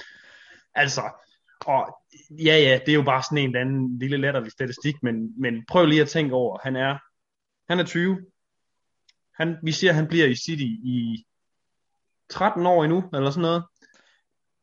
Altså, 0.75 1.01
og 1.65 1.97
ja, 2.29 2.57
ja, 2.57 2.79
det 2.85 2.89
er 2.89 2.95
jo 2.95 3.03
bare 3.03 3.23
sådan 3.23 3.37
en 3.37 3.49
eller 3.49 3.61
anden 3.61 3.99
lille 3.99 4.17
latterlig 4.17 4.51
statistik, 4.51 4.95
men, 5.03 5.41
men 5.41 5.65
prøv 5.65 5.85
lige 5.85 6.01
at 6.01 6.09
tænke 6.09 6.35
over, 6.35 6.59
han 6.63 6.75
er, 6.75 6.97
han 7.69 7.79
er 7.79 7.83
20. 7.83 8.17
Han, 9.35 9.57
vi 9.63 9.71
siger, 9.71 9.91
at 9.91 9.95
han 9.95 10.07
bliver 10.07 10.25
i 10.25 10.35
City 10.35 10.69
i 10.83 11.25
13 12.29 12.65
år 12.65 12.83
endnu, 12.83 13.03
eller 13.13 13.29
sådan 13.29 13.41
noget 13.41 13.63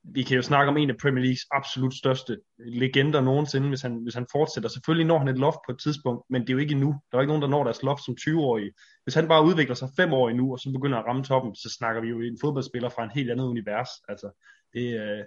vi 0.04 0.22
kan 0.22 0.36
jo 0.36 0.42
snakke 0.42 0.70
om 0.70 0.76
en 0.76 0.90
af 0.90 0.96
Premier 0.96 1.24
Leagues 1.24 1.46
absolut 1.52 1.94
største 1.94 2.38
legender 2.58 3.20
nogensinde, 3.20 3.68
hvis 3.68 3.82
han, 3.82 4.02
hvis 4.02 4.14
han 4.14 4.26
fortsætter. 4.32 4.68
Selvfølgelig 4.68 5.06
når 5.06 5.18
han 5.18 5.28
et 5.28 5.38
loft 5.38 5.58
på 5.66 5.72
et 5.72 5.78
tidspunkt, 5.78 6.24
men 6.30 6.42
det 6.42 6.48
er 6.50 6.52
jo 6.52 6.58
ikke 6.58 6.74
nu. 6.74 6.94
Der 7.10 7.18
er 7.18 7.22
ikke 7.22 7.30
nogen, 7.30 7.42
der 7.42 7.48
når 7.48 7.64
deres 7.64 7.82
loft 7.82 8.04
som 8.04 8.16
20-årig. 8.20 8.70
Hvis 9.04 9.14
han 9.14 9.28
bare 9.28 9.44
udvikler 9.44 9.74
sig 9.74 9.88
fem 9.96 10.12
år 10.12 10.30
nu, 10.30 10.52
og 10.52 10.58
så 10.58 10.70
begynder 10.72 10.98
at 10.98 11.06
ramme 11.06 11.24
toppen, 11.24 11.54
så 11.54 11.74
snakker 11.78 12.00
vi 12.00 12.08
jo 12.08 12.20
en 12.20 12.38
fodboldspiller 12.40 12.88
fra 12.88 13.04
en 13.04 13.10
helt 13.10 13.30
andet 13.30 13.44
univers. 13.44 13.88
Altså, 14.08 14.30
det, 14.74 15.00
øh, 15.00 15.24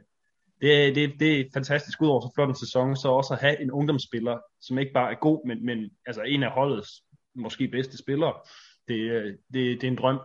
det, 0.61 0.95
det, 0.95 1.19
det 1.19 1.39
er 1.39 1.45
fantastisk 1.53 2.01
ud 2.01 2.07
over 2.07 2.21
så 2.21 2.31
flot 2.35 2.49
en 2.49 2.55
sæson, 2.55 2.95
så 2.95 3.07
også 3.09 3.33
at 3.33 3.39
have 3.39 3.61
en 3.61 3.71
ungdomsspiller, 3.71 4.37
som 4.61 4.77
ikke 4.77 4.93
bare 4.93 5.11
er 5.11 5.19
god, 5.19 5.47
men, 5.47 5.65
men 5.65 5.89
altså 6.05 6.21
en 6.21 6.43
af 6.43 6.51
holdets 6.51 6.89
måske 7.35 7.67
bedste 7.67 7.97
spillere. 7.97 8.33
Det, 8.87 8.99
øh, 8.99 9.33
det, 9.53 9.81
det 9.81 9.83
er 9.83 9.91
en 9.91 9.97
drøm. 9.97 10.19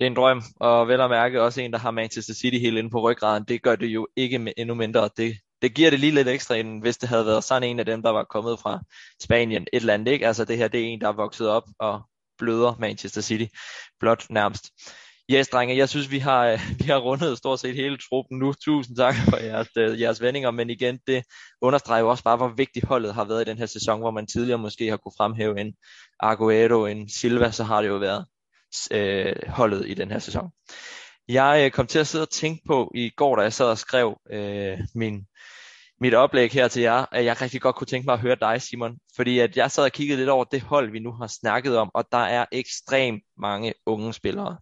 Det 0.00 0.06
er 0.06 0.10
en 0.10 0.16
drøm, 0.16 0.42
og 0.60 0.88
vel 0.88 1.00
at 1.00 1.10
mærke 1.10 1.42
også 1.42 1.60
en, 1.60 1.72
der 1.72 1.78
har 1.78 1.90
Manchester 1.90 2.34
City 2.34 2.58
helt 2.58 2.78
inde 2.78 2.90
på 2.90 3.00
ryggraden. 3.00 3.44
Det 3.48 3.62
gør 3.62 3.76
det 3.76 3.86
jo 3.86 4.06
ikke 4.16 4.38
med 4.38 4.52
endnu 4.56 4.74
mindre. 4.74 5.10
Det, 5.16 5.36
det 5.62 5.74
giver 5.74 5.90
det 5.90 6.00
lige 6.00 6.14
lidt 6.14 6.28
ekstra, 6.28 6.56
end 6.56 6.82
hvis 6.82 6.98
det 6.98 7.08
havde 7.08 7.26
været 7.26 7.44
sådan 7.44 7.68
en 7.68 7.78
af 7.78 7.84
dem, 7.86 8.02
der 8.02 8.10
var 8.10 8.24
kommet 8.24 8.58
fra 8.60 8.80
Spanien. 9.22 9.62
Et 9.62 9.80
eller 9.80 9.94
andet, 9.94 10.12
ikke? 10.12 10.26
Altså 10.26 10.44
det 10.44 10.56
her, 10.56 10.68
det 10.68 10.80
er 10.80 10.84
en, 10.84 11.00
der 11.00 11.08
er 11.08 11.12
vokset 11.12 11.48
op 11.48 11.62
og 11.78 12.02
bløder 12.38 12.74
Manchester 12.78 13.20
City. 13.20 13.44
Blot 14.00 14.26
nærmest. 14.30 14.70
Yes, 15.30 15.48
drenge, 15.48 15.76
jeg 15.76 15.88
synes, 15.88 16.10
vi 16.10 16.18
har, 16.18 16.60
vi 16.82 16.84
har 16.84 16.98
rundet 16.98 17.38
stort 17.38 17.60
set 17.60 17.74
hele 17.74 17.98
truppen 18.10 18.38
nu. 18.38 18.52
Tusind 18.52 18.96
tak 18.96 19.14
for 19.28 19.36
jeres, 19.36 19.68
øh, 19.76 20.00
jeres 20.00 20.20
vendinger, 20.20 20.50
men 20.50 20.70
igen, 20.70 20.98
det 21.06 21.22
understreger 21.60 22.00
jo 22.00 22.08
også 22.08 22.24
bare, 22.24 22.36
hvor 22.36 22.48
vigtigt 22.56 22.86
holdet 22.86 23.14
har 23.14 23.24
været 23.24 23.42
i 23.42 23.50
den 23.50 23.58
her 23.58 23.66
sæson, 23.66 24.00
hvor 24.00 24.10
man 24.10 24.26
tidligere 24.26 24.58
måske 24.58 24.88
har 24.88 24.96
kunne 24.96 25.14
fremhæve 25.18 25.60
en 25.60 25.74
Aguero, 26.20 26.86
en 26.86 27.08
Silva, 27.08 27.50
så 27.50 27.64
har 27.64 27.82
det 27.82 27.88
jo 27.88 27.96
været 27.96 28.24
øh, 28.90 29.36
holdet 29.48 29.88
i 29.88 29.94
den 29.94 30.10
her 30.10 30.18
sæson. 30.18 30.50
Jeg 31.28 31.62
øh, 31.64 31.70
kom 31.70 31.86
til 31.86 31.98
at 31.98 32.06
sidde 32.06 32.22
og 32.24 32.30
tænke 32.30 32.62
på 32.66 32.92
i 32.94 33.10
går, 33.16 33.36
da 33.36 33.42
jeg 33.42 33.52
sad 33.52 33.66
og 33.66 33.78
skrev 33.78 34.18
øh, 34.32 34.78
min, 34.94 35.26
mit 36.00 36.14
oplæg 36.14 36.50
her 36.50 36.68
til 36.68 36.82
jer, 36.82 37.06
at 37.12 37.24
jeg 37.24 37.42
rigtig 37.42 37.60
godt 37.60 37.76
kunne 37.76 37.86
tænke 37.86 38.06
mig 38.06 38.12
at 38.12 38.20
høre 38.20 38.36
dig, 38.40 38.62
Simon. 38.62 38.98
Fordi 39.16 39.38
at 39.38 39.56
jeg 39.56 39.70
sad 39.70 39.84
og 39.84 39.92
kiggede 39.92 40.18
lidt 40.18 40.28
over 40.28 40.44
det 40.44 40.60
hold, 40.60 40.90
vi 40.90 40.98
nu 40.98 41.12
har 41.12 41.26
snakket 41.26 41.76
om, 41.76 41.90
og 41.94 42.04
der 42.12 42.18
er 42.18 42.44
ekstremt 42.52 43.22
mange 43.38 43.74
unge 43.86 44.12
spillere. 44.12 44.56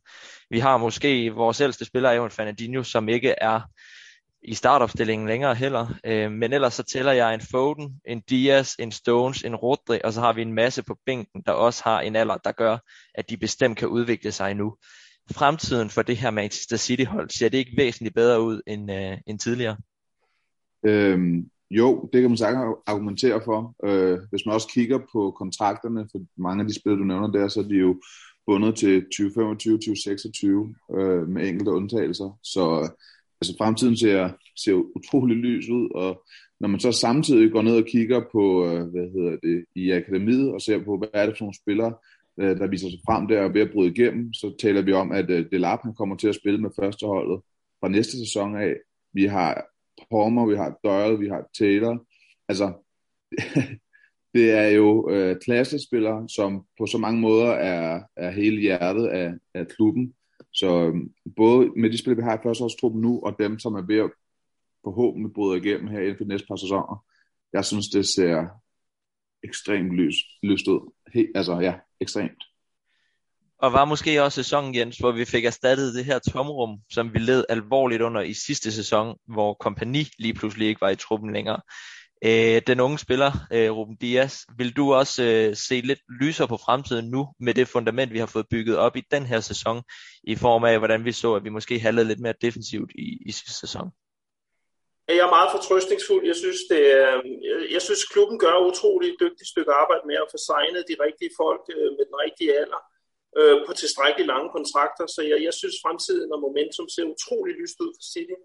Vi 0.51 0.59
har 0.59 0.77
måske 0.77 1.31
vores 1.35 1.61
ældste 1.61 1.85
spiller, 1.85 2.11
Evan 2.11 2.31
Fernandinho, 2.31 2.83
som 2.83 3.09
ikke 3.09 3.35
er 3.40 3.61
i 4.42 4.55
startopstillingen 4.55 5.29
længere 5.29 5.55
heller. 5.55 5.87
Øh, 6.07 6.33
men 6.33 6.53
ellers 6.53 6.74
så 6.74 6.83
tæller 6.83 7.12
jeg 7.12 7.35
en 7.35 7.40
Foden, 7.40 8.01
en 8.07 8.20
Diaz, 8.20 8.74
en 8.79 8.92
Stones, 8.92 9.42
en 9.42 9.57
Rodri, 9.57 10.01
og 10.05 10.12
så 10.12 10.20
har 10.20 10.33
vi 10.33 10.42
en 10.42 10.53
masse 10.53 10.83
på 10.83 10.98
bænken, 11.07 11.42
der 11.46 11.53
også 11.53 11.83
har 11.85 12.01
en 12.01 12.16
alder, 12.16 12.37
der 12.37 12.53
gør, 12.53 12.79
at 13.14 13.31
de 13.31 13.37
bestemt 13.37 13.79
kan 13.79 13.88
udvikle 13.88 14.33
sig 14.33 14.55
nu. 14.55 14.77
Fremtiden 15.31 15.90
for 15.90 16.03
det 16.03 16.16
her 16.16 16.31
Manchester 16.31 16.77
City-hold, 16.77 17.31
ser 17.31 17.48
det 17.48 17.59
ikke 17.59 17.77
væsentligt 17.77 18.14
bedre 18.14 18.42
ud 18.42 18.61
end, 18.66 18.92
øh, 18.92 19.18
end 19.27 19.38
tidligere? 19.38 19.77
Øhm, 20.87 21.51
jo, 21.70 22.09
det 22.12 22.20
kan 22.20 22.31
man 22.31 22.37
sagtens 22.37 22.77
argumentere 22.87 23.40
for. 23.44 23.74
Øh, 23.85 24.18
hvis 24.31 24.46
man 24.46 24.55
også 24.55 24.68
kigger 24.68 24.98
på 25.12 25.31
kontrakterne, 25.31 26.09
for 26.12 26.20
mange 26.37 26.61
af 26.61 26.68
de 26.68 26.74
spillere, 26.74 27.01
du 27.01 27.05
nævner 27.05 27.31
der, 27.31 27.48
så 27.48 27.61
er 27.61 27.64
de 27.64 27.74
jo 27.74 28.01
bundet 28.46 28.77
til 28.77 29.05
2025-2026 29.14 30.96
øh, 30.98 31.29
med 31.29 31.48
enkelte 31.48 31.70
undtagelser. 31.70 32.38
Så 32.42 32.90
altså 33.40 33.55
fremtiden 33.59 33.96
ser, 33.96 34.31
ser 34.57 34.72
utrolig 34.72 35.37
lys 35.37 35.68
ud, 35.68 35.90
og 35.94 36.24
når 36.61 36.68
man 36.68 36.81
så 36.81 36.92
samtidig 36.92 37.53
går 37.53 37.62
ned 37.62 37.77
og 37.77 37.87
kigger 37.87 38.20
på, 38.33 38.66
øh, 38.66 38.87
hvad 38.87 39.11
hedder 39.12 39.37
det, 39.42 39.64
i 39.74 39.90
akademiet, 39.90 40.53
og 40.53 40.61
ser 40.61 40.85
på, 40.85 40.98
hvad 40.98 41.09
er 41.12 41.27
det 41.27 41.38
for 41.38 41.44
nogle 41.44 41.61
spillere, 41.62 41.94
øh, 42.40 42.59
der 42.59 42.66
viser 42.66 42.90
sig 42.90 42.98
frem 43.07 43.29
der 43.29 43.42
og 43.42 43.55
ved 43.55 43.61
at 43.61 43.72
bryde 43.72 43.90
igennem, 43.90 44.33
så 44.33 44.57
taler 44.61 44.83
vi 44.83 44.92
om, 44.92 45.12
at 45.12 45.31
øh, 45.31 45.46
Delap 45.51 45.83
han 45.83 45.94
kommer 45.94 46.16
til 46.16 46.29
at 46.29 46.35
spille 46.35 46.61
med 46.61 46.70
førsteholdet 46.81 47.40
fra 47.81 47.88
næste 47.88 48.18
sæson 48.18 48.57
af. 48.57 48.74
Vi 49.12 49.24
har 49.24 49.64
Palmer, 50.11 50.46
vi 50.46 50.57
har 50.57 50.79
Doyle, 50.85 51.18
vi 51.18 51.29
har 51.29 51.48
Taylor. 51.59 52.07
Altså, 52.48 52.72
det 54.35 54.51
er 54.51 54.68
jo 54.68 55.11
øh, 55.11 55.37
klassespillere, 55.44 56.29
som 56.29 56.64
på 56.79 56.87
så 56.87 56.98
mange 56.98 57.20
måder 57.20 57.51
er, 57.51 58.01
er 58.16 58.31
hele 58.31 58.61
hjertet 58.61 59.07
af, 59.07 59.33
af 59.55 59.68
klubben. 59.68 60.14
Så 60.59 60.66
øhm, 60.66 61.12
både 61.37 61.71
med 61.77 61.90
de 61.90 61.99
spil, 61.99 62.16
vi 62.16 62.23
har 62.23 62.38
i 62.38 62.42
førsteårstruppen 62.42 63.01
nu, 63.01 63.21
og 63.23 63.37
dem, 63.38 63.59
som 63.59 63.75
er 63.75 63.83
ved 63.83 63.99
at 63.99 64.11
forhåbentlig 64.85 65.33
bryde 65.35 65.59
igennem 65.59 65.88
her 65.88 66.01
inden 66.01 66.16
for 66.16 66.25
de 66.25 66.29
næste 66.29 66.47
par 66.47 66.57
sæsoner, 66.57 67.05
jeg 67.53 67.64
synes, 67.64 67.88
det 67.88 68.07
ser 68.07 68.47
ekstremt 69.44 69.92
lys, 69.92 70.16
lyst 70.42 70.68
ud. 70.68 70.92
He, 71.14 71.29
altså 71.35 71.59
ja, 71.61 71.75
ekstremt. 72.01 72.42
Og 73.59 73.73
var 73.73 73.85
måske 73.85 74.23
også 74.23 74.42
sæsonen, 74.42 74.75
Jens, 74.75 74.99
hvor 74.99 75.12
vi 75.12 75.25
fik 75.25 75.44
erstattet 75.44 75.94
det 75.94 76.05
her 76.05 76.18
tomrum, 76.18 76.79
som 76.90 77.14
vi 77.14 77.18
led 77.18 77.44
alvorligt 77.49 78.03
under 78.03 78.21
i 78.21 78.35
sidste 78.35 78.73
sæson, 78.73 79.16
hvor 79.27 79.55
kompani 79.55 80.05
lige 80.18 80.35
pludselig 80.35 80.68
ikke 80.68 80.81
var 80.81 80.90
i 80.90 80.97
truppen 80.97 81.33
længere. 81.33 81.61
Øh, 82.25 82.63
den 82.67 82.81
unge 82.81 82.99
spiller, 82.99 83.33
øh, 83.53 83.71
Ruben 83.71 83.97
Dias, 83.97 84.47
vil 84.59 84.77
du 84.77 84.95
også 84.95 85.23
øh, 85.23 85.57
se 85.57 85.81
lidt 85.81 86.03
lysere 86.21 86.49
på 86.49 86.57
fremtiden 86.57 87.11
nu 87.11 87.29
med 87.41 87.55
det 87.55 87.69
fundament, 87.69 88.13
vi 88.13 88.19
har 88.19 88.27
fået 88.27 88.47
bygget 88.51 88.77
op 88.77 88.97
i 88.97 89.03
den 89.11 89.27
her 89.27 89.41
sæson, 89.41 89.83
i 90.23 90.35
form 90.37 90.65
af, 90.65 90.79
hvordan 90.79 91.05
vi 91.05 91.13
så, 91.13 91.35
at 91.35 91.45
vi 91.45 91.49
måske 91.49 91.81
handlede 91.81 92.09
lidt 92.09 92.21
mere 92.21 92.35
defensivt 92.41 92.91
i, 92.95 93.09
i 93.29 93.33
sidste 93.33 93.55
sæson? 93.63 93.87
Jeg 95.09 95.25
er 95.27 95.37
meget 95.39 95.55
fortrøstningsfuld. 95.57 96.23
Jeg 96.31 96.37
synes, 96.43 96.61
det 96.73 96.83
øh, 97.01 97.19
jeg 97.77 97.83
synes, 97.87 98.03
klubben 98.15 98.39
gør 98.45 98.55
et 98.57 98.69
utroligt 98.71 99.21
dygtigt 99.23 99.51
stykke 99.53 99.73
arbejde 99.83 100.05
med 100.11 100.17
at 100.25 100.31
få 100.33 100.39
signet 100.49 100.83
de 100.91 100.97
rigtige 101.07 101.33
folk 101.43 101.65
øh, 101.77 101.89
med 101.97 102.05
den 102.11 102.17
rigtige 102.25 102.53
alder 102.61 102.83
øh, 103.39 103.57
på 103.67 103.73
tilstrækkeligt 103.83 104.31
lange 104.33 104.49
kontrakter. 104.57 105.05
Så 105.15 105.21
jeg, 105.31 105.39
jeg 105.47 105.55
synes, 105.61 105.77
fremtiden 105.85 106.29
og 106.35 106.39
momentum 106.47 106.87
ser 106.95 107.13
utrolig 107.15 107.55
lyst 107.63 107.79
ud 107.85 107.93
for 107.99 108.05
City. 108.15 108.39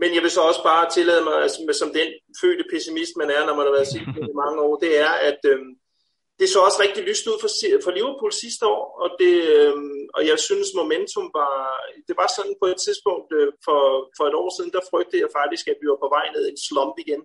Men 0.00 0.14
jeg 0.14 0.22
vil 0.22 0.30
så 0.30 0.40
også 0.40 0.62
bare 0.62 0.90
tillade 0.90 1.24
mig, 1.24 1.34
altså, 1.34 1.58
som 1.78 1.92
den 1.98 2.08
fødte 2.40 2.64
pessimist, 2.72 3.12
man 3.16 3.30
er, 3.30 3.46
når 3.46 3.56
man 3.56 3.66
har 3.66 3.72
været 3.72 3.92
sikker 3.94 4.12
i 4.30 4.40
mange 4.42 4.58
år, 4.66 4.76
det 4.84 4.92
er, 4.98 5.12
at 5.30 5.40
øh, 5.52 5.58
det 6.38 6.48
så 6.48 6.58
også 6.66 6.78
rigtig 6.82 7.02
lyst 7.10 7.26
ud 7.30 7.38
for, 7.42 7.50
for 7.84 7.90
Liverpool 7.90 8.32
sidste 8.32 8.64
år, 8.76 8.84
og, 9.02 9.08
det, 9.20 9.34
øh, 9.56 9.76
og 10.16 10.22
jeg 10.30 10.38
synes, 10.48 10.68
momentum 10.80 11.26
var, 11.40 11.54
det 12.08 12.14
var 12.20 12.28
sådan 12.36 12.56
på 12.60 12.66
et 12.72 12.78
tidspunkt 12.86 13.28
øh, 13.38 13.48
for, 13.66 13.80
for 14.16 14.24
et 14.26 14.36
år 14.42 14.50
siden, 14.56 14.72
der 14.76 14.88
frygtede 14.90 15.22
jeg 15.24 15.30
faktisk, 15.38 15.64
at 15.68 15.78
vi 15.80 15.86
var 15.92 16.00
på 16.02 16.10
vej 16.16 16.26
ned 16.34 16.42
i 16.46 16.54
en 16.54 16.64
slump 16.68 16.96
igen. 17.04 17.22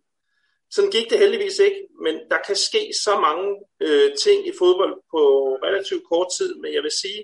Sådan 0.76 0.94
gik 0.96 1.08
det 1.10 1.22
heldigvis 1.24 1.60
ikke, 1.68 1.82
men 2.04 2.16
der 2.32 2.40
kan 2.48 2.58
ske 2.70 2.84
så 3.06 3.14
mange 3.28 3.48
øh, 3.86 4.10
ting 4.24 4.40
i 4.48 4.54
fodbold 4.60 4.96
på 5.14 5.22
relativt 5.68 6.04
kort 6.12 6.30
tid, 6.38 6.52
men 6.62 6.70
jeg 6.76 6.84
vil 6.84 6.96
sige, 7.02 7.22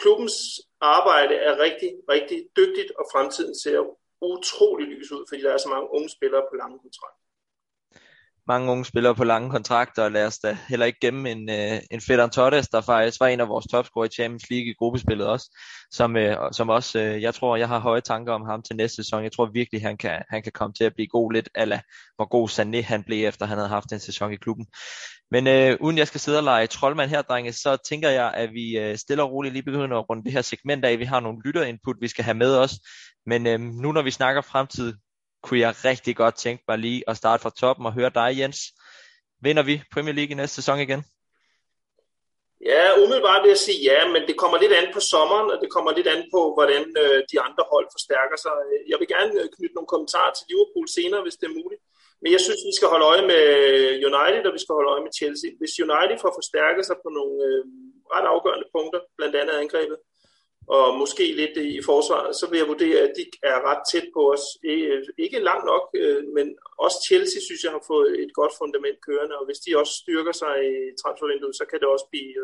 klubbens 0.00 0.36
arbejde 0.80 1.34
er 1.34 1.58
rigtig, 1.66 1.90
rigtig 2.14 2.38
dygtigt, 2.58 2.90
og 2.98 3.04
fremtiden 3.12 3.54
ser 3.62 3.80
utrolig 4.20 4.86
lys 4.86 5.12
ud, 5.12 5.24
fordi 5.28 5.42
der 5.42 5.52
er 5.52 5.58
så 5.58 5.68
mange 5.68 5.90
unge 5.90 6.08
spillere 6.08 6.44
på 6.50 6.56
lange 6.56 6.78
kontrakter 6.78 7.23
mange 8.46 8.70
unge 8.70 8.84
spillere 8.84 9.14
på 9.14 9.24
lange 9.24 9.50
kontrakter, 9.50 10.04
og 10.04 10.12
lad 10.12 10.26
os 10.26 10.38
da 10.38 10.56
heller 10.68 10.86
ikke 10.86 11.00
gemme 11.00 11.30
en, 11.30 11.50
øh, 11.50 11.80
en 11.90 12.00
Federn 12.00 12.30
Tottes, 12.30 12.68
der 12.68 12.80
faktisk 12.80 13.20
var 13.20 13.26
en 13.26 13.40
af 13.40 13.48
vores 13.48 13.66
topscorer 13.66 14.06
i 14.06 14.08
Champions 14.08 14.50
League 14.50 14.70
i 14.70 14.74
gruppespillet 14.78 15.26
også, 15.26 15.58
som, 15.90 16.16
øh, 16.16 16.36
som 16.52 16.68
også, 16.68 16.98
øh, 16.98 17.22
jeg 17.22 17.34
tror, 17.34 17.56
jeg 17.56 17.68
har 17.68 17.78
høje 17.78 18.00
tanker 18.00 18.32
om 18.32 18.42
ham 18.46 18.62
til 18.62 18.76
næste 18.76 18.96
sæson. 18.96 19.24
Jeg 19.24 19.32
tror 19.32 19.46
virkelig, 19.46 19.82
han 19.82 19.96
kan, 19.96 20.22
han 20.28 20.42
kan 20.42 20.52
komme 20.52 20.74
til 20.74 20.84
at 20.84 20.94
blive 20.94 21.08
god 21.08 21.32
lidt, 21.32 21.48
ala 21.54 21.80
hvor 22.16 22.28
god 22.28 22.48
Sané 22.48 22.82
han 22.82 23.02
blev, 23.02 23.28
efter 23.28 23.46
han 23.46 23.58
havde 23.58 23.68
haft 23.68 23.92
en 23.92 24.00
sæson 24.00 24.32
i 24.32 24.36
klubben. 24.36 24.66
Men 25.30 25.46
øh, 25.46 25.76
uden 25.80 25.98
jeg 25.98 26.06
skal 26.06 26.20
sidde 26.20 26.38
og 26.38 26.44
lege 26.44 26.66
troldmand 26.66 27.10
her, 27.10 27.22
drenge, 27.22 27.52
så 27.52 27.76
tænker 27.88 28.10
jeg, 28.10 28.32
at 28.34 28.50
vi 28.52 28.78
øh, 28.78 28.98
stille 28.98 29.22
og 29.22 29.32
roligt 29.32 29.52
lige 29.52 29.62
begynder 29.62 29.98
at 29.98 30.10
runde 30.10 30.24
det 30.24 30.32
her 30.32 30.42
segment 30.42 30.84
af. 30.84 30.98
Vi 30.98 31.04
har 31.04 31.20
nogle 31.20 31.38
lytterinput, 31.44 31.96
vi 32.00 32.08
skal 32.08 32.24
have 32.24 32.34
med 32.34 32.56
os. 32.56 32.74
Men 33.26 33.46
øh, 33.46 33.60
nu 33.60 33.92
når 33.92 34.02
vi 34.02 34.10
snakker 34.10 34.42
fremtid, 34.42 34.94
kunne 35.44 35.60
jeg 35.66 35.72
rigtig 35.90 36.14
godt 36.22 36.36
tænke 36.44 36.62
mig 36.68 36.78
lige 36.86 37.00
at 37.10 37.16
starte 37.16 37.42
fra 37.42 37.56
toppen 37.60 37.86
og 37.86 37.92
høre 37.98 38.12
dig, 38.20 38.28
Jens. 38.38 38.60
Vinder 39.44 39.64
vi 39.70 39.74
Premier 39.94 40.14
League 40.18 40.32
i 40.34 40.40
næste 40.40 40.56
sæson 40.58 40.78
igen? 40.86 41.00
Ja, 42.72 42.84
umiddelbart 43.02 43.42
vil 43.42 43.54
jeg 43.54 43.62
sige 43.66 43.80
ja, 43.90 43.98
men 44.14 44.22
det 44.28 44.36
kommer 44.42 44.58
lidt 44.58 44.74
an 44.80 44.88
på 44.96 45.00
sommeren, 45.12 45.48
og 45.52 45.58
det 45.62 45.68
kommer 45.74 45.90
lidt 45.98 46.08
an 46.14 46.22
på, 46.34 46.40
hvordan 46.56 46.82
øh, 47.02 47.18
de 47.30 47.36
andre 47.46 47.64
hold 47.72 47.86
forstærker 47.96 48.38
sig. 48.44 48.54
Jeg 48.90 48.98
vil 49.00 49.08
gerne 49.14 49.32
øh, 49.40 49.46
knytte 49.54 49.76
nogle 49.76 49.92
kommentarer 49.94 50.32
til 50.34 50.44
Liverpool 50.50 50.86
senere, 50.98 51.22
hvis 51.24 51.38
det 51.40 51.46
er 51.48 51.58
muligt. 51.60 51.82
Men 52.22 52.28
jeg 52.34 52.42
synes, 52.46 52.62
vi 52.68 52.74
skal 52.78 52.88
holde 52.92 53.08
øje 53.12 53.24
med 53.32 53.42
øh, 53.64 53.92
United, 54.10 54.42
og 54.48 54.54
vi 54.56 54.62
skal 54.62 54.76
holde 54.78 54.92
øje 54.94 55.04
med 55.06 55.16
Chelsea. 55.18 55.50
Hvis 55.60 55.74
United 55.86 56.16
får 56.24 56.32
forstærket 56.40 56.84
sig 56.88 56.96
på 57.04 57.08
nogle 57.18 57.34
øh, 57.48 57.62
ret 58.14 58.26
afgørende 58.32 58.68
punkter, 58.76 59.00
blandt 59.18 59.34
andet 59.40 59.56
angrebet, 59.62 59.98
og 60.66 60.98
måske 60.98 61.24
lidt 61.40 61.56
i 61.56 61.82
forsvaret, 61.82 62.36
så 62.36 62.44
vil 62.50 62.58
jeg 62.58 62.68
vurdere, 62.68 62.98
at 63.06 63.12
de 63.18 63.24
er 63.42 63.58
ret 63.68 63.82
tæt 63.92 64.08
på 64.16 64.22
os. 64.34 64.44
Ikke 65.24 65.38
langt 65.48 65.66
nok, 65.72 65.84
øh, 66.00 66.22
men 66.36 66.46
også 66.78 66.98
Chelsea 67.08 67.40
synes 67.46 67.64
jeg 67.64 67.72
har 67.76 67.84
fået 67.86 68.10
et 68.22 68.32
godt 68.38 68.54
fundament 68.60 68.98
kørende, 69.06 69.38
og 69.38 69.44
hvis 69.46 69.62
de 69.64 69.78
også 69.80 69.94
styrker 70.02 70.34
sig 70.42 70.54
i 70.70 70.74
transfervinduet, 71.00 71.56
så 71.60 71.64
kan 71.70 71.80
det 71.80 71.88
også 71.94 72.06
blive, 72.12 72.42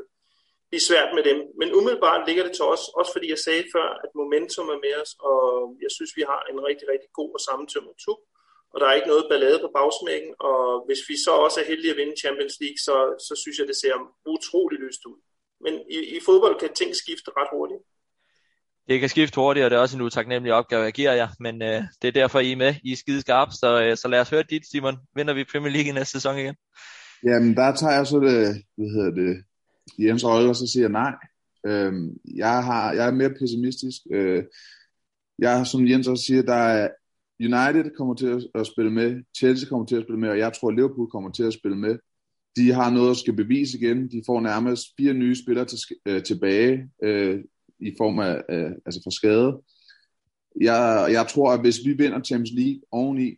blive 0.70 0.86
svært 0.88 1.10
med 1.16 1.22
dem. 1.28 1.38
Men 1.60 1.68
umiddelbart 1.78 2.26
ligger 2.28 2.44
det 2.46 2.54
til 2.56 2.66
os, 2.74 2.84
også 2.98 3.12
fordi 3.14 3.26
jeg 3.34 3.40
sagde 3.46 3.64
før, 3.74 3.88
at 4.04 4.10
momentum 4.20 4.68
er 4.74 4.80
med 4.86 4.94
os, 5.02 5.12
og 5.28 5.40
jeg 5.84 5.90
synes, 5.96 6.12
vi 6.18 6.24
har 6.30 6.40
en 6.52 6.58
rigtig, 6.68 6.86
rigtig 6.92 7.10
god 7.18 7.30
og 7.36 7.40
sammentømmet 7.48 7.94
tub, 8.04 8.20
og 8.72 8.76
der 8.80 8.86
er 8.86 8.98
ikke 8.98 9.12
noget 9.12 9.30
ballade 9.30 9.58
på 9.62 9.70
bagsmækken, 9.78 10.32
og 10.50 10.62
hvis 10.86 11.02
vi 11.08 11.16
så 11.26 11.32
også 11.44 11.56
er 11.60 11.70
heldige 11.70 11.92
at 11.92 12.00
vinde 12.00 12.20
Champions 12.22 12.56
League, 12.62 12.80
så, 12.86 12.96
så 13.26 13.34
synes 13.42 13.56
jeg, 13.58 13.66
det 13.70 13.76
ser 13.82 13.94
utrolig 14.34 14.78
lyst 14.86 15.02
ud. 15.10 15.18
Men 15.64 15.74
i, 15.96 15.98
i 16.16 16.18
fodbold 16.26 16.56
kan 16.60 16.74
ting 16.74 16.90
skifte 16.96 17.30
ret 17.38 17.50
hurtigt. 17.52 17.82
Det 18.90 19.00
kan 19.00 19.08
skifte 19.08 19.36
hurtigt, 19.36 19.64
og 19.64 19.70
det 19.70 19.76
er 19.76 19.80
også 19.80 19.96
en 19.96 20.02
utaknemmelig 20.02 20.52
opgave, 20.52 20.82
jeg 20.82 20.92
giver 20.92 21.12
jer, 21.12 21.28
men 21.40 21.62
øh, 21.62 21.82
det 22.02 22.08
er 22.08 22.12
derfor, 22.12 22.38
I 22.38 22.52
er 22.52 22.56
med. 22.56 22.74
I 22.84 22.92
er 22.92 22.96
skide 22.96 23.20
skarpe, 23.20 23.52
så, 23.52 23.82
øh, 23.82 23.96
så 23.96 24.08
lad 24.08 24.20
os 24.20 24.30
høre 24.30 24.42
dit, 24.50 24.62
Simon. 24.70 24.96
Vinder 25.16 25.34
vi 25.34 25.44
Premier 25.52 25.72
League 25.72 25.90
i 25.90 25.92
næste 25.92 26.12
sæson 26.12 26.38
igen? 26.38 26.54
Jamen, 27.24 27.56
der 27.56 27.74
tager 27.74 27.92
jeg 27.92 28.06
så 28.06 28.20
det, 28.20 28.64
hvad 28.76 28.88
hedder 28.88 29.10
det, 29.10 29.44
Jens 29.98 30.24
Øjle, 30.24 30.48
og 30.48 30.56
så 30.56 30.66
siger 30.66 30.82
jeg 30.82 30.90
nej. 30.90 31.14
Øhm, 31.66 32.16
jeg, 32.36 32.64
har, 32.64 32.92
jeg 32.92 33.06
er 33.06 33.10
mere 33.10 33.34
pessimistisk. 33.40 34.00
Øh, 34.12 34.44
jeg, 35.38 35.66
som 35.66 35.88
Jens 35.88 36.08
også 36.08 36.24
siger, 36.24 36.42
der 36.42 36.54
er 36.54 36.88
United 37.40 37.96
kommer 37.96 38.14
til 38.14 38.26
at, 38.26 38.46
at 38.54 38.66
spille 38.66 38.90
med, 38.90 39.22
Chelsea 39.36 39.68
kommer 39.68 39.86
til 39.86 39.96
at 39.96 40.02
spille 40.02 40.20
med, 40.20 40.28
og 40.28 40.38
jeg 40.38 40.52
tror, 40.52 40.70
Liverpool 40.70 41.10
kommer 41.10 41.30
til 41.30 41.42
at 41.42 41.54
spille 41.54 41.76
med. 41.76 41.98
De 42.56 42.72
har 42.72 42.90
noget 42.90 43.10
at 43.10 43.16
skal 43.16 43.36
bevise 43.36 43.78
igen. 43.78 44.10
De 44.10 44.22
får 44.26 44.40
nærmest 44.40 44.82
fire 44.98 45.14
nye 45.14 45.36
spillere 45.36 45.64
til, 45.64 45.78
øh, 46.06 46.22
tilbage. 46.22 46.88
Øh, 47.02 47.40
i 47.82 47.94
form 47.98 48.18
af, 48.18 48.42
af 48.48 48.66
altså 48.86 49.00
for 49.04 49.10
skade. 49.10 49.60
Jeg, 50.60 51.08
jeg 51.12 51.26
tror, 51.28 51.52
at 51.52 51.60
hvis 51.60 51.78
vi 51.84 51.92
vinder 51.92 52.20
Champions 52.20 52.52
League 52.54 52.80
oveni, 52.90 53.36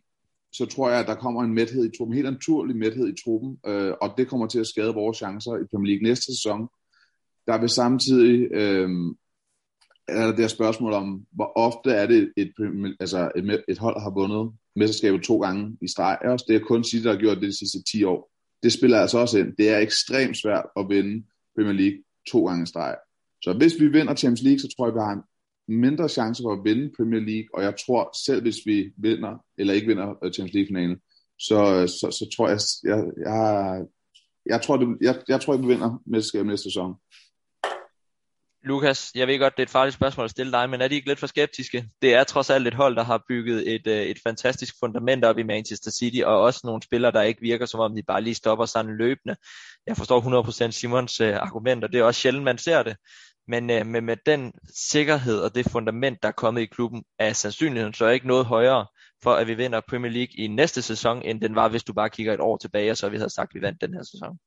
så 0.53 0.65
tror 0.65 0.89
jeg, 0.89 0.99
at 0.99 1.07
der 1.07 1.15
kommer 1.15 1.43
en 1.43 1.53
mæthed 1.53 1.85
i 1.85 1.97
truppen, 1.97 2.15
helt 2.15 2.31
naturlig 2.31 2.75
mæthed 2.75 3.07
i 3.07 3.23
truppen, 3.23 3.57
øh, 3.65 3.93
og 4.01 4.13
det 4.17 4.27
kommer 4.27 4.47
til 4.47 4.59
at 4.59 4.67
skade 4.67 4.93
vores 4.93 5.17
chancer 5.17 5.55
i 5.55 5.67
Premier 5.71 5.93
League 5.93 6.09
næste 6.09 6.25
sæson. 6.25 6.67
Der 7.47 7.57
vil 7.57 7.69
samtidig 7.69 8.47
øh, 8.51 8.89
er 10.07 10.25
der 10.25 10.31
det 10.31 10.39
her 10.39 10.47
spørgsmål 10.47 10.93
om, 10.93 11.25
hvor 11.31 11.51
ofte 11.55 11.91
er 11.91 12.05
det 12.05 12.33
et, 12.37 12.53
altså 12.99 13.31
et, 13.35 13.63
et 13.67 13.77
hold 13.77 14.01
har 14.01 14.09
vundet 14.09 14.53
mesterskabet 14.75 15.23
to 15.23 15.39
gange 15.39 15.77
i 15.81 15.87
streg. 15.87 16.17
Også 16.25 16.45
det 16.47 16.55
er 16.55 16.59
kun 16.59 16.83
City, 16.83 17.03
der 17.03 17.11
har 17.11 17.19
gjort 17.19 17.37
det 17.37 17.47
de 17.47 17.57
sidste 17.57 17.83
10 17.91 18.03
år. 18.03 18.31
Det 18.63 18.73
spiller 18.73 18.99
altså 18.99 19.17
også 19.17 19.39
ind. 19.39 19.57
Det 19.57 19.69
er 19.69 19.77
ekstremt 19.77 20.37
svært 20.37 20.65
at 20.77 20.85
vinde 20.89 21.25
Premier 21.55 21.73
League 21.73 22.03
to 22.31 22.45
gange 22.45 22.63
i 22.63 22.65
streg. 22.65 22.95
Så 23.43 23.53
hvis 23.53 23.73
vi 23.79 23.87
vinder 23.87 24.15
Champions 24.15 24.41
League, 24.41 24.59
så 24.59 24.67
tror 24.67 24.87
jeg, 24.87 24.93
vi 24.93 24.99
har 24.99 25.13
en 25.13 25.23
mindre 25.67 26.09
chance 26.09 26.43
for 26.43 26.53
at 26.53 26.63
vinde 26.63 26.93
Premier 26.97 27.21
League, 27.21 27.49
og 27.53 27.63
jeg 27.63 27.73
tror 27.85 28.25
selv, 28.25 28.41
hvis 28.41 28.59
vi 28.65 28.91
vinder, 28.97 29.33
eller 29.57 29.73
ikke 29.73 29.87
vinder 29.87 30.07
øh, 30.23 30.31
Champions 30.33 30.53
League-finalen, 30.53 30.97
så, 31.39 31.59
øh, 31.75 31.87
så, 31.87 32.07
så 32.19 32.25
tror 32.35 32.47
jeg, 32.49 32.59
jeg, 32.83 32.99
jeg, 33.25 33.81
jeg 34.45 34.61
tror, 34.61 34.77
det, 34.77 34.97
jeg, 35.01 35.15
jeg 35.27 35.41
tror, 35.41 35.57
vi 35.57 35.67
vinder 35.67 36.01
mesterskabet 36.05 36.47
næste 36.47 36.63
sæson. 36.63 36.95
Lukas, 38.65 39.11
jeg 39.15 39.27
ved 39.27 39.39
godt, 39.39 39.53
det 39.57 39.63
er 39.63 39.65
et 39.65 39.69
farligt 39.69 39.95
spørgsmål 39.95 40.23
at 40.23 40.31
stille 40.31 40.51
dig, 40.51 40.69
men 40.69 40.81
er 40.81 40.87
de 40.87 40.95
ikke 40.95 41.07
lidt 41.07 41.19
for 41.19 41.27
skeptiske? 41.27 41.85
Det 42.01 42.13
er 42.13 42.23
trods 42.23 42.49
alt 42.49 42.67
et 42.67 42.73
hold, 42.73 42.95
der 42.95 43.03
har 43.03 43.23
bygget 43.29 43.75
et, 43.75 43.87
øh, 43.87 44.01
et 44.01 44.19
fantastisk 44.27 44.75
fundament 44.79 45.25
op 45.25 45.37
i 45.37 45.43
Manchester 45.43 45.91
City, 45.91 46.21
og 46.25 46.41
også 46.41 46.61
nogle 46.63 46.81
spillere, 46.81 47.11
der 47.11 47.21
ikke 47.21 47.41
virker, 47.41 47.65
som 47.65 47.79
om 47.79 47.95
de 47.95 48.03
bare 48.03 48.21
lige 48.21 48.35
stopper 48.35 48.65
sådan 48.65 48.97
løbende. 48.97 49.35
Jeg 49.87 49.97
forstår 49.97 50.21
100% 50.67 50.71
Simons 50.71 51.21
argumenter. 51.21 51.39
argument, 51.39 51.83
og 51.83 51.91
det 51.91 51.99
er 51.99 52.03
også 52.03 52.21
sjældent, 52.21 52.43
man 52.43 52.57
ser 52.57 52.83
det. 52.83 52.95
Men 53.47 53.69
øh, 53.69 53.85
med, 53.85 54.01
med 54.01 54.17
den 54.25 54.53
sikkerhed 54.75 55.39
og 55.39 55.55
det 55.55 55.71
fundament, 55.71 56.17
der 56.23 56.27
er 56.27 56.33
kommet 56.33 56.61
i 56.61 56.65
klubben, 56.65 57.03
er 57.19 57.33
sandsynligheden 57.33 57.93
så 57.93 58.07
ikke 58.07 58.27
noget 58.27 58.45
højere 58.45 58.85
for, 59.23 59.31
at 59.31 59.47
vi 59.47 59.53
vinder 59.53 59.81
Premier 59.89 60.11
League 60.11 60.33
i 60.37 60.47
næste 60.47 60.81
sæson, 60.81 61.21
end 61.21 61.41
den 61.41 61.55
var, 61.55 61.69
hvis 61.69 61.83
du 61.83 61.93
bare 61.93 62.09
kigger 62.09 62.33
et 62.33 62.39
år 62.39 62.57
tilbage, 62.57 62.91
og 62.91 62.97
så 62.97 63.09
vi 63.09 63.17
havde 63.17 63.29
sagt, 63.29 63.51
at 63.51 63.55
vi 63.55 63.61
vandt 63.61 63.81
den 63.81 63.93
her 63.93 64.03
sæson. 64.03 64.37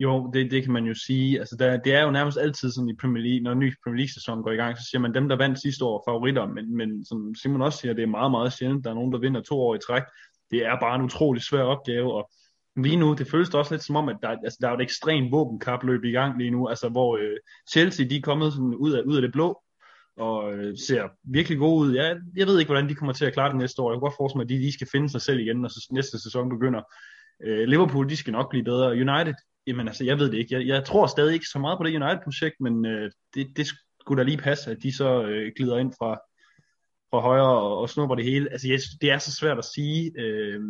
Jo, 0.00 0.30
det, 0.34 0.50
det 0.50 0.62
kan 0.62 0.72
man 0.72 0.84
jo 0.84 0.94
sige. 0.94 1.38
Altså, 1.38 1.56
der, 1.56 1.76
det 1.76 1.94
er 1.94 2.02
jo 2.02 2.10
nærmest 2.10 2.38
altid 2.38 2.70
sådan 2.72 2.88
i 2.88 2.96
Premier 2.96 3.22
League, 3.22 3.40
når 3.42 3.52
en 3.52 3.58
ny 3.58 3.74
Premier 3.84 3.96
League-sæson 3.96 4.42
går 4.42 4.50
i 4.50 4.56
gang, 4.56 4.76
så 4.78 4.84
siger 4.90 5.00
man, 5.00 5.14
dem 5.14 5.28
der 5.28 5.36
vandt 5.36 5.60
sidste 5.60 5.84
år 5.84 6.02
favoritter, 6.08 6.46
men, 6.46 6.76
men 6.76 7.04
som 7.04 7.34
Simon 7.34 7.62
også 7.62 7.78
siger, 7.78 7.94
det 7.94 8.02
er 8.02 8.06
meget, 8.06 8.30
meget 8.30 8.52
sjældent, 8.52 8.84
der 8.84 8.90
er 8.90 8.94
nogen, 8.94 9.12
der 9.12 9.18
vinder 9.18 9.40
to 9.40 9.60
år 9.60 9.74
i 9.74 9.78
træk. 9.86 10.02
Det 10.50 10.66
er 10.66 10.80
bare 10.80 10.94
en 10.94 11.02
utrolig 11.02 11.42
svær 11.42 11.62
opgave, 11.62 12.14
og 12.14 12.30
lige 12.76 12.96
nu, 12.96 13.14
det 13.14 13.30
føles 13.30 13.54
også 13.54 13.74
lidt 13.74 13.84
som 13.84 13.96
om, 13.96 14.08
at 14.08 14.16
der, 14.22 14.28
altså, 14.28 14.58
der 14.60 14.68
er 14.68 14.74
et 14.74 14.80
ekstremt 14.80 15.32
våbenkapløb 15.32 16.04
i 16.04 16.10
gang 16.10 16.38
lige 16.38 16.50
nu, 16.50 16.68
altså 16.68 16.88
hvor 16.88 17.16
øh, 17.16 17.36
Chelsea, 17.70 18.06
de 18.06 18.16
er 18.16 18.20
kommet 18.20 18.52
sådan 18.52 18.74
ud, 18.74 18.92
af, 18.92 19.02
ud 19.02 19.16
af 19.16 19.22
det 19.22 19.32
blå, 19.32 19.62
og 20.16 20.54
øh, 20.54 20.78
ser 20.78 21.08
virkelig 21.24 21.58
gode 21.58 21.86
ud. 21.86 21.94
Jeg, 21.94 22.16
jeg 22.36 22.46
ved 22.46 22.58
ikke, 22.58 22.68
hvordan 22.68 22.88
de 22.88 22.94
kommer 22.94 23.12
til 23.12 23.24
at 23.24 23.32
klare 23.32 23.48
det 23.48 23.58
næste 23.58 23.82
år. 23.82 23.90
Jeg 23.90 23.96
kan 23.96 24.00
godt 24.00 24.14
forestille 24.16 24.38
mig, 24.38 24.44
at 24.44 24.48
de, 24.48 24.58
lige 24.58 24.72
skal 24.72 24.88
finde 24.92 25.08
sig 25.08 25.20
selv 25.20 25.40
igen, 25.40 25.56
når 25.56 25.94
næste 25.94 26.22
sæson 26.22 26.48
begynder. 26.48 26.82
Øh, 27.44 27.68
Liverpool, 27.68 28.08
de 28.08 28.16
skal 28.16 28.32
nok 28.32 28.50
blive 28.50 28.64
bedre. 28.64 28.90
United, 28.90 29.34
jamen 29.66 29.88
altså, 29.88 30.04
jeg 30.04 30.18
ved 30.18 30.30
det 30.30 30.38
ikke. 30.38 30.54
Jeg, 30.54 30.66
jeg 30.66 30.84
tror 30.84 31.06
stadig 31.06 31.34
ikke 31.34 31.46
så 31.46 31.58
meget 31.58 31.78
på 31.78 31.84
det 31.84 32.02
United-projekt, 32.02 32.54
men 32.60 32.86
øh, 32.86 33.10
det, 33.34 33.56
det 33.56 33.66
skulle 34.00 34.22
da 34.22 34.24
lige 34.24 34.38
passe, 34.38 34.70
at 34.70 34.82
de 34.82 34.96
så 34.96 35.22
øh, 35.22 35.52
glider 35.56 35.78
ind 35.78 35.92
fra, 35.98 36.14
fra 37.10 37.20
højre 37.20 37.58
og, 37.58 37.78
og 37.78 37.90
snupper 37.90 38.14
det 38.16 38.24
hele. 38.24 38.52
Altså, 38.52 38.68
jeg, 38.68 38.80
det 39.00 39.10
er 39.10 39.18
så 39.18 39.32
svært 39.32 39.58
at 39.58 39.64
sige. 39.64 40.12
Øh, 40.18 40.60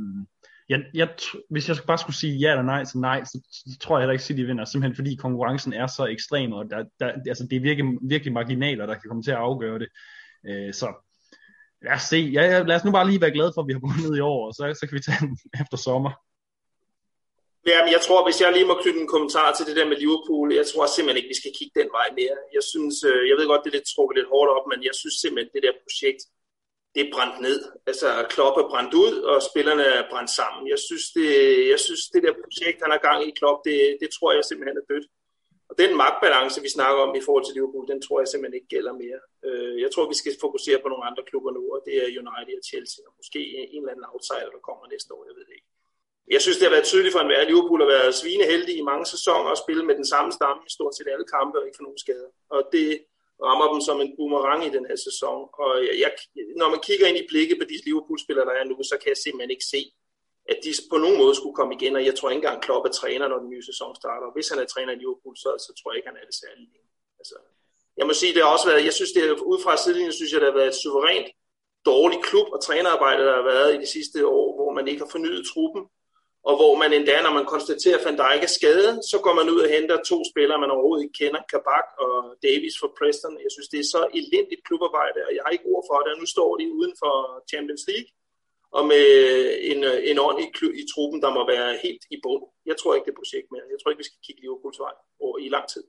jeg, 0.68 0.80
jeg, 0.94 1.08
hvis 1.50 1.68
jeg 1.68 1.76
bare 1.86 1.98
skulle 1.98 2.16
sige 2.16 2.36
ja 2.38 2.50
eller 2.50 2.62
nej, 2.62 2.84
så 2.84 2.98
nej, 2.98 3.24
så, 3.24 3.40
så 3.50 3.78
tror 3.80 3.96
jeg 3.96 4.02
heller 4.02 4.12
ikke, 4.12 4.22
at 4.22 4.26
City 4.26 4.40
vinder, 4.40 4.64
simpelthen 4.64 4.96
fordi 4.96 5.14
konkurrencen 5.14 5.72
er 5.72 5.86
så 5.86 6.04
ekstrem, 6.06 6.52
og 6.52 6.70
der, 6.70 6.84
der, 7.00 7.12
altså, 7.28 7.46
det 7.50 7.56
er 7.56 7.60
virkelig, 7.60 7.98
virkelig 8.02 8.32
marginaler, 8.32 8.86
der 8.86 8.94
kan 8.94 9.08
komme 9.08 9.22
til 9.22 9.30
at 9.30 9.44
afgøre 9.48 9.78
det. 9.78 9.88
Øh, 10.48 10.74
så 10.74 10.88
lad 11.84 11.94
os 11.98 12.02
se. 12.12 12.20
Ja, 12.36 12.42
ja, 12.52 12.62
lad 12.68 12.76
os 12.76 12.84
nu 12.84 12.92
bare 12.92 13.08
lige 13.08 13.20
være 13.24 13.36
glade 13.36 13.52
for, 13.54 13.60
at 13.62 13.68
vi 13.68 13.76
har 13.76 13.84
vundet 13.86 14.18
i 14.18 14.26
år, 14.32 14.40
og 14.46 14.52
så, 14.54 14.62
så 14.80 14.84
kan 14.86 14.96
vi 14.96 15.02
tage 15.06 15.20
den 15.24 15.32
efter 15.62 15.76
sommer. 15.86 16.12
Ja, 17.70 17.78
men 17.84 17.92
jeg 17.96 18.02
tror, 18.06 18.20
hvis 18.26 18.40
jeg 18.40 18.48
lige 18.52 18.70
må 18.70 18.74
knytte 18.82 19.00
en 19.04 19.12
kommentar 19.14 19.48
til 19.52 19.66
det 19.68 19.76
der 19.78 19.86
med 19.90 19.96
Liverpool, 20.02 20.48
jeg 20.60 20.66
tror 20.70 20.84
simpelthen 20.86 21.18
ikke, 21.20 21.32
vi 21.34 21.40
skal 21.42 21.56
kigge 21.58 21.74
den 21.80 21.88
vej 21.98 22.08
mere. 22.20 22.36
Jeg 22.56 22.64
synes, 22.72 22.96
øh, 23.10 23.22
jeg 23.28 23.36
ved 23.38 23.46
godt, 23.50 23.62
det 23.62 23.70
er 23.70 23.78
lidt 23.78 23.92
trukket 23.94 24.14
lidt 24.18 24.32
hårdt 24.32 24.50
op, 24.56 24.66
men 24.72 24.78
jeg 24.88 24.94
synes 25.00 25.16
simpelthen, 25.22 25.50
det 25.54 25.64
der 25.66 25.82
projekt, 25.84 26.20
det 26.94 27.00
er 27.02 27.12
brændt 27.14 27.38
ned. 27.46 27.58
Altså, 27.90 28.08
Klopp 28.32 28.56
er 28.62 28.68
brændt 28.72 28.94
ud, 29.04 29.14
og 29.30 29.36
spillerne 29.50 29.84
er 29.98 30.10
brændt 30.10 30.32
sammen. 30.40 30.62
Jeg 30.72 30.80
synes, 30.86 31.04
det, 31.16 31.28
jeg 31.72 31.80
synes, 31.86 32.02
det 32.12 32.22
der 32.22 32.40
projekt, 32.44 32.82
han 32.84 32.92
har 32.94 33.02
gang 33.08 33.20
i 33.28 33.36
Klopp, 33.38 33.58
det, 33.68 33.78
det 34.02 34.08
tror 34.16 34.30
jeg 34.32 34.44
simpelthen 34.44 34.80
er 34.82 34.86
dødt. 34.92 35.06
Og 35.70 35.74
den 35.82 35.92
magtbalance, 36.02 36.58
vi 36.66 36.70
snakker 36.76 37.00
om 37.06 37.12
i 37.20 37.24
forhold 37.26 37.44
til 37.44 37.56
Liverpool, 37.56 37.86
den 37.92 38.00
tror 38.02 38.18
jeg 38.20 38.28
simpelthen 38.28 38.58
ikke 38.58 38.72
gælder 38.74 38.92
mere. 39.04 39.20
Øh, 39.46 39.76
jeg 39.84 39.90
tror, 39.90 40.12
vi 40.12 40.20
skal 40.20 40.32
fokusere 40.46 40.78
på 40.82 40.88
nogle 40.92 41.06
andre 41.08 41.22
klubber 41.30 41.52
nu, 41.58 41.62
og 41.74 41.80
det 41.86 41.94
er 42.02 42.06
United 42.22 42.56
og 42.60 42.66
Chelsea, 42.70 43.02
og 43.08 43.12
måske 43.20 43.40
en 43.74 43.82
eller 43.82 43.92
anden 43.92 44.10
outsider, 44.12 44.50
der 44.56 44.66
kommer 44.68 44.84
næste 44.94 45.10
år, 45.16 45.22
jeg 45.28 45.36
ved 45.38 45.44
det 45.48 45.56
ikke. 45.58 45.70
Jeg 46.34 46.40
synes, 46.42 46.56
det 46.58 46.66
har 46.66 46.74
været 46.76 46.90
tydeligt 46.90 47.14
for 47.14 47.20
en 47.20 47.30
at 47.30 47.50
Liverpool 47.50 47.80
har 47.84 47.90
været 47.96 48.18
svineheldig 48.20 48.74
i 48.78 48.88
mange 48.90 49.06
sæsoner 49.14 49.50
og 49.54 49.62
spille 49.64 49.84
med 49.88 49.94
den 50.00 50.08
samme 50.12 50.30
stamme 50.38 50.60
i 50.68 50.70
stort 50.76 50.94
set 50.94 51.08
alle 51.14 51.26
kampe 51.36 51.54
og 51.58 51.64
ikke 51.66 51.78
få 51.78 51.86
nogen 51.88 52.04
skader. 52.04 52.30
Og 52.54 52.60
det 52.74 52.86
rammer 53.46 53.66
dem 53.72 53.80
som 53.88 54.00
en 54.00 54.14
boomerang 54.16 54.60
i 54.66 54.74
den 54.76 54.84
her 54.90 54.98
sæson. 55.06 55.38
Og 55.62 55.70
jeg, 56.02 56.10
når 56.60 56.68
man 56.74 56.80
kigger 56.86 57.06
ind 57.06 57.18
i 57.18 57.28
blikket 57.30 57.56
på 57.58 57.66
de 57.70 57.76
Liverpool-spillere, 57.86 58.46
der 58.48 58.56
er 58.60 58.64
nu, 58.64 58.76
så 58.90 58.96
kan 59.00 59.08
jeg 59.12 59.20
simpelthen 59.24 59.54
ikke 59.56 59.70
se, 59.74 59.80
at 60.52 60.58
de 60.64 60.70
på 60.92 60.96
nogen 61.04 61.18
måde 61.22 61.34
skulle 61.34 61.58
komme 61.58 61.72
igen. 61.74 61.96
Og 61.98 62.04
jeg 62.08 62.14
tror 62.14 62.30
ikke 62.30 62.42
engang, 62.42 62.62
Klopp 62.64 62.84
er 62.88 62.94
træner, 63.00 63.26
når 63.28 63.38
den 63.44 63.50
nye 63.54 63.64
sæson 63.70 63.92
starter. 64.00 64.34
Hvis 64.34 64.48
han 64.50 64.58
er 64.62 64.66
træner 64.74 64.92
i 64.92 65.00
Liverpool, 65.02 65.36
så, 65.44 65.50
så 65.66 65.70
tror 65.76 65.90
jeg 65.90 65.96
ikke, 65.98 66.10
han 66.12 66.20
er 66.22 66.26
det 66.30 66.36
særlig 66.44 66.66
Altså, 67.20 67.36
jeg 67.98 68.06
må 68.06 68.12
sige, 68.12 68.34
det 68.34 68.42
har 68.42 68.50
også 68.56 68.68
været, 68.70 68.88
jeg 68.88 68.96
synes, 68.98 69.12
det 69.16 69.22
er, 69.24 69.32
ud 69.52 69.58
fra 69.64 69.76
sidelinjen, 69.76 70.12
synes 70.12 70.32
jeg, 70.32 70.40
det 70.40 70.50
har 70.50 70.58
været 70.60 70.72
et 70.74 70.82
suverænt 70.82 71.28
dårligt 71.90 72.24
klub 72.28 72.48
og 72.54 72.62
trænerarbejde, 72.62 73.22
der 73.28 73.34
har 73.40 73.46
været 73.54 73.74
i 73.74 73.78
de 73.84 73.86
sidste 73.86 74.26
år, 74.26 74.46
hvor 74.56 74.70
man 74.72 74.88
ikke 74.88 75.02
har 75.04 75.10
fornyet 75.14 75.46
truppen 75.52 75.82
og 76.48 76.54
hvor 76.58 76.74
man 76.82 76.90
endda, 76.98 77.16
når 77.22 77.34
man 77.38 77.46
konstaterer, 77.54 77.98
at 77.98 78.04
Van 78.06 78.18
Dijk 78.22 78.42
er 78.48 78.52
skadet, 78.58 78.94
så 79.10 79.16
går 79.24 79.34
man 79.38 79.46
ud 79.54 79.60
og 79.64 79.70
henter 79.74 79.96
to 80.10 80.18
spillere, 80.30 80.62
man 80.64 80.74
overhovedet 80.74 81.04
ikke 81.04 81.18
kender, 81.22 81.42
Kabak 81.52 81.88
og 82.04 82.14
Davis 82.46 82.76
for 82.80 82.90
Preston. 82.98 83.34
Jeg 83.44 83.52
synes, 83.54 83.68
det 83.72 83.80
er 83.80 83.88
så 83.94 84.02
elendigt 84.18 84.62
klubarbejde, 84.68 85.20
og 85.26 85.32
jeg 85.36 85.42
har 85.44 85.52
ikke 85.52 85.70
ord 85.74 85.84
for 85.90 85.98
det, 86.04 86.10
og 86.14 86.18
nu 86.22 86.26
står 86.34 86.50
de 86.60 86.64
uden 86.78 86.94
for 87.02 87.14
Champions 87.50 87.84
League, 87.90 88.10
og 88.78 88.82
med 88.92 89.06
en, 89.72 89.80
en 90.10 90.18
ånd 90.26 90.38
i, 90.44 90.46
i 90.80 90.82
truppen, 90.92 91.18
der 91.24 91.30
må 91.36 91.42
være 91.54 91.70
helt 91.84 92.04
i 92.14 92.16
bund. 92.24 92.44
Jeg 92.70 92.76
tror 92.76 92.90
ikke, 92.94 93.06
det 93.06 93.14
er 93.14 93.22
projekt 93.22 93.48
mere. 93.52 93.66
Jeg 93.72 93.78
tror 93.78 93.90
ikke, 93.90 94.02
vi 94.04 94.10
skal 94.10 94.24
kigge 94.26 94.40
Liverpools 94.42 94.80
vej 94.86 94.94
over 95.24 95.36
i 95.46 95.48
lang 95.56 95.66
tid. 95.74 95.84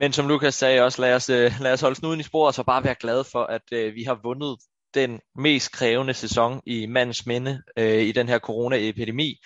Men 0.00 0.10
som 0.16 0.28
Lukas 0.30 0.54
sagde 0.54 0.78
også, 0.86 0.98
lad 1.04 1.14
os, 1.18 1.28
øh, 1.38 1.50
lad 1.64 1.72
os 1.72 1.84
holde 1.86 1.98
snuden 2.00 2.20
i 2.20 2.28
sporet, 2.30 2.50
og 2.50 2.54
så 2.54 2.62
bare 2.72 2.84
være 2.88 3.02
glade 3.04 3.24
for, 3.32 3.44
at 3.56 3.66
øh, 3.78 3.94
vi 3.98 4.02
har 4.10 4.18
vundet 4.28 4.52
den 4.94 5.20
mest 5.36 5.72
krævende 5.72 6.14
sæson 6.14 6.60
i 6.66 6.86
mandens 6.86 7.26
minde 7.26 7.62
øh, 7.78 8.02
i 8.02 8.12
den 8.12 8.28
her 8.28 8.38
coronaepidemi. 8.38 9.36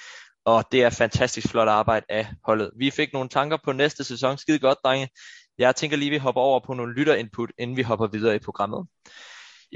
Og 0.45 0.65
det 0.73 0.83
er 0.83 0.91
fantastisk 0.91 1.49
flot 1.49 1.69
arbejde 1.69 2.07
af 2.09 2.27
holdet. 2.45 2.71
Vi 2.77 2.91
fik 2.91 3.13
nogle 3.13 3.29
tanker 3.29 3.59
på 3.65 3.73
næste 3.73 4.05
sæson. 4.05 4.39
Skide 4.39 4.59
godt, 4.59 4.79
drenge. 4.85 5.09
Jeg 5.59 5.77
tænker 5.77 5.97
lige, 5.97 6.11
vi 6.11 6.17
hopper 6.17 6.41
over 6.41 6.61
på 6.67 6.75
nogle 6.75 6.95
lytterinput, 6.95 7.51
inden 7.59 7.77
vi 7.77 7.83
hopper 7.83 8.07
videre 8.07 8.37
i 8.37 8.39
programmet. 8.39 8.87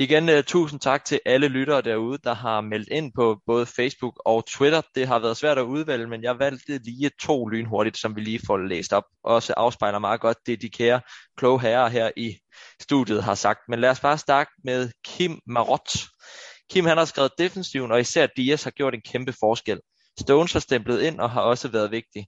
Igen, 0.01 0.29
uh, 0.29 0.45
tusind 0.47 0.81
tak 0.81 1.05
til 1.05 1.21
alle 1.27 1.49
lyttere 1.49 1.83
derude, 1.83 2.19
der 2.25 2.35
har 2.35 2.61
meldt 2.61 2.89
ind 2.89 3.13
på 3.15 3.41
både 3.47 3.67
Facebook 3.67 4.23
og 4.25 4.47
Twitter. 4.47 4.83
Det 4.95 5.07
har 5.07 5.19
været 5.19 5.37
svært 5.37 5.59
at 5.59 5.63
udvælge, 5.63 6.07
men 6.07 6.23
jeg 6.23 6.39
valgte 6.39 6.79
lige 6.79 7.11
to 7.23 7.47
lynhurtigt, 7.47 7.99
som 7.99 8.17
vi 8.17 8.21
lige 8.21 8.41
får 8.47 8.57
læst 8.57 8.93
op. 8.93 9.05
Også 9.25 9.55
afspejler 9.57 9.99
meget 9.99 10.21
godt 10.21 10.37
det, 10.47 10.63
de 10.63 10.71
kære 10.71 11.01
kloge 11.37 11.61
herrer 11.61 11.89
her 11.89 12.11
i 12.17 12.37
studiet 12.83 13.23
har 13.23 13.35
sagt. 13.35 13.61
Men 13.69 13.81
lad 13.81 13.91
os 13.91 14.01
bare 14.01 14.19
starte 14.19 14.51
med 14.65 14.91
Kim 15.05 15.39
Marot. 15.47 15.91
Kim 16.71 16.85
han 16.85 16.99
har 16.99 17.05
skrevet 17.05 17.33
defensiven, 17.39 17.93
og 17.93 18.01
især 18.01 18.27
Dias 18.37 18.65
har 18.65 18.71
gjort 18.71 18.95
en 18.95 19.03
kæmpe 19.03 19.35
forskel. 19.41 19.81
Stones 20.21 20.53
har 20.53 20.61
stemplet 20.61 21.03
ind 21.03 21.21
og 21.21 21.31
har 21.31 21.41
også 21.41 21.69
været 21.69 21.91
vigtig. 21.91 22.27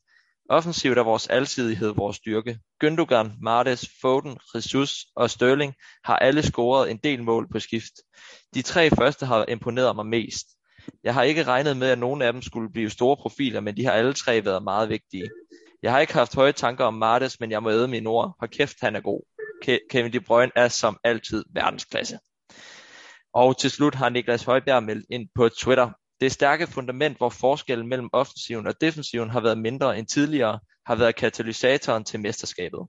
Offensivt 0.49 0.99
er 0.99 1.03
vores 1.03 1.27
alsidighed 1.27 1.95
vores 1.95 2.17
styrke. 2.17 2.59
Gündogan, 2.85 3.33
Martes, 3.43 3.91
Foden, 4.01 4.39
Jesus 4.55 5.07
og 5.17 5.31
Sterling 5.31 5.75
har 6.05 6.17
alle 6.17 6.43
scoret 6.43 6.91
en 6.91 6.97
del 6.97 7.23
mål 7.23 7.49
på 7.53 7.61
skift. 7.61 7.93
De 8.55 8.63
tre 8.63 8.91
første 8.91 9.27
har 9.27 9.45
imponeret 9.49 9.97
mig 9.97 10.07
mest. 10.07 10.47
Jeg 11.05 11.15
har 11.15 11.23
ikke 11.23 11.45
regnet 11.45 11.77
med, 11.77 11.89
at 11.89 11.99
nogen 11.99 12.23
af 12.23 12.33
dem 12.33 12.43
skulle 12.43 12.73
blive 12.73 12.91
store 12.91 13.17
profiler, 13.17 13.61
men 13.61 13.77
de 13.77 13.85
har 13.85 13.93
alle 13.93 14.13
tre 14.13 14.45
været 14.45 14.63
meget 14.63 14.89
vigtige. 14.89 15.31
Jeg 15.83 15.93
har 15.93 16.01
ikke 16.01 16.13
haft 16.13 16.35
høje 16.35 16.53
tanker 16.53 16.85
om 16.85 16.95
Martes, 16.95 17.41
men 17.41 17.51
jeg 17.51 17.63
må 17.63 17.71
æde 17.71 17.89
mine 17.89 18.09
ord. 18.09 18.37
Hold 18.39 18.51
kæft, 18.51 18.77
han 18.81 18.97
er 18.97 19.01
god. 19.01 19.21
Kevin 19.91 20.13
De 20.13 20.21
Bruyne 20.21 20.53
er 20.57 20.69
som 20.69 20.99
altid 21.05 21.45
verdensklasse. 21.55 22.19
Og 23.35 23.59
til 23.59 23.71
slut 23.71 23.95
har 23.95 24.09
Niklas 24.09 24.45
Højbjerg 24.45 24.83
meldt 24.83 25.07
ind 25.11 25.29
på 25.35 25.49
Twitter. 25.49 25.91
Det 26.23 26.33
stærke 26.33 26.67
fundament, 26.67 27.17
hvor 27.17 27.29
forskellen 27.29 27.89
mellem 27.89 28.09
offensiven 28.13 28.67
og 28.67 28.81
defensiven 28.81 29.31
har 29.31 29.41
været 29.41 29.59
mindre 29.59 29.99
end 29.99 30.07
tidligere, 30.07 30.61
har 30.87 30.95
været 30.95 31.17
katalysatoren 31.17 32.05
til 32.05 32.21
mesterskabet. 32.21 32.81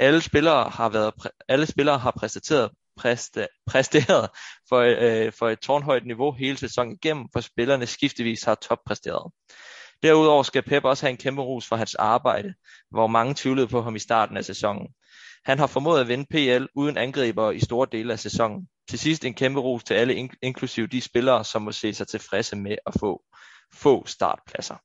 Alle 0.00 0.20
spillere 0.20 0.70
har, 0.70 0.88
været, 0.88 1.14
alle 1.48 1.66
spillere 1.66 1.98
har 1.98 2.10
præsteret, 2.10 2.70
præste, 2.96 3.48
præsteret 3.66 4.28
for, 4.68 4.78
øh, 4.78 5.32
for 5.38 5.48
et 5.48 5.60
tårnhøjt 5.60 6.06
niveau 6.06 6.32
hele 6.32 6.56
sæsonen 6.56 6.92
igennem, 6.92 7.26
hvor 7.32 7.40
spillerne 7.40 7.86
skiftevis 7.86 8.42
har 8.42 8.54
toppræsteret. 8.54 9.32
Derudover 10.02 10.42
skal 10.42 10.62
Pep 10.62 10.84
også 10.84 11.06
have 11.06 11.10
en 11.10 11.16
kæmpe 11.16 11.42
rus 11.42 11.66
for 11.68 11.76
hans 11.76 11.94
arbejde, 11.94 12.54
hvor 12.90 13.06
mange 13.06 13.34
tvivlede 13.36 13.68
på 13.68 13.82
ham 13.82 13.96
i 13.96 13.98
starten 13.98 14.36
af 14.36 14.44
sæsonen. 14.44 14.88
Han 15.44 15.58
har 15.58 15.66
formået 15.66 16.00
at 16.00 16.08
vinde 16.08 16.26
PL 16.30 16.64
uden 16.74 16.96
angriber 16.96 17.50
i 17.50 17.60
store 17.60 17.86
dele 17.92 18.12
af 18.12 18.18
sæsonen. 18.18 18.68
Til 18.90 18.98
sidst 18.98 19.24
en 19.24 19.34
kæmpe 19.34 19.60
ros 19.60 19.84
til 19.84 19.94
alle, 19.94 20.28
inklusive 20.42 20.86
de 20.86 21.00
spillere, 21.00 21.44
som 21.44 21.62
må 21.62 21.72
se 21.72 21.94
sig 21.94 22.08
tilfredse 22.08 22.56
med 22.56 22.76
at 22.86 22.94
få 23.00 23.22
få 23.74 24.06
startpladser. 24.06 24.76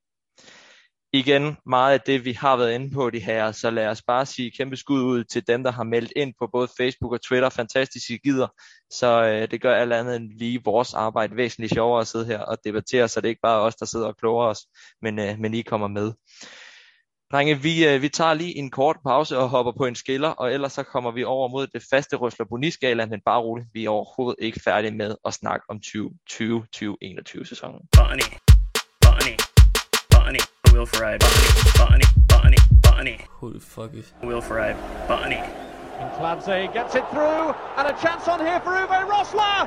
Igen 1.14 1.58
meget 1.66 1.94
af 1.94 2.02
det, 2.02 2.26
vi 2.26 2.34
har 2.34 2.58
været 2.58 2.74
inde 2.74 2.92
på 2.92 3.10
de 3.10 3.20
her, 3.20 3.52
så 3.52 3.70
lad 3.70 3.88
os 3.88 4.02
bare 4.02 4.26
sige 4.26 4.52
kæmpe 4.52 4.76
skud 4.78 5.02
ud 5.02 5.24
til 5.24 5.48
dem, 5.48 5.64
der 5.64 5.72
har 5.72 5.84
meldt 5.84 6.14
ind 6.16 6.34
på 6.40 6.50
både 6.52 6.68
Facebook 6.78 7.14
og 7.14 7.22
Twitter. 7.22 7.50
Fantastiske 7.50 8.18
gider, 8.18 8.48
så 8.90 9.24
øh, 9.24 9.52
det 9.52 9.62
gør 9.62 9.76
alt 9.76 9.94
andet 9.94 10.16
end 10.16 10.32
lige 10.40 10.62
vores 10.66 10.94
arbejde 10.94 11.36
væsentligt 11.36 11.74
sjovere 11.74 12.02
at 12.02 12.08
sidde 12.08 12.26
her 12.26 12.40
og 12.40 12.58
debattere, 12.66 13.08
så 13.08 13.22
det 13.22 13.28
er 13.28 13.30
ikke 13.30 13.42
bare 13.42 13.62
os, 13.62 13.76
der 13.76 13.86
sidder 13.86 14.08
og 14.08 14.18
kloger 14.18 14.46
os, 14.46 14.60
men, 15.02 15.20
øh, 15.20 15.40
men 15.40 15.54
I 15.54 15.62
kommer 15.62 15.88
med. 15.88 16.14
Drenge, 17.32 17.62
vi, 17.62 17.88
øh, 17.88 18.02
vi 18.02 18.10
tager 18.10 18.34
lige 18.34 18.58
en 18.58 18.70
kort 18.72 18.98
pause 19.04 19.38
og 19.38 19.50
hopper 19.50 19.72
på 19.72 19.86
en 19.86 19.96
skiller, 19.96 20.30
og 20.30 20.54
ellers 20.54 20.74
så 20.74 20.84
kommer 20.84 21.12
vi 21.12 21.24
over 21.24 21.48
mod 21.48 21.68
det 21.68 21.84
faste 21.90 22.16
Røsler 22.16 22.46
Boniskala, 22.46 23.06
men 23.06 23.22
bare 23.26 23.42
roligt, 23.42 23.68
vi 23.74 23.86
er 23.86 23.90
overhovedet 23.90 24.36
ikke 24.40 24.60
færdige 24.64 24.92
med 24.92 25.16
at 25.26 25.34
snakke 25.34 25.66
om 25.70 25.78
2020-2021 25.86 27.46
sæsonen. 27.46 27.82
Bunny, 28.00 28.30
bunny, 29.06 29.36
bunny, 30.16 30.42
Will 30.74 30.88
Ferrari, 30.94 31.18
bunny, 31.82 32.08
bunny, 32.34 32.60
bunny, 32.88 33.18
the 33.54 33.62
fuck 33.76 33.92
is? 33.94 34.08
Will 34.24 34.42
Ferrari, 34.42 34.76
bunny. 35.08 35.42
And 36.00 36.10
Clancy 36.18 36.60
gets 36.78 36.94
it 37.00 37.06
through, 37.14 37.46
and 37.78 37.86
a 37.94 37.96
chance 38.04 38.24
on 38.34 38.40
here 38.48 38.60
for 38.66 38.74
Uwe 38.84 39.00
Rosler! 39.14 39.62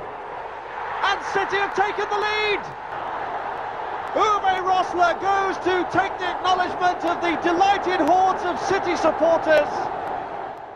And 1.08 1.18
City 1.34 1.58
have 1.64 1.74
taken 1.84 2.06
the 2.14 2.20
lead! 2.26 2.87
Uwe 4.14 4.54
Rosler 4.70 5.14
goes 5.20 5.58
to 5.58 5.84
take 5.98 6.12
the 6.18 6.30
acknowledgement 6.30 7.04
of 7.04 7.20
the 7.20 7.36
delighted 7.36 8.00
hordes 8.00 8.44
of 8.44 8.58
City 8.58 8.96
supporters. 8.96 9.90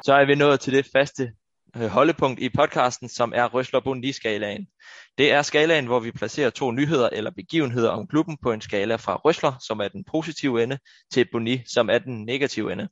Så 0.02 0.14
er 0.14 0.24
vi 0.24 0.34
nået 0.34 0.60
til 0.60 0.72
det 0.72 0.86
faste 0.96 1.32
øh, 1.76 1.86
holdepunkt 1.86 2.40
i 2.40 2.48
podcasten, 2.48 3.08
som 3.08 3.32
er 3.34 3.44
Røsler 3.44 3.80
Bundi-skalaen. 3.80 4.66
Det 5.18 5.32
er 5.32 5.42
skalaen, 5.42 5.86
hvor 5.86 6.00
vi 6.00 6.10
placerer 6.10 6.50
to 6.50 6.70
nyheder 6.70 7.08
eller 7.12 7.30
begivenheder 7.30 7.90
om 7.90 8.06
klubben 8.06 8.36
på 8.42 8.52
en 8.52 8.60
skala 8.60 8.96
fra 8.96 9.16
Røsler, 9.16 9.52
som 9.66 9.80
er 9.80 9.88
den 9.88 10.04
positive 10.04 10.62
ende, 10.62 10.78
til 11.12 11.26
Boni, 11.32 11.62
som 11.66 11.90
er 11.90 11.98
den 11.98 12.24
negative 12.24 12.72
ende. 12.72 12.88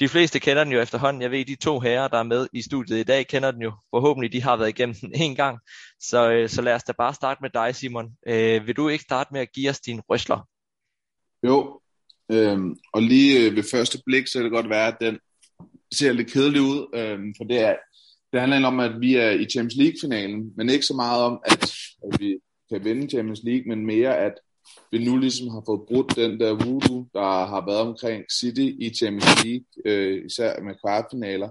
De 0.00 0.08
fleste 0.08 0.40
kender 0.40 0.64
den 0.64 0.72
jo 0.72 0.80
efterhånden. 0.80 1.22
Jeg 1.22 1.30
ved, 1.30 1.44
de 1.44 1.54
to 1.56 1.80
herrer, 1.80 2.08
der 2.08 2.18
er 2.18 2.22
med 2.22 2.46
i 2.52 2.62
studiet 2.62 2.98
i 2.98 3.02
dag, 3.02 3.26
kender 3.26 3.50
den 3.50 3.62
jo. 3.62 3.72
Forhåbentlig 3.90 4.32
de 4.32 4.42
har 4.42 4.56
været 4.56 4.68
igennem 4.68 4.94
den 4.94 5.12
en 5.14 5.34
gang. 5.34 5.58
Så, 6.00 6.32
øh, 6.32 6.48
så 6.48 6.62
lad 6.62 6.74
os 6.74 6.82
da 6.82 6.92
bare 6.98 7.14
starte 7.14 7.38
med 7.42 7.50
dig, 7.50 7.74
Simon. 7.74 8.10
Øh, 8.26 8.66
vil 8.66 8.76
du 8.76 8.88
ikke 8.88 9.04
starte 9.04 9.28
med 9.32 9.40
at 9.40 9.52
give 9.52 9.70
os 9.70 9.80
din 9.80 10.00
røsler? 10.00 10.48
Jo, 11.46 11.80
øhm, 12.32 12.76
og 12.92 13.02
lige 13.02 13.46
øh, 13.46 13.56
ved 13.56 13.62
første 13.70 13.98
blik, 14.06 14.26
så 14.26 14.38
kan 14.38 14.44
det 14.44 14.52
godt 14.52 14.70
være, 14.70 14.86
at 14.86 14.96
den 15.00 15.18
ser 15.94 16.12
lidt 16.12 16.32
kedelig 16.32 16.60
ud, 16.60 16.90
øhm, 16.94 17.34
for 17.36 17.44
det, 17.44 17.60
er, 17.60 17.76
det 18.32 18.40
handler 18.40 18.68
om, 18.68 18.80
at 18.80 19.00
vi 19.00 19.14
er 19.14 19.30
i 19.30 19.46
Champions 19.50 19.76
League-finalen, 19.76 20.52
men 20.56 20.68
ikke 20.68 20.86
så 20.86 20.94
meget 20.94 21.22
om, 21.22 21.40
at, 21.44 21.74
at 22.04 22.20
vi 22.20 22.38
kan 22.72 22.84
vinde 22.84 23.10
Champions 23.10 23.40
League, 23.44 23.64
men 23.68 23.86
mere, 23.86 24.18
at 24.18 24.34
vi 24.92 25.04
nu 25.04 25.16
ligesom 25.16 25.48
har 25.48 25.62
fået 25.66 25.86
brudt 25.88 26.16
den 26.16 26.40
der 26.40 26.50
voodoo, 26.50 27.06
der 27.14 27.46
har 27.46 27.66
været 27.66 27.80
omkring 27.80 28.24
City 28.32 28.68
i 28.84 28.94
Champions 28.98 29.44
League, 29.44 29.66
øh, 29.84 30.26
især 30.26 30.62
med 30.62 30.74
kvartfinaler. 30.84 31.48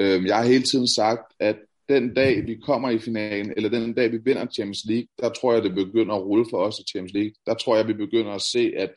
Øh, 0.00 0.26
jeg 0.26 0.36
har 0.36 0.44
hele 0.44 0.64
tiden 0.64 0.88
sagt, 0.88 1.32
at 1.40 1.56
den 1.88 2.14
dag, 2.14 2.46
vi 2.46 2.54
kommer 2.54 2.90
i 2.90 2.98
finalen, 2.98 3.52
eller 3.56 3.68
den 3.68 3.94
dag, 3.94 4.12
vi 4.12 4.18
vinder 4.24 4.46
Champions 4.46 4.84
League, 4.84 5.08
der 5.18 5.28
tror 5.28 5.52
jeg, 5.52 5.62
det 5.62 5.74
begynder 5.74 6.14
at 6.14 6.22
rulle 6.22 6.46
for 6.50 6.58
os 6.58 6.78
i 6.78 6.84
Champions 6.90 7.12
League. 7.12 7.34
Der 7.46 7.54
tror 7.54 7.76
jeg, 7.76 7.88
vi 7.88 7.92
begynder 7.92 8.32
at 8.32 8.42
se, 8.42 8.72
at 8.76 8.90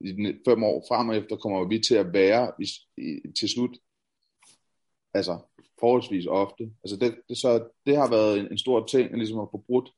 i 0.00 0.12
de 0.12 0.38
fem 0.48 0.62
år 0.62 0.84
frem 0.88 1.08
og 1.08 1.16
efter 1.16 1.36
kommer 1.36 1.68
vi 1.68 1.78
til 1.78 1.94
at 1.94 2.12
være 2.12 2.52
i, 2.60 2.66
i, 2.96 3.32
til 3.38 3.48
slut, 3.48 3.76
altså 5.14 5.38
forholdsvis 5.80 6.26
ofte. 6.26 6.70
Altså 6.84 6.96
det, 6.96 7.14
det, 7.28 7.38
så 7.38 7.68
det 7.86 7.96
har 7.96 8.10
været 8.10 8.40
en, 8.40 8.48
en 8.50 8.58
stor 8.58 8.86
ting, 8.86 9.16
ligesom 9.16 9.40
at 9.40 9.48
få 9.50 9.64
brudt 9.66 9.90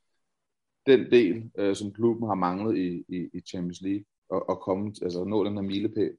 den 0.86 1.10
del, 1.10 1.50
øh, 1.58 1.76
som 1.76 1.92
klubben 1.92 2.28
har 2.28 2.34
manglet 2.34 2.78
i, 2.78 3.04
i, 3.08 3.28
i 3.34 3.40
Champions 3.40 3.80
League, 3.80 4.04
og, 4.30 4.48
og 4.48 4.60
komme, 4.60 4.94
altså 5.02 5.24
nå 5.24 5.44
den 5.44 5.54
her 5.54 5.62
milepæl. 5.62 6.12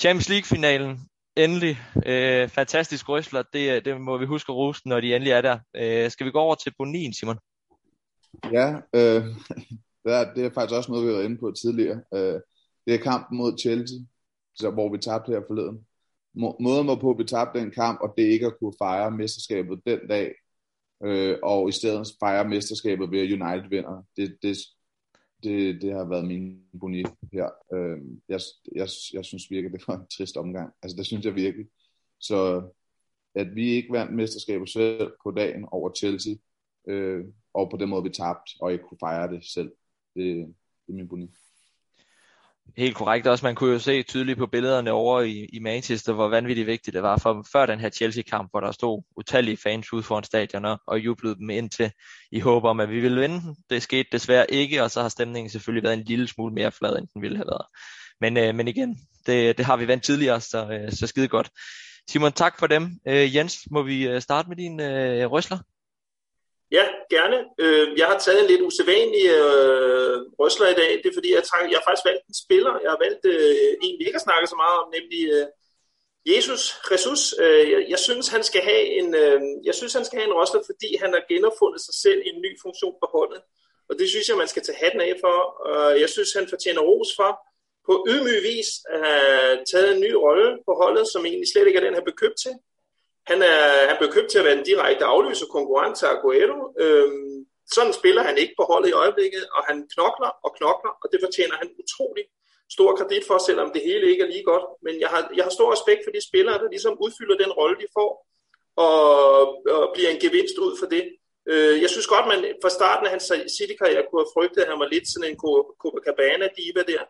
Champions 0.00 0.28
League-finalen, 0.28 0.98
endelig. 1.36 1.78
Øh, 2.06 2.48
fantastisk 2.48 3.08
røsler, 3.08 3.42
det, 3.52 3.84
det 3.84 4.00
må 4.00 4.18
vi 4.18 4.26
huske 4.26 4.52
at 4.52 4.56
rose, 4.56 4.88
når 4.88 5.00
de 5.00 5.14
endelig 5.14 5.32
er 5.32 5.40
der. 5.40 5.58
Øh, 5.76 6.10
skal 6.10 6.26
vi 6.26 6.30
gå 6.30 6.38
over 6.38 6.54
til 6.54 6.72
Bonin, 6.78 7.12
Simon? 7.12 7.38
Ja, 8.52 8.74
øh, 8.94 9.24
det, 10.04 10.12
er, 10.18 10.34
det 10.34 10.44
er 10.44 10.50
faktisk 10.50 10.76
også 10.76 10.90
noget, 10.92 11.06
vi 11.06 11.10
har 11.10 11.16
været 11.16 11.28
inde 11.28 11.38
på 11.38 11.52
tidligere. 11.62 12.02
Øh, 12.14 12.40
det 12.86 12.94
er 12.94 12.98
kampen 12.98 13.38
mod 13.38 13.58
Chelsea, 13.58 13.98
så, 14.54 14.70
hvor 14.70 14.92
vi 14.92 14.98
tabte 14.98 15.32
her 15.32 15.42
forleden. 15.46 15.86
Må, 16.34 16.56
måden 16.60 16.86
hvorpå 16.86 17.14
vi 17.18 17.24
tabte 17.24 17.60
den 17.60 17.70
kamp, 17.70 18.00
og 18.00 18.14
det 18.16 18.22
ikke 18.22 18.46
at 18.46 18.58
kunne 18.58 18.74
fejre 18.78 19.10
mesterskabet 19.10 19.80
den 19.86 19.98
dag, 20.08 20.34
øh, 21.04 21.38
og 21.42 21.68
i 21.68 21.72
stedet 21.72 22.06
fejrer 22.20 22.48
mesterskabet 22.48 23.10
ved 23.10 23.20
at 23.20 23.32
United 23.32 23.68
vinder. 23.70 24.02
Det, 24.16 24.38
det, 24.42 24.56
det, 25.42 25.82
det 25.82 25.92
har 25.92 26.04
været 26.04 26.26
min 26.26 26.62
boni 26.80 27.04
her. 27.32 27.48
Øh, 27.72 27.98
jeg, 28.28 28.40
jeg, 28.74 28.88
jeg 29.12 29.24
synes 29.24 29.50
virkelig, 29.50 29.80
det 29.80 29.88
var 29.88 29.96
en 29.96 30.06
trist 30.16 30.36
omgang. 30.36 30.72
Altså 30.82 30.96
det 30.96 31.06
synes 31.06 31.24
jeg 31.24 31.34
virkelig. 31.34 31.66
Så 32.20 32.62
at 33.34 33.54
vi 33.54 33.68
ikke 33.70 33.92
vandt 33.92 34.14
mesterskabet 34.14 34.68
selv 34.68 35.12
på 35.22 35.30
dagen 35.30 35.66
over 35.70 35.92
Chelsea, 35.94 36.34
øh, 36.88 37.24
og 37.54 37.70
på 37.70 37.76
den 37.76 37.88
måde 37.88 38.02
vi 38.02 38.10
tabte, 38.10 38.52
og 38.60 38.72
ikke 38.72 38.84
kunne 38.88 38.98
fejre 39.00 39.32
det 39.32 39.44
selv, 39.44 39.72
det, 40.14 40.54
det 40.86 40.92
er 40.92 40.96
min 40.96 41.08
boni. 41.08 41.30
Helt 42.76 42.96
korrekt 42.96 43.26
også. 43.26 43.46
Man 43.46 43.54
kunne 43.54 43.72
jo 43.72 43.78
se 43.78 44.02
tydeligt 44.02 44.38
på 44.38 44.46
billederne 44.46 44.92
over 44.92 45.20
i, 45.20 45.46
i 45.52 45.58
Manchester, 45.58 46.12
hvor 46.12 46.28
vanvittigt 46.28 46.66
vigtigt 46.66 46.94
det 46.94 47.02
var 47.02 47.16
for 47.16 47.46
før 47.52 47.66
den 47.66 47.80
her 47.80 47.90
Chelsea-kamp, 47.90 48.50
hvor 48.50 48.60
der 48.60 48.72
stod 48.72 49.02
utallige 49.16 49.56
fans 49.56 49.92
ude 49.92 50.02
foran 50.02 50.24
stadion 50.24 50.64
og 50.86 50.98
jublede 50.98 51.34
dem 51.34 51.50
ind 51.50 51.70
til 51.70 51.92
i 52.32 52.40
håb 52.40 52.64
om, 52.64 52.80
at 52.80 52.90
vi 52.90 53.00
ville 53.00 53.20
vinde. 53.20 53.42
Det 53.70 53.82
skete 53.82 54.08
desværre 54.12 54.50
ikke, 54.50 54.82
og 54.82 54.90
så 54.90 55.02
har 55.02 55.08
stemningen 55.08 55.50
selvfølgelig 55.50 55.82
været 55.82 55.94
en 55.94 56.04
lille 56.04 56.28
smule 56.28 56.54
mere 56.54 56.72
flad, 56.72 56.98
end 56.98 57.08
den 57.14 57.22
ville 57.22 57.36
have 57.36 57.46
været. 57.46 57.66
Men, 58.20 58.36
øh, 58.36 58.54
men 58.54 58.68
igen, 58.68 58.98
det, 59.26 59.58
det 59.58 59.66
har 59.66 59.76
vi 59.76 59.88
vandt 59.88 60.04
tidligere, 60.04 60.40
så, 60.40 60.68
øh, 60.70 60.92
så 60.92 61.06
skide 61.06 61.28
godt. 61.28 61.50
Simon, 62.10 62.32
tak 62.32 62.58
for 62.58 62.66
dem. 62.66 62.90
Øh, 63.08 63.36
Jens, 63.36 63.58
må 63.70 63.82
vi 63.82 64.08
øh, 64.08 64.20
starte 64.22 64.48
med 64.48 64.56
din 64.56 64.80
øh, 64.80 65.30
røsler? 65.30 65.58
Ja, 66.76 66.84
gerne. 67.10 67.38
Øh, 67.62 67.98
jeg 67.98 68.06
har 68.06 68.18
taget 68.18 68.40
en 68.40 68.50
lidt 68.50 68.62
usædvanlig 68.68 69.26
øh, 69.38 70.16
røsler 70.40 70.68
i 70.68 70.78
dag. 70.82 70.90
Det 71.02 71.08
er 71.08 71.18
fordi, 71.18 71.30
jeg, 71.34 71.44
tager, 71.48 71.70
jeg 71.70 71.78
har 71.78 71.86
faktisk 71.88 72.08
valgt 72.10 72.24
en 72.28 72.40
spiller. 72.44 72.74
Jeg 72.84 72.90
har 72.94 73.00
valgt 73.06 73.24
øh, 73.32 73.70
en, 73.84 73.94
vi 73.98 74.04
ikke 74.06 74.18
har 74.20 74.28
snakket 74.28 74.48
så 74.50 74.58
meget 74.62 74.76
om, 74.82 74.86
nemlig 74.96 75.22
øh, 75.36 75.46
Jesus 76.32 76.62
Jesus. 76.92 77.22
Øh, 77.42 77.70
jeg, 77.70 77.82
jeg, 77.88 77.98
synes, 77.98 78.28
han 78.28 78.42
skal 78.48 78.62
have 78.70 78.84
en, 78.98 79.14
øh, 79.14 79.40
jeg 79.64 79.74
synes, 79.74 79.92
han 79.98 80.04
skal 80.04 80.18
have 80.18 80.28
en 80.30 80.38
røsler, 80.38 80.62
fordi 80.70 80.90
han 81.02 81.10
har 81.12 81.22
genopfundet 81.32 81.80
sig 81.86 81.94
selv 82.04 82.20
i 82.26 82.28
en 82.34 82.40
ny 82.46 82.52
funktion 82.64 82.94
på 83.02 83.06
holdet. 83.16 83.40
Og 83.88 83.94
det 83.98 84.08
synes 84.08 84.28
jeg, 84.28 84.36
man 84.36 84.52
skal 84.52 84.62
tage 84.62 84.82
hatten 84.82 85.00
af 85.00 85.14
for. 85.24 85.36
Og 85.70 86.00
jeg 86.00 86.08
synes, 86.08 86.32
han 86.38 86.48
fortjener 86.48 86.82
ros 86.90 87.10
for 87.18 87.32
på 87.86 87.94
ydmyg 88.10 88.42
vis 88.50 88.68
at 88.92 88.98
have 89.06 89.64
taget 89.72 89.90
en 89.94 90.00
ny 90.06 90.12
rolle 90.24 90.48
på 90.66 90.72
holdet, 90.82 91.04
som 91.12 91.26
egentlig 91.26 91.48
slet 91.52 91.66
ikke 91.66 91.78
er 91.80 91.84
den, 91.84 91.94
han 91.94 92.06
blev 92.06 92.16
købt 92.22 92.38
til. 92.44 92.54
Han 93.26 93.42
er, 93.42 93.88
han 93.88 93.96
blev 93.98 94.10
købt 94.12 94.30
til 94.30 94.38
at 94.38 94.44
være 94.44 94.58
en 94.58 94.64
direkte 94.64 95.04
afløser 95.04 95.46
konkurrent 95.46 95.96
til 95.96 96.06
Aguero. 96.06 96.58
Øhm, 96.80 97.46
sådan 97.74 97.92
spiller 97.92 98.22
han 98.22 98.38
ikke 98.38 98.54
på 98.58 98.64
holdet 98.70 98.88
i 98.88 98.98
øjeblikket, 99.02 99.44
og 99.56 99.62
han 99.68 99.88
knokler 99.94 100.30
og 100.44 100.50
knokler, 100.58 100.92
og 101.02 101.06
det 101.12 101.20
fortjener 101.24 101.56
han 101.60 101.70
utrolig 101.82 102.24
stor 102.76 102.96
kredit 102.96 103.24
for, 103.26 103.38
selvom 103.38 103.70
det 103.74 103.82
hele 103.88 104.10
ikke 104.10 104.22
er 104.24 104.32
lige 104.34 104.48
godt. 104.52 104.64
Men 104.82 105.00
jeg 105.00 105.08
har, 105.08 105.30
jeg 105.36 105.44
har 105.44 105.50
stor 105.50 105.72
respekt 105.72 106.00
for 106.04 106.10
de 106.10 106.26
spillere, 106.28 106.58
der 106.62 106.68
ligesom 106.70 106.96
udfylder 107.04 107.36
den 107.36 107.52
rolle, 107.52 107.76
de 107.82 107.88
får, 107.96 108.10
og, 108.76 109.20
og 109.76 109.90
bliver 109.94 110.10
en 110.10 110.20
gevinst 110.26 110.56
ud 110.64 110.72
for 110.80 110.86
det. 110.94 111.04
Øh, 111.50 111.82
jeg 111.82 111.90
synes 111.90 112.06
godt, 112.14 112.26
man 112.32 112.40
fra 112.62 112.70
starten 112.78 113.06
af 113.06 113.10
hans 113.14 113.32
City-karriere 113.58 114.06
kunne 114.06 114.22
have 114.24 114.34
frygtet, 114.36 114.60
at 114.62 114.70
han 114.72 114.80
var 114.82 114.88
lidt 114.94 115.06
sådan 115.12 115.30
en 115.30 115.40
Copacabana-diva 115.82 116.82
der 116.92 117.02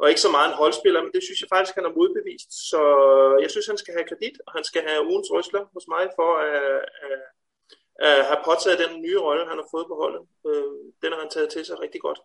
og 0.00 0.08
ikke 0.08 0.24
så 0.26 0.30
meget 0.36 0.48
en 0.48 0.60
holdspiller, 0.62 1.00
men 1.02 1.12
det 1.16 1.22
synes 1.24 1.40
jeg 1.40 1.52
faktisk, 1.54 1.74
han 1.78 1.86
har 1.88 1.98
modbevist. 1.98 2.50
Så 2.70 2.80
jeg 3.42 3.50
synes, 3.50 3.66
han 3.72 3.80
skal 3.82 3.94
have 3.96 4.08
kredit, 4.10 4.36
og 4.46 4.50
han 4.56 4.64
skal 4.70 4.82
have 4.88 5.06
ugens 5.10 5.30
rysler 5.34 5.62
hos 5.74 5.86
mig 5.94 6.04
for 6.18 6.30
at, 6.48 6.62
at, 7.06 7.18
at 8.08 8.16
have 8.28 8.40
påtaget 8.48 8.82
den 8.84 8.92
nye 9.04 9.20
rolle, 9.26 9.48
han 9.50 9.58
har 9.60 9.68
fået 9.74 9.86
på 9.90 9.96
holdet. 10.02 10.22
Øh, 10.48 10.74
den 11.02 11.10
har 11.12 11.20
han 11.24 11.30
taget 11.34 11.48
til 11.54 11.62
sig 11.64 11.76
rigtig 11.84 12.00
godt. 12.06 12.20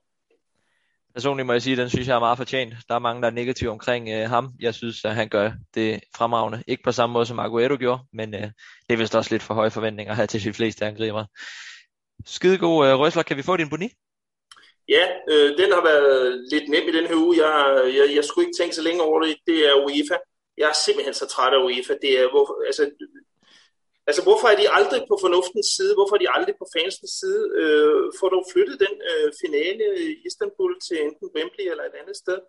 Personligt 1.13 1.45
må 1.45 1.53
jeg 1.53 1.61
sige, 1.61 1.72
at 1.72 1.78
den 1.78 1.89
synes 1.89 2.07
jeg 2.07 2.15
er 2.15 2.19
meget 2.28 2.38
fortjent. 2.38 2.74
Der 2.88 2.95
er 2.95 2.99
mange, 2.99 3.22
der 3.22 3.28
er 3.28 3.32
negative 3.41 3.72
omkring 3.72 4.09
øh, 4.09 4.30
ham. 4.30 4.45
Jeg 4.59 4.74
synes, 4.74 5.05
at 5.05 5.15
han 5.15 5.30
gør 5.30 5.51
det 5.76 6.01
fremragende. 6.15 6.63
Ikke 6.67 6.84
på 6.84 6.91
samme 6.91 7.13
måde, 7.13 7.26
som 7.26 7.39
Aguero 7.39 7.78
gjorde, 7.78 8.01
men 8.13 8.34
øh, 8.34 8.41
det 8.88 8.93
er 8.93 8.97
vist 8.97 9.15
også 9.15 9.34
lidt 9.34 9.43
for 9.43 9.53
høje 9.53 9.72
forventninger 9.72 10.13
her 10.13 10.26
til 10.26 10.43
de 10.43 10.53
fleste 10.53 10.86
angriber. 10.86 11.26
Skidegod 12.26 12.88
øh, 12.88 12.99
røsler. 12.99 13.24
Kan 13.24 13.38
vi 13.38 13.41
få 13.41 13.57
din 13.57 13.69
boni? 13.69 13.89
Ja, 14.95 15.05
øh, 15.31 15.49
den 15.61 15.69
har 15.75 15.83
været 15.91 16.19
lidt 16.53 16.69
nem 16.69 16.87
i 16.87 16.95
den 16.97 17.07
her 17.09 17.17
uge. 17.25 17.33
Jeg, 17.43 17.55
jeg, 17.97 18.15
jeg 18.17 18.25
skulle 18.25 18.45
ikke 18.45 18.57
tænke 18.57 18.75
så 18.75 18.83
længe 18.87 19.01
over 19.07 19.17
det. 19.21 19.37
Det 19.49 19.57
er 19.69 19.83
UEFA. 19.85 20.17
Jeg 20.57 20.67
er 20.69 20.77
simpelthen 20.85 21.13
så 21.13 21.25
træt 21.33 21.53
af 21.57 21.63
UEFA. 21.65 21.93
Det 22.05 22.11
er, 22.21 22.27
hvor, 22.33 22.45
altså, 22.69 22.83
altså, 24.07 24.21
hvorfor 24.27 24.47
er 24.51 24.57
de 24.61 24.73
aldrig 24.77 25.01
på 25.09 25.15
fornuftens 25.25 25.67
side? 25.77 25.93
Hvorfor 25.97 26.15
er 26.15 26.21
de 26.23 26.33
aldrig 26.37 26.55
på 26.61 26.67
fansens 26.75 27.13
side? 27.21 27.41
Øh, 27.61 28.03
får 28.19 28.29
du 28.29 28.39
flyttet 28.53 28.77
den 28.85 28.95
øh, 29.09 29.27
finale 29.43 29.85
i 30.05 30.07
Istanbul 30.27 30.73
til 30.85 30.97
enten 31.05 31.27
Wembley 31.35 31.65
eller 31.71 31.85
et 31.87 31.99
andet 32.01 32.17
sted? 32.23 32.39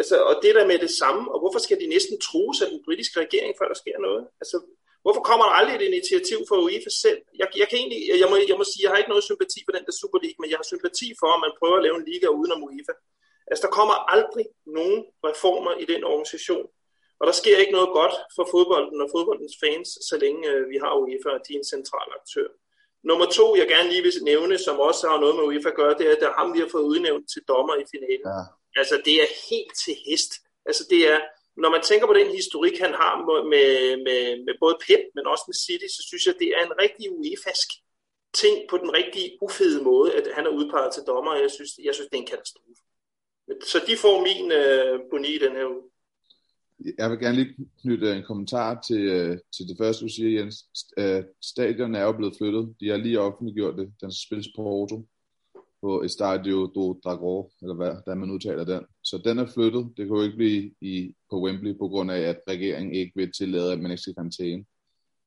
Altså, 0.00 0.16
og 0.28 0.34
det 0.42 0.54
der 0.54 0.66
med 0.70 0.78
det 0.84 0.92
samme, 1.00 1.22
og 1.32 1.38
hvorfor 1.42 1.60
skal 1.66 1.80
de 1.80 1.86
næsten 1.94 2.16
trues 2.26 2.58
af 2.62 2.68
den 2.72 2.80
britiske 2.86 3.20
regering, 3.24 3.52
før 3.58 3.68
der 3.72 3.78
sker 3.82 3.98
noget? 4.06 4.22
Altså, 4.40 4.56
Hvorfor 5.04 5.22
kommer 5.28 5.44
der 5.46 5.54
aldrig 5.60 5.74
et 5.76 5.88
initiativ 5.90 6.38
fra 6.48 6.60
UEFA 6.64 6.92
selv? 7.04 7.20
Jeg, 7.40 7.48
jeg, 7.60 7.66
kan 7.68 7.78
egentlig, 7.80 8.00
jeg, 8.22 8.28
må, 8.30 8.36
jeg 8.50 8.58
må 8.60 8.64
sige, 8.68 8.82
jeg 8.84 8.90
har 8.90 8.98
ikke 9.00 9.12
noget 9.14 9.28
sympati 9.30 9.60
for 9.66 9.72
den 9.76 9.84
der 9.86 9.94
Super 10.00 10.20
League, 10.24 10.40
men 10.40 10.50
jeg 10.50 10.58
har 10.60 10.68
sympati 10.72 11.08
for, 11.20 11.28
at 11.36 11.42
man 11.44 11.56
prøver 11.60 11.76
at 11.78 11.84
lave 11.86 11.96
en 11.98 12.08
liga 12.10 12.26
uden 12.38 12.52
om 12.56 12.64
UEFA. 12.66 12.94
Altså, 13.50 13.62
der 13.66 13.72
kommer 13.78 13.96
aldrig 14.14 14.46
nogen 14.78 14.98
reformer 15.28 15.72
i 15.82 15.84
den 15.92 16.02
organisation. 16.12 16.66
Og 17.20 17.24
der 17.28 17.34
sker 17.40 17.56
ikke 17.62 17.76
noget 17.78 17.90
godt 18.00 18.14
for 18.36 18.44
fodbolden 18.52 18.98
og 19.04 19.08
fodboldens 19.14 19.56
fans, 19.62 19.88
så 20.08 20.14
længe 20.24 20.40
øh, 20.50 20.62
vi 20.72 20.76
har 20.84 20.92
UEFA, 21.02 21.30
og 21.36 21.42
de 21.46 21.52
er 21.54 21.60
en 21.62 21.72
central 21.74 22.08
aktør. 22.18 22.48
Nummer 23.08 23.26
to, 23.38 23.46
jeg 23.60 23.68
gerne 23.74 23.88
lige 23.92 24.02
vil 24.02 24.12
nævne, 24.32 24.54
som 24.66 24.76
også 24.88 25.02
har 25.10 25.18
noget 25.20 25.34
med 25.36 25.44
UEFA 25.48 25.68
at 25.68 25.78
gøre, 25.80 25.94
det 25.98 26.04
er, 26.06 26.14
at 26.16 26.22
der 26.24 26.38
ham, 26.40 26.48
vi 26.54 26.60
har 26.64 26.70
fået 26.74 26.90
udnævnt 26.92 27.26
til 27.32 27.42
dommer 27.50 27.74
i 27.82 27.86
finalen. 27.92 28.26
Ja. 28.36 28.42
Altså, 28.80 28.94
det 29.06 29.14
er 29.22 29.28
helt 29.50 29.74
til 29.84 29.94
hest. 30.06 30.32
Altså, 30.68 30.82
det 30.90 31.00
er, 31.12 31.18
når 31.56 31.70
man 31.70 31.82
tænker 31.88 32.06
på 32.06 32.16
den 32.20 32.30
historik, 32.38 32.76
han 32.84 32.94
har 33.00 33.12
med, 33.52 33.90
med, 34.06 34.20
med 34.46 34.54
både 34.62 34.76
Pep, 34.84 35.02
men 35.16 35.24
også 35.32 35.44
med 35.48 35.56
City, 35.64 35.88
så 35.96 36.02
synes 36.08 36.24
jeg, 36.26 36.34
det 36.42 36.48
er 36.56 36.62
en 36.64 36.78
rigtig 36.82 37.06
UEFAsk 37.16 37.68
ting 38.42 38.56
på 38.70 38.76
den 38.82 38.90
rigtig 38.98 39.24
ufede 39.46 39.84
måde, 39.90 40.08
at 40.18 40.26
han 40.36 40.44
er 40.46 40.56
udpeget 40.58 40.90
til 40.94 41.02
dommer, 41.06 41.34
jeg 41.34 41.50
synes, 41.56 41.70
jeg 41.86 41.94
synes 41.94 42.08
det 42.10 42.16
er 42.18 42.22
en 42.22 42.32
katastrofe. 42.34 42.82
Så 43.70 43.78
de 43.88 43.94
får 44.04 44.16
min 44.28 44.46
øh, 44.60 45.00
boni 45.10 45.30
i 45.34 45.42
den 45.44 45.52
her 45.58 45.66
uge. 45.74 45.82
Jeg 46.98 47.10
vil 47.10 47.18
gerne 47.18 47.36
lige 47.36 47.54
knytte 47.82 48.06
øh, 48.08 48.16
en 48.16 48.28
kommentar 48.30 48.80
til, 48.88 49.02
øh, 49.16 49.38
til 49.56 49.68
det 49.68 49.76
første, 49.78 50.04
du 50.04 50.08
siger, 50.08 50.30
Jens. 50.40 50.56
Øh, 50.98 51.22
stadion 51.42 51.94
er 51.94 52.04
jo 52.04 52.12
blevet 52.12 52.36
flyttet. 52.38 52.74
De 52.80 52.88
har 52.88 52.96
lige 52.96 53.20
offentliggjort 53.20 53.78
det. 53.78 53.92
Den 54.00 54.10
skal 54.12 54.26
spilles 54.26 54.48
på 54.56 54.62
Porto 54.62 55.06
på 55.82 56.02
Estadio 56.02 56.66
do 56.74 57.00
Dragor, 57.04 57.50
eller 57.62 57.74
hvad 57.74 57.92
der 58.06 58.14
man 58.14 58.30
udtaler 58.30 58.64
den. 58.64 58.84
Så 59.02 59.18
den 59.24 59.38
er 59.38 59.46
flyttet. 59.46 59.84
Det 59.96 60.06
kan 60.06 60.16
jo 60.16 60.22
ikke 60.22 60.36
blive 60.36 60.74
i, 60.80 61.14
på 61.32 61.42
Wembley, 61.44 61.78
på 61.78 61.88
grund 61.88 62.10
af, 62.10 62.20
at 62.20 62.40
regeringen 62.48 62.94
ikke 62.94 63.12
vil 63.16 63.32
tillade, 63.32 63.72
at 63.72 63.80
man 63.80 63.90
ikke 63.90 64.02
skal 64.02 64.14
karantæne. 64.14 64.64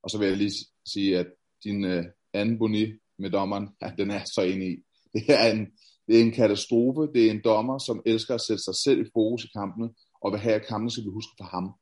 Og 0.04 0.10
så 0.10 0.18
vil 0.18 0.28
jeg 0.28 0.38
lige 0.38 0.54
sige, 0.86 1.20
at 1.20 1.28
din 1.64 1.86
øh, 1.86 2.06
anden 2.34 2.60
boni 2.60 2.86
med 3.18 3.30
dommeren, 3.30 3.70
ja, 3.82 3.92
den 3.98 4.12
er 4.12 4.24
så 4.36 4.42
enig 4.42 4.68
i. 4.74 4.78
Det 5.14 5.24
er, 5.30 5.52
en, 5.52 5.68
det 6.08 6.18
er 6.18 6.24
en 6.24 6.32
katastrofe. 6.32 7.02
Det 7.14 7.28
er 7.28 7.32
en 7.32 7.42
dommer, 7.44 7.78
som 7.78 8.02
elsker 8.06 8.36
at 8.36 8.42
sætte 8.42 8.64
sig 8.64 8.76
selv 8.76 9.02
i 9.02 9.10
fokus 9.14 9.44
i 9.44 9.48
kampene, 9.56 9.90
og 10.22 10.32
vil 10.32 10.40
have, 10.40 10.56
at 10.56 10.68
kampene 10.68 10.92
skal 10.92 11.04
blive 11.04 11.14
husket 11.14 11.38
for 11.38 11.46
ham. 11.46 11.74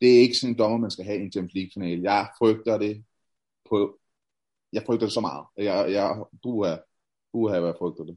Det 0.00 0.16
er 0.16 0.20
ikke 0.20 0.34
sådan 0.34 0.54
en 0.54 0.58
dommer, 0.58 0.78
man 0.78 0.90
skal 0.90 1.04
have 1.04 1.18
i 1.18 1.24
en 1.24 1.32
Champions 1.32 1.54
League-finale. 1.54 2.02
Jeg 2.12 2.28
frygter 2.38 2.78
det 2.78 3.04
på... 3.68 3.98
Jeg 4.72 4.82
frygter 4.86 5.06
det 5.06 5.12
så 5.14 5.20
meget. 5.20 5.44
Jeg, 5.56 5.92
jeg, 5.92 6.24
du 6.44 6.60
er 6.60 6.76
Uha, 7.32 7.60
hvad 7.60 7.72
frygter 7.78 8.04
det. 8.04 8.16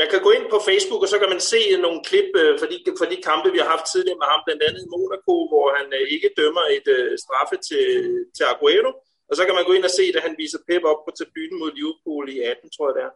Man 0.00 0.08
kan 0.12 0.20
gå 0.26 0.30
ind 0.36 0.46
på 0.54 0.58
Facebook, 0.68 1.02
og 1.04 1.10
så 1.12 1.18
kan 1.20 1.32
man 1.34 1.42
se 1.52 1.60
nogle 1.84 2.00
klip 2.08 2.30
øh, 2.42 2.52
for, 2.60 2.66
de, 2.70 2.76
fra 2.98 3.10
de 3.12 3.18
kampe, 3.28 3.48
vi 3.54 3.60
har 3.62 3.70
haft 3.74 3.86
tidligere 3.92 4.20
med 4.22 4.28
ham, 4.32 4.40
blandt 4.46 4.62
andet 4.66 4.82
i 4.84 4.92
Monaco, 4.94 5.34
hvor 5.50 5.66
han 5.78 5.86
øh, 5.98 6.04
ikke 6.14 6.28
dømmer 6.40 6.64
et 6.76 6.88
øh, 6.96 7.10
straffe 7.24 7.56
til, 7.68 7.86
til 8.36 8.44
Aguero. 8.52 8.90
Og 9.28 9.34
så 9.36 9.42
kan 9.44 9.56
man 9.56 9.66
gå 9.68 9.72
ind 9.74 9.88
og 9.88 9.94
se, 9.98 10.04
at 10.16 10.24
han 10.26 10.34
viser 10.42 10.60
Pep 10.68 10.82
op 10.92 11.00
på 11.04 11.10
tribunen 11.18 11.58
mod 11.62 11.70
Liverpool 11.78 12.24
i 12.34 12.36
18, 12.50 12.74
tror 12.74 12.86
jeg 12.88 12.96
det 12.96 13.04
er. 13.08 13.12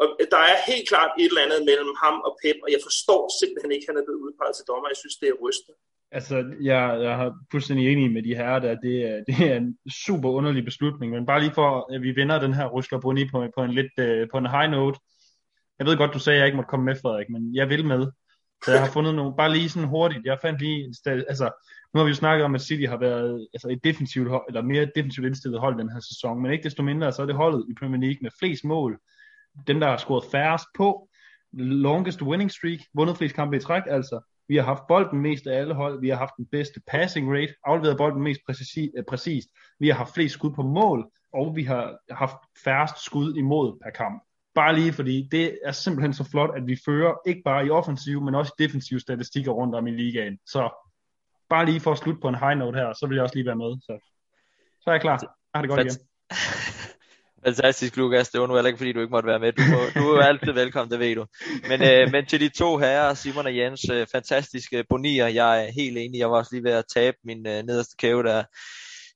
Og 0.00 0.06
øh, 0.20 0.26
der 0.34 0.42
er 0.50 0.66
helt 0.70 0.86
klart 0.90 1.12
et 1.22 1.30
eller 1.30 1.46
andet 1.46 1.62
mellem 1.70 1.92
ham 2.02 2.16
og 2.26 2.32
Pep, 2.42 2.58
og 2.64 2.68
jeg 2.74 2.82
forstår 2.88 3.22
simpelthen 3.40 3.72
ikke, 3.74 3.86
at 3.86 3.90
han 3.90 4.00
er 4.00 4.06
blevet 4.06 4.24
udpeget 4.26 4.54
til 4.56 4.68
dommer. 4.70 4.92
Jeg 4.92 5.00
synes, 5.02 5.16
det 5.20 5.28
er 5.30 5.40
rystende. 5.44 5.76
Altså, 6.18 6.36
jeg, 6.70 6.82
jeg 7.06 7.14
har 7.20 7.30
fuldstændig 7.52 7.84
enig 7.92 8.06
med 8.16 8.22
de 8.28 8.34
her, 8.40 8.52
der 8.64 8.72
det 8.86 8.96
er, 9.10 9.16
det 9.28 9.36
er 9.50 9.56
en 9.62 9.70
super 10.04 10.30
underlig 10.38 10.64
beslutning, 10.70 11.08
men 11.12 11.26
bare 11.30 11.40
lige 11.44 11.58
for, 11.60 11.70
at 11.94 12.00
vi 12.06 12.10
vinder 12.20 12.44
den 12.44 12.54
her 12.58 12.66
Rusler 12.74 13.00
Boni 13.00 13.24
på, 13.32 13.38
på 13.56 13.60
en 13.66 13.74
lidt 13.78 13.94
øh, 14.06 14.28
på 14.32 14.36
en 14.38 14.50
high 14.54 14.70
note, 14.70 14.98
jeg 15.82 15.90
ved 15.90 15.96
godt, 15.96 16.14
du 16.14 16.18
sagde, 16.18 16.36
at 16.36 16.40
jeg 16.40 16.46
ikke 16.46 16.56
måtte 16.56 16.68
komme 16.68 16.84
med, 16.84 16.96
Frederik, 17.02 17.30
men 17.30 17.54
jeg 17.54 17.68
vil 17.68 17.84
med. 17.86 18.06
Så 18.64 18.72
jeg 18.72 18.80
har 18.80 18.90
fundet 18.90 19.14
nogle, 19.14 19.36
bare 19.36 19.52
lige 19.52 19.68
sådan 19.68 19.88
hurtigt, 19.88 20.26
jeg 20.26 20.38
fandt 20.42 20.60
lige, 20.60 20.94
altså, 21.06 21.50
nu 21.94 21.98
har 21.98 22.04
vi 22.04 22.08
jo 22.08 22.14
snakket 22.14 22.44
om, 22.44 22.54
at 22.54 22.60
City 22.60 22.86
har 22.88 22.96
været 22.96 23.48
altså 23.54 23.68
et 23.68 23.84
defensivt 23.84 24.28
hold, 24.28 24.44
eller 24.48 24.62
mere 24.62 24.90
defensivt 24.94 25.26
indstillet 25.26 25.60
hold 25.60 25.78
den 25.78 25.92
her 25.92 26.00
sæson, 26.00 26.42
men 26.42 26.52
ikke 26.52 26.64
desto 26.64 26.82
mindre, 26.82 27.12
så 27.12 27.22
er 27.22 27.26
det 27.26 27.34
holdet 27.34 27.66
i 27.70 27.74
Premier 27.80 28.00
League 28.00 28.18
med 28.22 28.30
flest 28.38 28.64
mål, 28.64 28.98
dem 29.66 29.80
der 29.80 29.88
har 29.88 29.96
scoret 29.96 30.24
færrest 30.32 30.64
på, 30.76 31.08
longest 31.52 32.22
winning 32.22 32.50
streak, 32.50 32.78
vundet 32.94 33.16
flest 33.16 33.34
kampe 33.34 33.56
i 33.56 33.60
træk, 33.60 33.82
altså, 33.86 34.20
vi 34.48 34.56
har 34.56 34.64
haft 34.64 34.82
bolden 34.88 35.18
mest 35.18 35.46
af 35.46 35.58
alle 35.58 35.74
hold, 35.74 36.00
vi 36.00 36.08
har 36.08 36.16
haft 36.16 36.36
den 36.36 36.46
bedste 36.46 36.80
passing 36.86 37.32
rate, 37.32 37.54
afleveret 37.64 37.96
bolden 37.96 38.22
mest 38.22 38.40
præcis, 38.46 38.90
øh, 38.96 39.04
præcist, 39.08 39.48
vi 39.78 39.88
har 39.88 39.94
haft 39.94 40.14
flest 40.14 40.34
skud 40.34 40.50
på 40.50 40.62
mål, 40.62 41.10
og 41.32 41.56
vi 41.56 41.62
har 41.62 41.98
haft 42.10 42.36
færrest 42.64 43.04
skud 43.04 43.34
imod 43.34 43.78
per 43.84 43.90
kamp. 43.90 44.22
Bare 44.54 44.74
lige 44.74 44.92
fordi 44.92 45.28
det 45.30 45.58
er 45.64 45.72
simpelthen 45.72 46.14
så 46.14 46.24
flot, 46.30 46.50
at 46.56 46.66
vi 46.66 46.76
fører 46.84 47.14
ikke 47.26 47.42
bare 47.44 47.66
i 47.66 47.70
offensiv, 47.70 48.22
men 48.22 48.34
også 48.34 48.52
i 48.58 48.62
defensiv 48.62 49.00
statistikker 49.00 49.52
rundt 49.52 49.74
om 49.74 49.86
i 49.86 49.90
ligaen. 49.90 50.38
Så 50.46 50.70
bare 51.50 51.66
lige 51.66 51.80
for 51.80 51.92
at 51.92 51.98
slutte 51.98 52.20
på 52.20 52.28
en 52.28 52.38
high 52.38 52.58
note 52.58 52.78
her, 52.78 52.92
så 52.92 53.06
vil 53.06 53.14
jeg 53.14 53.22
også 53.22 53.34
lige 53.34 53.46
være 53.46 53.56
med. 53.56 53.80
Så, 53.80 53.98
så 54.80 54.90
er 54.90 54.94
jeg 54.94 55.00
klar. 55.00 55.18
Jeg 55.22 55.28
har 55.54 55.62
det 55.62 55.70
godt 55.70 55.80
igen. 55.80 55.96
Fantastisk, 57.44 57.96
Lukas. 57.96 58.28
Det 58.28 58.40
var 58.40 58.46
nu 58.46 58.54
heller 58.54 58.68
ikke, 58.68 58.78
fordi 58.78 58.92
du 58.92 59.00
ikke 59.00 59.10
måtte 59.10 59.26
være 59.26 59.38
med. 59.38 59.52
Du, 59.52 59.62
må, 59.70 59.78
du 60.02 60.12
er 60.12 60.22
altid 60.22 60.52
velkommen, 60.52 60.90
det 60.90 60.98
ved 60.98 61.14
du. 61.14 61.26
Men, 61.68 61.82
øh, 61.82 62.12
men 62.12 62.26
til 62.26 62.40
de 62.40 62.48
to 62.48 62.76
herrer, 62.76 63.14
Simon 63.14 63.46
og 63.46 63.56
Jens, 63.56 63.90
øh, 63.92 64.06
fantastiske 64.12 64.84
bonier. 64.88 65.26
Jeg 65.26 65.64
er 65.64 65.72
helt 65.72 65.98
enig. 65.98 66.18
Jeg 66.18 66.30
var 66.30 66.36
også 66.36 66.54
lige 66.54 66.64
ved 66.64 66.72
at 66.72 66.84
tabe 66.94 67.16
min 67.24 67.46
øh, 67.46 67.62
nederste 67.62 67.96
kæve 67.98 68.22
der 68.22 68.44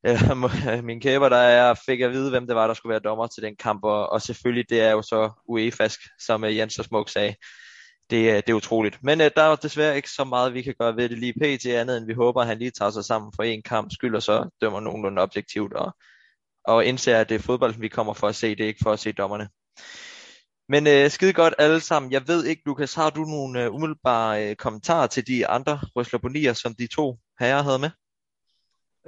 øh, 0.07 0.85
min 0.89 1.01
kæber, 1.01 1.29
der 1.29 1.39
jeg 1.43 1.77
fik 1.87 2.01
at 2.01 2.11
vide, 2.11 2.31
hvem 2.31 2.47
det 2.47 2.57
var, 2.57 2.67
der 2.67 2.75
skulle 2.75 2.91
være 2.91 3.01
dommer 3.01 3.27
til 3.27 3.43
den 3.43 3.57
kamp, 3.57 3.85
og, 3.85 4.13
og 4.13 4.23
selvfølgelig 4.23 4.71
det 4.71 4.81
er 4.81 4.91
jo 4.91 5.03
så 5.03 5.31
UEFAsk, 5.49 6.01
som 6.21 6.45
øh, 6.45 6.57
Jens 6.57 6.75
så 6.75 6.83
Smuk 6.83 7.09
sagde. 7.09 7.35
det, 8.11 8.31
øh, 8.31 8.37
det 8.37 8.49
er 8.49 8.55
utroligt. 8.55 8.99
Men 9.03 9.21
uh, 9.21 9.27
der 9.37 9.43
er 9.43 9.57
desværre 9.57 9.97
ikke 9.97 10.11
så 10.11 10.25
meget, 10.25 10.55
vi 10.55 10.63
kan 10.63 10.75
gøre 10.81 10.97
ved 10.97 11.09
det 11.09 11.19
lige 11.19 11.33
pt. 11.33 11.67
andet, 11.67 11.97
end 11.97 12.07
vi 12.07 12.13
håber, 12.15 12.41
at 12.41 12.47
han 12.47 12.59
lige 12.59 12.71
tager 12.71 12.91
sig 12.91 13.05
sammen 13.05 13.33
for 13.37 13.43
en 13.43 13.63
kamp 13.63 13.93
skyld, 13.93 14.17
og 14.17 14.23
så 14.23 14.49
dømmer 14.61 14.81
nogenlunde 14.81 15.23
objektivt, 15.23 15.73
og, 15.75 15.97
og 16.65 16.85
indser, 16.87 17.19
at 17.19 17.29
det 17.29 17.35
er 17.35 17.39
fodbold, 17.39 17.75
vi 17.81 17.89
kommer 17.89 18.15
for 18.15 18.29
at 18.29 18.35
se, 18.37 18.57
det 18.57 18.65
er 18.65 18.69
ikke 18.69 18.83
for 18.83 18.93
at 18.93 19.01
se 19.01 19.13
dommerne. 19.13 19.49
Men 20.69 20.87
uh, 20.87 21.11
skide 21.11 21.33
godt 21.33 21.55
alle 21.59 21.81
sammen. 21.81 22.13
Jeg 22.13 22.29
ved 22.29 22.45
ikke, 22.45 22.63
Lukas, 22.67 22.95
har 22.95 23.11
du 23.11 23.25
nogle 23.25 23.69
uh, 23.69 23.75
umiddelbare 23.75 24.51
uh, 24.51 24.57
kommentarer 24.57 25.07
til 25.07 25.27
de 25.27 25.47
andre 25.47 25.81
røsloponier, 25.97 26.53
som 26.53 26.75
de 26.75 26.87
to 26.87 27.19
herrer 27.41 27.63
havde 27.63 27.79
med? 27.79 27.91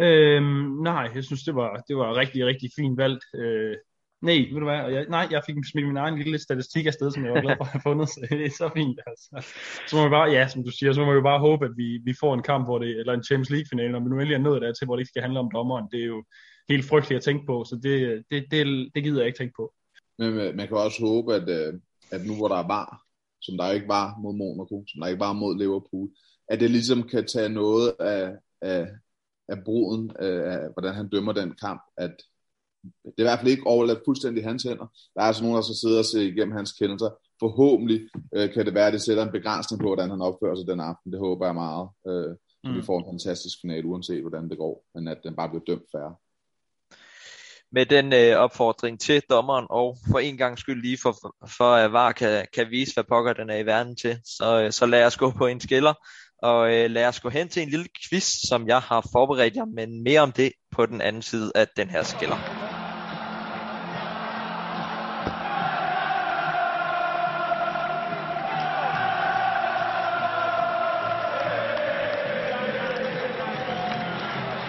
Øhm, 0.01 0.83
nej, 0.83 1.11
jeg 1.15 1.25
synes, 1.25 1.43
det 1.43 1.55
var, 1.55 1.85
det 1.89 1.97
var 1.97 2.17
rigtig, 2.17 2.47
rigtig 2.47 2.71
fint 2.77 2.97
valgt. 2.99 3.25
Øh, 3.35 3.77
nej, 4.23 4.39
ved 4.53 4.61
du 4.61 4.65
hvad, 4.65 4.93
jeg, 4.93 5.07
nej, 5.09 5.29
jeg 5.31 5.43
fik 5.47 5.57
smidt 5.73 5.87
min 5.87 5.97
egen 5.97 6.19
lille 6.19 6.39
statistik 6.39 6.87
afsted, 6.87 7.11
som 7.11 7.25
jeg 7.25 7.33
var 7.33 7.41
glad 7.41 7.57
for 7.57 7.65
at 7.65 7.71
have 7.71 7.87
fundet, 7.89 8.09
så 8.09 8.27
det 8.31 8.47
er 8.47 8.51
så 8.51 8.71
fint. 8.77 9.01
Altså. 9.07 9.29
Så 9.89 9.97
må 9.97 10.03
vi 10.05 10.11
bare, 10.11 10.31
ja, 10.31 10.49
som 10.49 10.65
du 10.65 10.71
siger, 10.71 10.93
så 10.93 11.05
må 11.05 11.15
vi 11.15 11.21
bare 11.21 11.41
håbe, 11.41 11.65
at 11.65 11.73
vi, 11.77 12.01
vi 12.05 12.15
får 12.21 12.35
en 12.35 12.43
kamp, 12.43 12.67
hvor 12.67 12.79
det, 12.79 12.91
eller 13.01 13.13
en 13.13 13.25
Champions 13.25 13.51
League-finale, 13.51 13.93
når 13.93 14.01
vi 14.01 14.09
nu 14.09 14.15
endelig 14.15 14.35
er 14.35 14.49
nået 14.49 14.63
der 14.63 14.73
til, 14.73 14.85
hvor 14.85 14.97
det 14.97 15.01
ikke 15.01 15.15
skal 15.15 15.23
handle 15.23 15.39
om 15.39 15.51
dommeren. 15.55 15.87
Det 15.93 16.01
er 16.01 16.11
jo 16.15 16.25
helt 16.69 16.85
frygteligt 16.85 17.17
at 17.17 17.25
tænke 17.25 17.47
på, 17.47 17.65
så 17.65 17.75
det, 17.83 18.25
det, 18.31 18.45
det, 18.51 18.91
det 18.95 19.03
gider 19.05 19.21
jeg 19.21 19.27
ikke 19.27 19.39
tænke 19.39 19.55
på. 19.57 19.75
Men 20.19 20.57
man 20.57 20.69
kan 20.69 20.77
også 20.77 21.01
håbe, 21.01 21.35
at, 21.35 21.49
øh, 21.59 21.73
at 22.15 22.21
nu 22.27 22.37
hvor 22.37 22.49
der 22.49 22.57
er 22.57 22.67
var, 22.67 23.03
som 23.43 23.57
der 23.59 23.73
ikke 23.73 23.89
var 23.89 24.07
mod 24.23 24.35
Monaco, 24.43 24.85
som 24.89 25.01
der 25.01 25.09
ikke 25.09 25.21
var 25.21 25.33
mod 25.33 25.59
Liverpool, 25.59 26.09
at 26.49 26.61
det 26.61 26.71
ligesom 26.71 27.03
kan 27.03 27.27
tage 27.27 27.49
noget 27.49 27.95
af, 28.01 28.33
af, 28.63 28.87
af 29.49 29.65
bruden, 29.65 30.13
øh, 30.21 30.53
af 30.53 30.59
hvordan 30.73 30.95
han 30.95 31.09
dømmer 31.09 31.33
den 31.33 31.55
kamp, 31.55 31.83
at 31.97 32.15
det 32.83 33.19
er 33.19 33.23
i 33.23 33.23
hvert 33.23 33.39
fald 33.39 33.51
ikke 33.51 33.67
overladt 33.67 34.03
fuldstændig 34.05 34.45
hans 34.45 34.63
hænder. 34.63 34.87
Der 35.15 35.21
er 35.21 35.25
altså 35.25 35.43
nogen, 35.43 35.57
der 35.57 35.63
så 35.63 35.75
sidder 35.81 35.99
og 35.99 36.05
ser 36.05 36.21
igennem 36.21 36.57
hans 36.57 36.73
kendelser. 36.73 37.11
Forhåbentlig 37.41 38.09
øh, 38.35 38.53
kan 38.53 38.67
det 38.67 38.75
være, 38.75 38.87
at 38.87 38.93
det 38.93 39.03
sætter 39.03 39.23
en 39.23 39.33
begrænsning 39.33 39.81
på, 39.81 39.87
hvordan 39.87 40.11
han 40.11 40.23
opfører 40.23 40.57
sig 40.57 40.67
den 40.67 40.81
aften. 40.81 41.13
Det 41.13 41.21
håber 41.21 41.47
jeg 41.47 41.55
meget. 41.55 41.89
Øh, 42.09 42.37
mm. 42.65 42.77
Vi 42.77 42.83
får 42.83 42.99
en 42.99 43.11
fantastisk 43.13 43.59
final, 43.61 43.85
uanset 43.85 44.21
hvordan 44.21 44.49
det 44.49 44.59
går, 44.59 44.85
men 44.95 45.09
at 45.09 45.19
den 45.25 45.37
bare 45.37 45.49
bliver 45.49 45.65
dømt 45.65 45.89
færre. 45.93 46.15
Med 47.73 47.87
den 47.87 48.13
øh, 48.13 48.37
opfordring 48.37 49.01
til 49.01 49.23
dommeren, 49.31 49.67
og 49.71 49.97
for 50.11 50.19
en 50.19 50.37
gang 50.37 50.59
skyld 50.59 50.83
lige 50.83 50.99
for, 51.03 51.13
for 51.59 51.75
at 51.75 51.93
VAR 51.93 52.13
kan, 52.13 52.47
kan 52.55 52.71
vise, 52.71 52.95
hvad 52.95 53.05
pokker 53.05 53.33
den 53.33 53.51
er 53.51 53.57
i 53.57 53.67
verden 53.67 53.97
til, 53.97 54.21
så, 54.25 54.63
øh, 54.63 54.73
så 54.73 54.87
lad 54.87 55.07
os 55.07 55.17
gå 55.17 55.31
på 55.31 55.47
en 55.47 55.61
skiller, 55.61 55.95
og 56.43 56.75
øh, 56.75 56.91
lad 56.91 57.07
os 57.07 57.21
gå 57.21 57.29
hen 57.29 57.49
til 57.49 57.63
en 57.63 57.69
lille 57.69 57.87
quiz, 58.09 58.25
som 58.49 58.69
jeg 58.69 58.81
har 58.81 59.09
forberedt 59.13 59.57
jer, 59.57 59.65
men 59.65 60.03
mere 60.03 60.21
om 60.21 60.33
det 60.33 60.53
på 60.71 60.87
den 60.87 61.01
anden 61.01 61.23
side 61.23 61.53
af 61.55 61.67
den 61.77 61.91
her 61.91 62.03
skiller. 62.03 62.69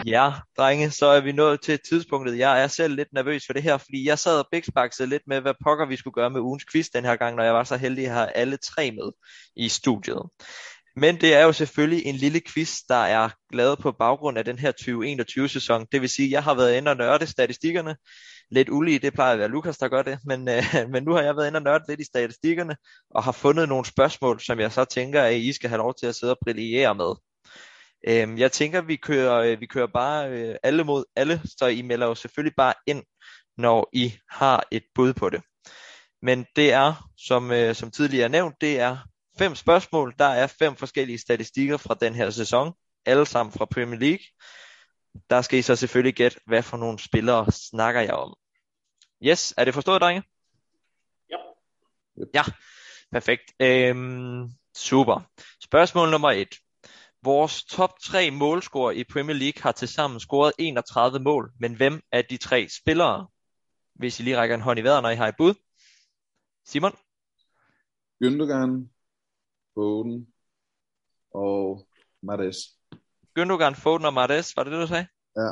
Ja, 0.06 0.32
drenge, 0.58 0.92
så 0.92 1.06
er 1.06 1.22
vi 1.22 1.32
nået 1.32 1.62
til 1.62 1.80
tidspunktet. 1.90 2.38
Jeg 2.38 2.64
er 2.64 2.68
selv 2.68 2.96
lidt 2.96 3.14
nervøs 3.14 3.46
for 3.46 3.54
det 3.54 3.64
her, 3.64 3.78
fordi 3.78 4.08
jeg 4.08 4.20
sad 4.20 4.40
og 4.40 4.48
bækspaksede 4.52 5.10
lidt 5.10 5.22
med, 5.28 5.42
hvad 5.42 5.54
pokker 5.64 5.86
vi 5.86 5.96
skulle 5.96 6.14
gøre 6.14 6.30
med 6.30 6.42
ugens 6.42 6.66
quiz 6.72 6.88
den 6.94 7.06
her 7.06 7.16
gang, 7.16 7.36
når 7.36 7.44
jeg 7.44 7.54
var 7.54 7.64
så 7.64 7.78
heldig 7.78 8.06
at 8.06 8.14
have 8.14 8.32
alle 8.32 8.58
tre 8.58 8.92
med 8.92 9.12
i 9.56 9.70
studiet. 9.70 10.22
Men 11.00 11.22
det 11.22 11.34
er 11.34 11.44
jo 11.44 11.54
selvfølgelig 11.54 12.06
en 12.06 12.16
lille 12.16 12.42
quiz, 12.54 12.80
der 12.90 12.96
er 12.96 13.30
lavet 13.54 13.80
på 13.80 13.92
baggrund 13.92 14.38
af 14.38 14.46
den 14.46 14.60
her 14.60 14.72
2021-sæson. 14.82 15.86
Det 15.92 16.02
vil 16.02 16.10
sige, 16.10 16.26
at 16.26 16.32
jeg 16.32 16.44
har 16.44 16.54
været 16.54 16.78
inde 16.78 16.92
og 16.92 16.98
nørde 16.98 17.28
statistikkerne. 17.28 17.96
Lidt 18.52 18.70
ulige, 18.70 19.00
det 19.00 19.14
plejer 19.14 19.34
at 19.34 19.40
være 19.40 19.48
Lukas, 19.48 19.78
der 19.78 19.88
gør 19.88 20.02
det. 20.02 20.20
Men, 20.26 20.50
øh, 20.50 20.64
men 20.94 21.04
nu 21.04 21.14
har 21.14 21.22
jeg 21.22 21.36
været 21.36 21.48
inde 21.48 21.58
og 21.58 21.64
nørde 21.64 21.84
lidt 21.90 22.00
i 22.00 22.04
statistikkerne, 22.06 22.76
og 23.10 23.24
har 23.24 23.32
fundet 23.32 23.70
nogle 23.70 23.86
spørgsmål, 23.86 24.40
som 24.40 24.60
jeg 24.60 24.72
så 24.72 24.86
tænker, 24.86 25.24
at 25.24 25.36
I 25.36 25.54
skal 25.54 25.70
have 25.70 25.78
lov 25.78 25.94
til 26.00 26.08
at 26.08 26.16
sidde 26.16 26.34
og 26.34 26.38
brillere 26.46 26.96
med. 26.96 27.14
Øhm, 28.08 28.38
jeg 28.38 28.52
tænker, 28.52 28.82
vi 28.82 28.96
kører, 28.96 29.36
øh, 29.36 29.60
vi 29.60 29.66
kører 29.66 29.88
bare 29.94 30.30
øh, 30.30 30.56
alle 30.64 30.84
mod 30.84 31.04
alle, 31.16 31.42
så 31.58 31.68
I 31.68 31.82
melder 31.82 32.08
jo 32.08 32.16
selvfølgelig 32.16 32.56
bare 32.58 32.74
ind, 32.88 33.04
når 33.58 33.90
I 33.94 34.14
har 34.30 34.64
et 34.72 34.84
bud 34.96 35.14
på 35.14 35.30
det. 35.30 35.42
Men 36.22 36.46
det 36.56 36.74
er, 36.74 37.10
som, 37.18 37.52
øh, 37.52 37.76
som 37.76 37.92
tidligere 37.92 38.30
nævnt, 38.30 38.56
det 38.62 38.80
er 38.80 38.98
fem 39.40 39.56
spørgsmål. 39.56 40.16
Der 40.20 40.26
er 40.26 40.48
fem 40.48 40.76
forskellige 40.76 41.18
statistikker 41.18 41.78
fra 41.78 41.94
den 41.94 42.16
her 42.16 42.30
sæson, 42.30 42.74
alle 43.06 43.26
sammen 43.26 43.52
fra 43.54 43.66
Premier 43.66 44.00
League. 44.00 44.26
Der 45.30 45.42
skal 45.42 45.60
I 45.60 45.62
så 45.62 45.76
selvfølgelig 45.76 46.16
gætte, 46.16 46.40
hvad 46.46 46.64
for 46.64 46.78
nogle 46.78 47.00
spillere 47.00 47.52
snakker 47.52 48.02
jeg 48.02 48.14
om. 48.14 48.36
Yes, 49.24 49.54
er 49.58 49.66
det 49.66 49.74
forstået, 49.74 50.02
drenge? 50.02 50.24
Ja. 51.30 51.38
Ja, 52.34 52.44
perfekt. 53.12 53.44
Øhm, 53.60 54.50
super. 54.78 55.22
Spørgsmål 55.64 56.10
nummer 56.12 56.32
et. 56.32 56.56
Vores 57.24 57.64
top 57.64 58.00
tre 58.04 58.32
målscorer 58.32 58.92
i 58.92 59.04
Premier 59.04 59.36
League 59.36 59.64
har 59.64 59.72
tilsammen 59.72 60.20
scoret 60.20 60.54
31 60.58 61.20
mål, 61.20 61.52
men 61.60 61.76
hvem 61.76 62.02
er 62.12 62.22
de 62.22 62.38
tre 62.38 62.68
spillere? 62.70 63.28
Hvis 63.96 64.20
I 64.20 64.24
lige 64.24 64.38
rækker 64.38 64.56
en 64.56 64.62
hånd 64.62 64.80
i 64.80 64.84
vejret, 64.84 65.04
når 65.04 65.10
I 65.10 65.16
har 65.16 65.28
et 65.28 65.36
bud. 65.38 65.54
Simon? 66.66 66.96
Gündogan, 68.24 68.99
Foden 69.74 70.28
og 71.34 71.88
Mares. 72.22 72.58
Gündogan, 73.40 73.76
Foden 73.76 74.06
og 74.06 74.14
Mares, 74.14 74.58
var 74.58 74.64
det 74.64 74.74
det, 74.74 74.82
du 74.82 74.88
sagde? 74.88 75.08
Ja. 75.36 75.50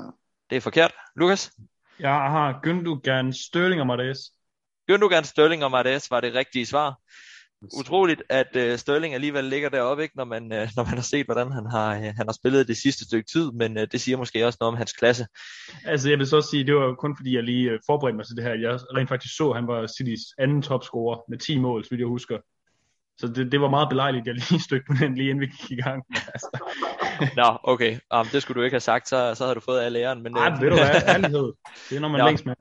Det 0.49 0.55
er 0.55 0.61
forkert. 0.61 0.93
Lukas? 1.15 1.51
Jeg 1.99 2.09
har 2.09 2.59
Gündogan, 2.65 3.31
Sterling 3.31 3.81
og 3.81 3.87
Mares. 3.87 4.19
Gündogan, 4.91 5.23
Sterling 5.23 5.63
og 5.63 5.71
Mares 5.71 6.11
var 6.11 6.21
det 6.21 6.33
rigtige 6.33 6.65
svar 6.65 6.99
utroligt, 7.79 8.23
at 8.29 8.47
uh, 8.55 8.77
Sterling 8.77 9.13
alligevel 9.13 9.43
ligger 9.43 9.69
deroppe, 9.69 10.03
ikke, 10.03 10.17
når, 10.17 10.25
man, 10.25 10.43
uh, 10.43 10.67
når 10.77 10.83
man 10.83 10.93
har 10.93 11.01
set, 11.01 11.25
hvordan 11.25 11.51
han 11.51 11.65
har, 11.65 11.97
uh, 11.97 12.03
han 12.03 12.27
har 12.27 12.33
spillet 12.33 12.67
det 12.67 12.77
sidste 12.77 13.05
stykke 13.05 13.29
tid, 13.31 13.51
men 13.51 13.77
uh, 13.77 13.83
det 13.91 14.01
siger 14.01 14.17
måske 14.17 14.45
også 14.45 14.57
noget 14.61 14.71
om 14.73 14.77
hans 14.77 14.93
klasse. 14.93 15.27
Altså 15.85 16.09
jeg 16.09 16.17
vil 16.17 16.27
så 16.27 16.41
sige, 16.41 16.65
det 16.65 16.75
var 16.75 16.95
kun 16.95 17.17
fordi, 17.17 17.35
jeg 17.35 17.43
lige 17.43 17.73
uh, 17.73 17.79
forberedte 17.85 18.15
mig 18.15 18.25
til 18.25 18.35
det 18.35 18.43
her. 18.43 18.53
Jeg 18.53 18.79
rent 18.97 19.09
faktisk 19.09 19.37
så, 19.37 19.49
at 19.49 19.55
han 19.55 19.67
var 19.67 19.87
Citys 19.87 20.21
anden 20.37 20.61
topscorer 20.61 21.21
med 21.29 21.37
10 21.37 21.59
mål, 21.59 21.83
så 21.83 21.89
vidt 21.89 21.99
jeg 21.99 22.07
husker. 22.07 22.37
Så 23.19 23.27
det, 23.27 23.51
det 23.51 23.61
var 23.61 23.69
meget 23.69 23.89
belejligt, 23.89 24.27
jeg 24.27 24.35
lige 24.35 24.59
stødte 24.59 24.85
på 24.87 24.93
den 24.99 25.15
lige 25.15 25.29
inden 25.29 25.41
vi 25.41 25.45
gik 25.45 25.71
i 25.71 25.81
gang. 25.81 26.03
Altså. 26.33 26.59
Nå, 27.35 27.57
okay. 27.63 27.99
Um, 28.15 28.25
det 28.25 28.41
skulle 28.41 28.59
du 28.59 28.63
ikke 28.63 28.73
have 28.73 28.79
sagt, 28.79 29.09
så, 29.09 29.35
så 29.35 29.43
havde 29.43 29.55
du 29.55 29.59
fået 29.59 29.81
alle 29.81 29.99
æren. 29.99 30.23
Men, 30.23 30.31
Nej, 30.31 30.53
uh, 30.53 30.61
ved 30.61 30.69
du 30.69 30.75
hvad, 30.75 31.01
ærlighed. 31.15 31.53
Det 31.89 31.95
er 31.95 31.99
når 31.99 32.09
man 32.09 32.25
længst 32.25 32.45
med. 32.45 32.55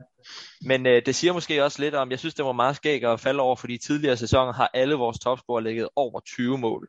Men 0.61 0.85
øh, 0.85 1.01
det 1.05 1.15
siger 1.15 1.33
måske 1.33 1.63
også 1.63 1.81
lidt 1.81 1.95
om, 1.95 2.11
jeg 2.11 2.19
synes, 2.19 2.35
det 2.35 2.45
var 2.45 2.51
meget 2.51 2.75
skægt 2.75 3.05
at 3.05 3.19
falde 3.19 3.39
over, 3.39 3.55
fordi 3.55 3.77
tidligere 3.77 4.17
sæsoner 4.17 4.53
har 4.53 4.69
alle 4.73 4.95
vores 4.95 5.19
topscorer 5.19 5.59
ligget 5.59 5.89
over 5.95 6.19
20 6.19 6.57
mål. 6.57 6.87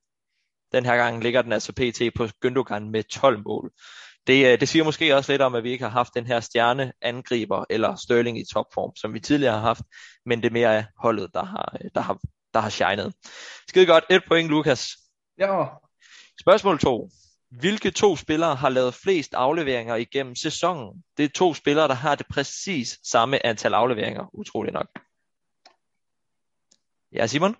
Den 0.72 0.84
her 0.84 0.96
gang 0.96 1.22
ligger 1.22 1.42
den 1.42 1.52
altså 1.52 1.72
pt. 1.72 2.02
på 2.16 2.28
Gündogan 2.44 2.80
med 2.80 3.02
12 3.02 3.42
mål. 3.46 3.70
Det, 4.26 4.52
øh, 4.52 4.60
det 4.60 4.68
siger 4.68 4.84
måske 4.84 5.16
også 5.16 5.32
lidt 5.32 5.42
om, 5.42 5.54
at 5.54 5.64
vi 5.64 5.70
ikke 5.70 5.84
har 5.84 5.90
haft 5.90 6.14
den 6.14 6.26
her 6.26 6.40
stjerne 6.40 6.92
angriber 7.02 7.64
eller 7.70 7.96
Sterling 7.96 8.38
i 8.38 8.44
topform, 8.52 8.96
som 8.96 9.14
vi 9.14 9.20
tidligere 9.20 9.54
har 9.54 9.60
haft, 9.60 9.82
men 10.26 10.42
det 10.42 10.52
mere 10.52 10.74
er 10.74 10.84
holdet, 11.02 11.28
der 11.34 11.44
har, 11.44 11.76
der 11.94 12.00
har, 12.00 12.18
der 12.54 12.60
har 12.60 12.70
shined. 12.70 13.12
Skide 13.68 13.86
godt. 13.86 14.04
Et 14.10 14.22
point, 14.28 14.48
Lukas. 14.48 14.88
Ja. 15.38 15.64
Spørgsmål 16.40 16.78
2. 16.78 17.10
Hvilke 17.50 17.90
to 17.90 18.16
spillere 18.16 18.54
har 18.54 18.68
lavet 18.68 18.94
flest 18.94 19.34
afleveringer 19.34 19.94
igennem 19.94 20.34
sæsonen? 20.34 21.04
Det 21.16 21.24
er 21.24 21.28
to 21.28 21.54
spillere, 21.54 21.88
der 21.88 21.94
har 21.94 22.14
det 22.14 22.26
præcis 22.30 22.98
samme 23.02 23.46
antal 23.46 23.74
afleveringer, 23.74 24.34
utrolig 24.34 24.72
nok. 24.72 24.88
Ja, 27.12 27.26
Simon? 27.26 27.56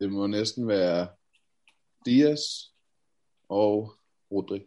Det 0.00 0.12
må 0.12 0.26
næsten 0.26 0.68
være 0.68 1.08
Dias 2.06 2.40
og 3.48 3.92
Rodri. 4.32 4.60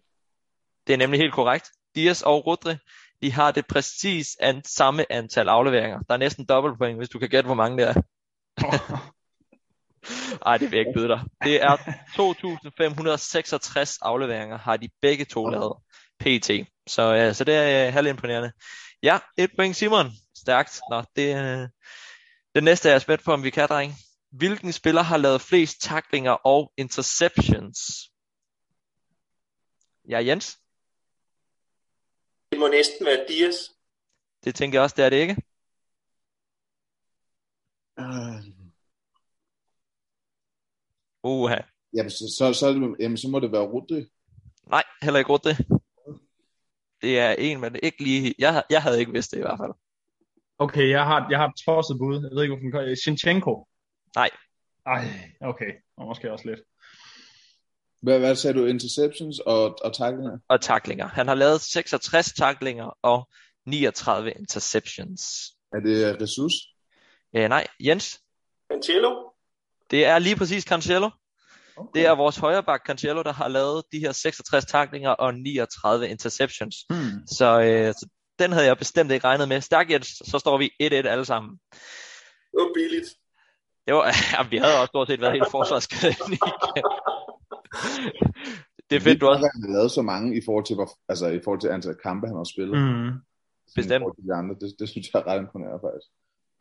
Det 0.87 0.93
er 0.93 0.97
nemlig 0.97 1.19
helt 1.19 1.33
korrekt. 1.33 1.71
Dias 1.95 2.21
og 2.21 2.45
Rodri, 2.45 2.75
de 3.21 3.31
har 3.31 3.51
det 3.51 3.67
præcis 3.67 4.37
an, 4.39 4.63
samme 4.63 5.11
antal 5.11 5.49
afleveringer. 5.49 5.99
Der 5.99 6.13
er 6.13 6.17
næsten 6.17 6.45
dobbeltpoint, 6.45 6.97
hvis 6.97 7.09
du 7.09 7.19
kan 7.19 7.29
gætte, 7.29 7.47
hvor 7.47 7.55
mange 7.55 7.77
det 7.77 7.87
er. 7.89 8.01
Ej, 10.45 10.57
det 10.57 10.71
vil 10.71 10.77
jeg 10.77 10.87
ikke 10.87 10.99
byde 10.99 11.07
dig. 11.07 11.21
Det 11.43 11.61
er 11.61 11.77
2.566 13.87 13.97
afleveringer, 14.01 14.57
har 14.57 14.77
de 14.77 14.89
begge 15.01 15.25
to 15.25 15.49
lavet 15.49 15.77
PT. 16.19 16.49
Så, 16.87 17.01
ja, 17.01 17.33
så 17.33 17.43
det 17.43 17.55
er 17.55 17.87
uh, 17.87 17.93
halvt 17.93 18.09
imponerende. 18.09 18.51
Ja, 19.03 19.19
et 19.37 19.51
point 19.55 19.75
Simon. 19.75 20.11
Stærkt. 20.37 20.79
Nå, 20.89 21.03
det, 21.15 21.35
uh, 21.35 21.67
det 22.55 22.63
næste 22.63 22.89
er 22.89 22.93
jeg 22.93 23.01
spændt 23.01 23.23
på, 23.23 23.33
om 23.33 23.43
vi 23.43 23.49
kan, 23.49 23.67
drenge. 23.67 23.95
Hvilken 24.31 24.71
spiller 24.71 25.01
har 25.01 25.17
lavet 25.17 25.41
flest 25.41 25.81
taklinger 25.81 26.31
og 26.31 26.73
interceptions? 26.77 27.77
Ja, 30.09 30.25
Jens? 30.25 30.57
Det 32.51 32.59
må 32.59 32.67
næsten 32.67 33.05
være 33.05 33.25
Dias. 33.27 33.55
Det 34.43 34.55
tænker 34.55 34.77
jeg 34.77 34.83
også, 34.83 34.95
det 34.97 35.05
er 35.05 35.09
det 35.09 35.17
ikke. 35.17 35.35
Uh, 37.97 38.58
Uha. 41.23 41.57
Jamen, 41.93 42.09
så, 42.09 42.35
så, 42.37 42.53
så, 42.53 42.73
det, 42.73 42.95
jamen, 42.99 43.17
så 43.17 43.27
må 43.27 43.39
det 43.39 43.51
være 43.51 43.61
Rudde. 43.61 44.07
Nej, 44.67 44.83
heller 45.01 45.19
ikke 45.19 45.31
Rudde. 45.31 45.55
Det 47.01 47.19
er 47.19 47.31
en, 47.31 47.61
men 47.61 47.75
ikke 47.83 48.03
lige... 48.03 48.35
Jeg, 48.39 48.63
jeg 48.69 48.81
havde 48.81 48.99
ikke 48.99 49.11
vidst 49.11 49.31
det 49.31 49.37
i 49.37 49.41
hvert 49.41 49.59
fald. 49.59 49.71
Okay, 50.57 50.89
jeg 50.89 51.05
har, 51.05 51.27
jeg 51.29 51.39
har 51.39 51.47
et 51.47 51.55
tosset 51.65 51.97
bud. 51.99 52.15
Jeg 52.15 52.35
ved 52.35 52.43
ikke, 52.43 52.55
hvorfor 52.55 52.85
den 52.85 52.95
Shinchenko. 52.95 53.67
Nej. 54.15 54.29
Ej, 54.85 55.05
okay. 55.41 55.71
Og 55.97 56.05
måske 56.05 56.31
også 56.31 56.45
lidt. 56.49 56.59
Hvad, 58.01 58.19
hvad 58.19 58.35
sagde 58.35 58.59
du? 58.59 58.65
Interceptions 58.65 59.39
og, 59.39 59.77
og 59.83 59.93
tacklinger? 59.93 60.37
Og 60.47 60.61
taklinger. 60.61 61.07
Han 61.07 61.27
har 61.27 61.35
lavet 61.35 61.61
66 61.61 62.33
taklinger 62.33 62.97
og 63.01 63.29
39 63.65 64.31
interceptions. 64.31 65.21
Er 65.73 65.79
det 65.79 66.21
Ressus? 66.21 66.53
Øh, 67.35 67.49
nej, 67.49 67.67
Jens, 67.79 68.21
Cancelo? 68.71 69.28
Det 69.91 70.05
er 70.05 70.19
lige 70.19 70.35
præcis 70.35 70.63
Cancelo. 70.63 71.09
Okay. 71.77 71.99
Det 71.99 72.07
er 72.07 72.11
vores 72.11 72.37
højreback 72.37 72.85
Cancelo, 72.85 73.21
der 73.23 73.33
har 73.33 73.47
lavet 73.47 73.83
de 73.91 73.99
her 73.99 74.11
66 74.11 74.65
taklinger 74.65 75.09
og 75.09 75.33
39 75.33 76.09
interceptions. 76.09 76.75
Hmm. 76.89 77.27
Så, 77.27 77.61
øh, 77.61 77.93
så 77.93 78.07
den 78.39 78.51
havde 78.51 78.65
jeg 78.65 78.77
bestemt 78.77 79.11
ikke 79.11 79.27
regnet 79.27 79.47
med. 79.49 79.61
Stærk 79.61 79.91
Jens, 79.91 80.07
så 80.07 80.39
står 80.39 80.57
vi 80.57 80.71
1-1 80.83 80.85
alle 80.85 81.25
sammen. 81.25 81.51
Det 82.51 82.57
var 82.63 82.71
billigt. 82.75 83.09
Det 83.85 83.93
var, 83.93 84.05
ja, 84.33 84.49
vi 84.49 84.57
havde 84.57 84.75
også 84.81 84.91
stort 84.93 85.07
set 85.07 85.21
været 85.21 85.33
helt 85.33 85.51
forsvarskæden. 85.51 86.31
det 88.89 88.95
er 88.95 89.03
fedt, 89.07 89.21
du 89.21 89.27
også. 89.27 89.49
Han 89.55 89.63
har 89.65 89.71
lavet 89.77 89.91
så 89.91 90.01
mange 90.01 90.37
i 90.37 90.41
forhold 90.45 90.65
til, 90.65 90.75
hvor, 90.75 90.89
altså, 91.11 91.27
i 91.27 91.41
forhold 91.43 91.61
til 91.61 91.67
antal 91.67 91.95
kampe, 92.07 92.27
han 92.27 92.35
har 92.35 92.43
spillet. 92.53 92.75
Mm. 92.83 93.11
Bestemt. 93.75 94.05
De 94.27 94.33
andre. 94.39 94.55
Det, 94.61 94.69
det 94.79 94.89
synes 94.89 95.07
jeg 95.13 95.19
er 95.19 95.27
ret 95.27 95.39
imponerende 95.43 95.79
faktisk. 95.87 96.09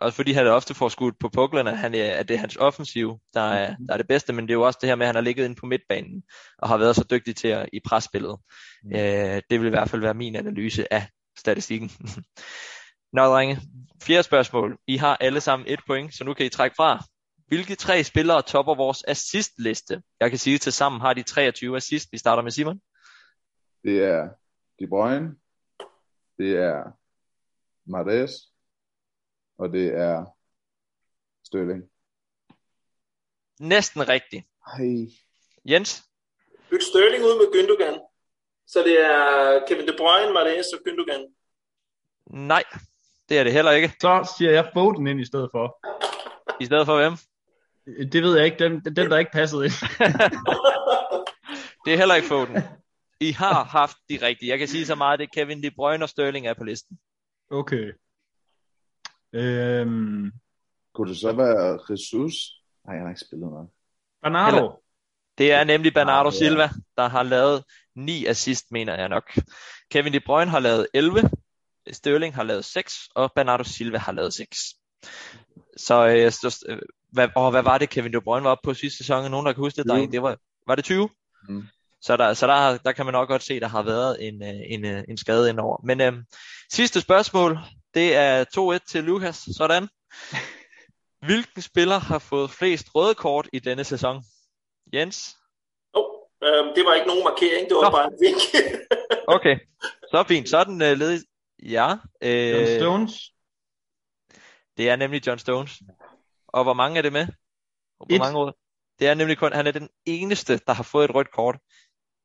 Også 0.00 0.16
fordi 0.16 0.32
han 0.32 0.46
ofte 0.46 0.74
får 0.74 0.88
skudt 0.88 1.18
på 1.20 1.28
puklerne, 1.28 1.76
han 1.76 1.94
er, 1.94 2.14
at 2.14 2.28
det 2.28 2.34
er 2.34 2.38
hans 2.38 2.56
offensiv, 2.56 3.18
der 3.34 3.40
er, 3.40 3.76
der 3.86 3.92
er 3.92 3.96
det 3.96 4.08
bedste, 4.08 4.32
men 4.32 4.44
det 4.44 4.50
er 4.50 4.58
jo 4.58 4.66
også 4.66 4.78
det 4.82 4.88
her 4.88 4.96
med, 4.96 5.06
at 5.06 5.08
han 5.08 5.14
har 5.14 5.22
ligget 5.22 5.44
inde 5.44 5.56
på 5.56 5.66
midtbanen, 5.66 6.22
og 6.58 6.68
har 6.68 6.76
været 6.76 6.96
så 6.96 7.04
dygtig 7.10 7.36
til 7.36 7.48
at 7.48 7.68
i 7.72 7.80
presspillet. 7.84 8.38
Mm. 8.84 8.92
Øh, 8.92 9.42
det 9.50 9.60
vil 9.60 9.66
i 9.66 9.70
hvert 9.70 9.90
fald 9.90 10.02
være 10.02 10.14
min 10.14 10.36
analyse 10.36 10.92
af 10.92 11.08
statistikken. 11.38 11.90
Nå, 13.16 13.22
drenge. 13.22 13.60
Fjerde 14.02 14.22
spørgsmål. 14.22 14.78
I 14.86 14.96
har 14.96 15.16
alle 15.16 15.40
sammen 15.40 15.68
et 15.68 15.80
point, 15.86 16.14
så 16.14 16.24
nu 16.24 16.34
kan 16.34 16.46
I 16.46 16.48
trække 16.48 16.74
fra. 16.76 17.04
Hvilke 17.46 17.74
tre 17.74 18.04
spillere 18.04 18.42
topper 18.42 18.74
vores 18.74 19.04
assistliste? 19.08 20.02
Jeg 20.20 20.30
kan 20.30 20.38
sige, 20.38 20.54
at 20.54 20.60
til 20.60 20.72
sammen 20.72 21.00
har 21.00 21.14
de 21.14 21.22
23 21.22 21.76
assist. 21.76 22.08
Vi 22.12 22.18
starter 22.18 22.42
med 22.42 22.50
Simon. 22.50 22.80
Det 23.84 24.04
er 24.04 24.28
De 24.78 24.86
Bruyne, 24.86 25.36
det 26.38 26.56
er 26.56 26.82
Mares, 27.86 28.32
og 29.58 29.72
det 29.72 29.94
er 29.94 30.24
Sterling. 31.44 31.82
Næsten 33.60 34.08
rigtigt. 34.08 34.46
Ej, 34.66 35.06
Jens? 35.64 36.04
Byt 36.70 36.82
Sterling 36.82 37.24
ud 37.24 37.36
med 37.40 37.46
Gündogan. 37.54 37.98
Så 38.66 38.82
det 38.82 39.00
er 39.00 39.64
Kevin 39.68 39.88
De 39.88 39.94
Bruyne, 39.96 40.32
Martinez 40.32 40.66
og 40.66 40.80
Gündogan. 40.86 41.34
Nej, 42.26 42.64
det 43.28 43.38
er 43.38 43.44
det 43.44 43.52
heller 43.52 43.70
ikke. 43.70 43.92
Så 44.00 44.34
siger 44.38 44.50
jeg 44.50 44.70
Foden 44.74 45.06
ind 45.06 45.20
i 45.20 45.24
stedet 45.26 45.48
for. 45.52 45.78
I 46.60 46.64
stedet 46.66 46.86
for 46.86 46.96
hvem? 46.96 47.12
Det 48.12 48.22
ved 48.22 48.36
jeg 48.36 48.44
ikke. 48.46 48.58
Den, 48.58 48.84
den 48.96 49.10
der 49.10 49.18
ikke 49.18 49.32
passede 49.32 49.64
ind. 49.64 49.72
Det 51.84 51.92
er 51.92 51.96
heller 51.98 52.14
ikke 52.14 52.28
Foden. 52.28 52.56
I 53.20 53.32
har 53.32 53.64
haft 53.64 53.96
de 54.10 54.18
rigtige. 54.22 54.50
Jeg 54.50 54.58
kan 54.58 54.68
sige 54.68 54.86
så 54.86 54.94
meget, 54.94 55.20
at 55.20 55.32
Kevin 55.32 55.62
De 55.62 55.70
Bruyne 55.70 56.04
og 56.04 56.08
Sterling 56.08 56.46
er 56.46 56.54
på 56.54 56.64
listen. 56.64 56.98
Okay. 57.50 57.92
Øhm, 59.32 60.30
kunne 60.94 61.08
det 61.10 61.16
så 61.18 61.32
være 61.32 61.80
Jesus? 61.90 62.34
Nej, 62.86 62.94
han 62.96 63.02
har 63.04 63.10
ikke 63.10 63.20
spillet 63.26 63.50
noget. 63.50 63.68
Bernardo. 64.22 64.56
Eller- 64.56 64.80
Det 65.38 65.52
er 65.52 65.64
nemlig 65.64 65.94
Bernardo. 65.94 66.30
Silva, 66.30 66.68
der 66.96 67.08
har 67.08 67.22
lavet 67.22 67.64
9 67.96 68.26
assist, 68.26 68.64
mener 68.70 68.94
jeg 68.98 69.08
nok. 69.08 69.38
Kevin 69.90 70.12
De 70.12 70.20
Bruyne 70.20 70.50
har 70.50 70.58
lavet 70.60 70.86
11, 70.94 71.30
Sterling 71.92 72.34
har 72.34 72.42
lavet 72.42 72.64
6, 72.64 72.94
og 73.14 73.32
Bernardo 73.36 73.64
Silva 73.64 73.98
har 73.98 74.12
lavet 74.12 74.34
6. 74.34 74.58
Så, 75.76 76.08
øh, 76.08 76.32
så 76.32 76.64
øh, 76.68 76.78
hvad, 77.12 77.28
åh, 77.36 77.50
hvad 77.50 77.62
var 77.62 77.78
det, 77.78 77.90
Kevin 77.90 78.12
De 78.12 78.20
Bruyne 78.20 78.44
var 78.44 78.50
oppe 78.50 78.66
på 78.66 78.74
sidste 78.74 78.96
sæson? 78.98 79.30
Nogen, 79.30 79.46
der 79.46 79.52
kan 79.52 79.60
huske 79.60 79.76
det? 79.76 79.84
20. 79.86 79.92
drenge? 79.94 80.12
det 80.12 80.22
var, 80.22 80.36
var 80.66 80.74
det 80.74 80.84
20? 80.84 81.08
Mm. 81.48 81.62
Så, 82.00 82.16
der, 82.16 82.34
så 82.34 82.46
der, 82.46 82.78
der 82.78 82.92
kan 82.92 83.04
man 83.06 83.12
nok 83.12 83.28
godt 83.28 83.42
se, 83.42 83.60
der 83.60 83.68
har 83.68 83.82
været 83.82 84.28
en, 84.28 84.42
øh, 84.42 84.54
en, 84.66 84.84
øh, 84.84 85.04
en 85.08 85.16
skade 85.16 85.50
indover. 85.50 85.80
Men 85.84 86.00
øh, 86.00 86.12
sidste 86.72 87.00
spørgsmål, 87.00 87.58
det 87.98 88.14
er 88.16 88.44
2-1 88.78 88.78
til 88.88 89.04
Lukas. 89.04 89.36
Sådan. 89.56 89.88
Hvilken 91.26 91.62
spiller 91.62 91.98
har 91.98 92.18
fået 92.18 92.50
flest 92.50 92.86
røde 92.94 93.14
kort 93.14 93.48
i 93.52 93.58
denne 93.58 93.84
sæson? 93.84 94.22
Jens? 94.94 95.36
Oh, 95.92 96.04
øhm, 96.42 96.68
det 96.74 96.84
var 96.84 96.94
ikke 96.94 97.06
nogen 97.06 97.24
markering, 97.24 97.68
det 97.68 97.76
var 97.76 97.82
Nå. 97.82 97.90
bare 97.90 98.06
en 98.06 98.18
vink. 98.20 98.40
Okay, 99.36 99.58
så 100.10 100.24
fint. 100.28 100.48
Så 100.48 100.58
er 100.58 100.64
den 100.64 100.82
øh, 100.82 100.98
ledig. 100.98 101.20
Ja, 101.62 101.88
John 101.88 102.00
øh, 102.22 102.80
Stones. 102.80 103.12
det 104.76 104.90
er 104.90 104.96
nemlig 104.96 105.26
John 105.26 105.38
Stones. 105.38 105.82
Og 106.48 106.62
hvor 106.64 106.72
mange 106.72 106.98
er 106.98 107.02
det 107.02 107.12
med? 107.12 107.26
Hvor 107.96 108.06
Et. 108.10 108.18
mange 108.18 108.38
røde? 108.38 108.54
Det 108.98 109.08
er 109.08 109.14
nemlig 109.14 109.38
kun, 109.38 109.52
han 109.52 109.66
er 109.66 109.70
den 109.70 109.88
eneste, 110.06 110.60
der 110.66 110.72
har 110.72 110.82
fået 110.82 111.04
et 111.04 111.14
rødt 111.14 111.32
kort 111.32 111.58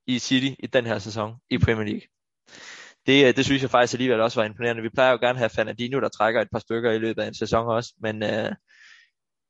i 0.07 0.19
City 0.19 0.61
i 0.63 0.67
den 0.67 0.85
her 0.85 0.99
sæson 0.99 1.35
i 1.49 1.57
Premier 1.57 1.85
League. 1.85 2.07
Det, 3.05 3.27
øh, 3.27 3.35
det 3.35 3.45
synes 3.45 3.61
jeg 3.61 3.69
faktisk 3.69 3.93
alligevel 3.93 4.21
også 4.21 4.39
var 4.39 4.45
imponerende. 4.45 4.81
Vi 4.81 4.89
plejer 4.89 5.11
jo 5.11 5.17
gerne 5.17 5.29
at 5.29 5.37
have 5.37 5.49
Fernandinho, 5.49 5.99
der 5.99 6.09
trækker 6.09 6.41
et 6.41 6.47
par 6.51 6.59
stykker 6.59 6.91
i 6.91 6.97
løbet 6.99 7.21
af 7.21 7.27
en 7.27 7.33
sæson 7.33 7.67
også, 7.67 7.93
men 8.01 8.23
øh, 8.23 8.51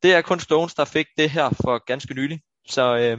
det 0.03 0.13
er 0.13 0.21
kun 0.21 0.39
Stones, 0.39 0.73
der 0.73 0.85
fik 0.85 1.05
det 1.17 1.29
her 1.29 1.49
for 1.49 1.85
ganske 1.85 2.13
nylig. 2.13 2.41
Så 2.67 2.97
øh, 2.97 3.17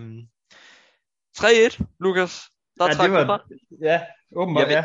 3-1, 1.38 1.84
Lukas. 2.00 2.42
Der 2.78 2.86
Ja, 2.86 2.92
trak 2.94 3.10
det 3.10 3.16
fra. 3.18 3.24
var, 3.24 3.44
ja, 3.82 4.00
åbenbart, 4.36 4.60
Jeg 4.62 4.68
ved- 4.68 4.76
ja. 4.76 4.84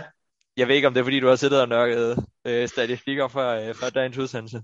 Jeg 0.58 0.68
ved 0.68 0.76
ikke, 0.76 0.88
om 0.88 0.94
det 0.94 1.00
er, 1.00 1.04
fordi 1.04 1.20
du 1.20 1.28
har 1.28 1.36
siddet 1.36 1.62
og 1.62 1.70
nørket 1.70 2.26
øh, 2.46 2.68
statistikker 2.70 3.28
før, 3.28 3.70
øh, 3.70 3.76
før 3.76 3.90
dagens 3.90 4.18
udsendelse. 4.18 4.62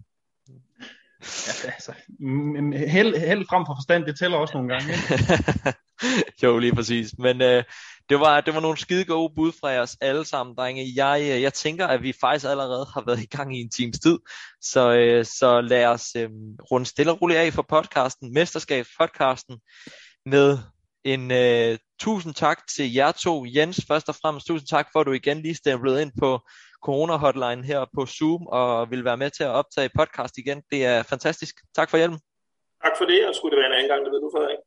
ja 1.65 1.71
altså, 1.71 1.93
mm, 2.19 2.71
held, 2.71 3.15
held 3.27 3.45
frem 3.49 3.65
for 3.65 3.75
forstand, 3.79 4.05
det 4.05 4.19
tæller 4.19 4.37
også 4.37 4.53
nogle 4.57 4.69
gange. 4.73 4.93
Ikke? 4.93 5.73
jo, 6.43 6.57
lige 6.59 6.75
præcis. 6.75 7.17
Men 7.17 7.41
øh, 7.41 7.63
det, 8.09 8.19
var, 8.19 8.41
det 8.41 8.53
var 8.53 8.59
nogle 8.59 8.77
skide 8.77 9.05
gode 9.05 9.33
bud 9.35 9.51
fra 9.51 9.77
os 9.77 9.97
alle 10.01 10.25
sammen, 10.25 10.55
drenge. 10.55 10.93
Jeg, 10.95 11.21
øh, 11.21 11.41
jeg 11.41 11.53
tænker, 11.53 11.87
at 11.87 12.03
vi 12.03 12.13
faktisk 12.21 12.45
allerede 12.45 12.85
har 12.93 13.03
været 13.05 13.19
i 13.19 13.35
gang 13.37 13.57
i 13.57 13.61
en 13.61 13.69
times 13.69 13.99
tid. 13.99 14.19
Så, 14.61 14.91
øh, 14.91 15.25
så 15.25 15.61
lad 15.61 15.85
os 15.85 16.15
øh, 16.15 16.29
runde 16.71 16.85
stille 16.85 17.11
og 17.11 17.21
roligt 17.21 17.39
af 17.39 17.53
for 17.53 17.65
podcasten, 17.69 18.33
Mesterskabspodcasten, 18.33 19.59
med 20.25 20.57
en 21.03 21.31
øh, 21.31 21.77
tusind 21.99 22.33
tak 22.33 22.67
til 22.75 22.93
jer 22.93 23.11
to. 23.11 23.45
Jens, 23.55 23.85
først 23.87 24.09
og 24.09 24.15
fremmest 24.15 24.47
tusind 24.47 24.67
tak 24.67 24.87
for, 24.91 24.99
at 24.99 25.05
du 25.05 25.11
igen 25.11 25.41
lige 25.41 25.55
stemplede 25.55 26.01
ind 26.01 26.11
på 26.19 26.39
corona-hotline 26.87 27.63
her 27.63 27.85
på 27.95 28.05
Zoom 28.05 28.47
og 28.47 28.91
vil 28.91 29.05
være 29.05 29.17
med 29.17 29.29
til 29.29 29.43
at 29.43 29.49
optage 29.49 29.89
podcast 29.99 30.37
igen. 30.37 30.61
Det 30.71 30.85
er 30.85 31.03
fantastisk. 31.03 31.55
Tak 31.75 31.89
for 31.89 31.97
hjælpen. 31.97 32.19
tak 32.83 32.97
for 32.97 33.05
det, 33.05 33.27
og 33.27 33.35
skulle 33.35 33.51
det 33.55 33.61
være 33.61 33.69
en 33.71 33.77
anden 33.77 33.89
gang, 33.91 34.05
det 34.05 34.11
ved 34.11 34.21
du, 34.21 34.29
Frederik. 34.35 34.57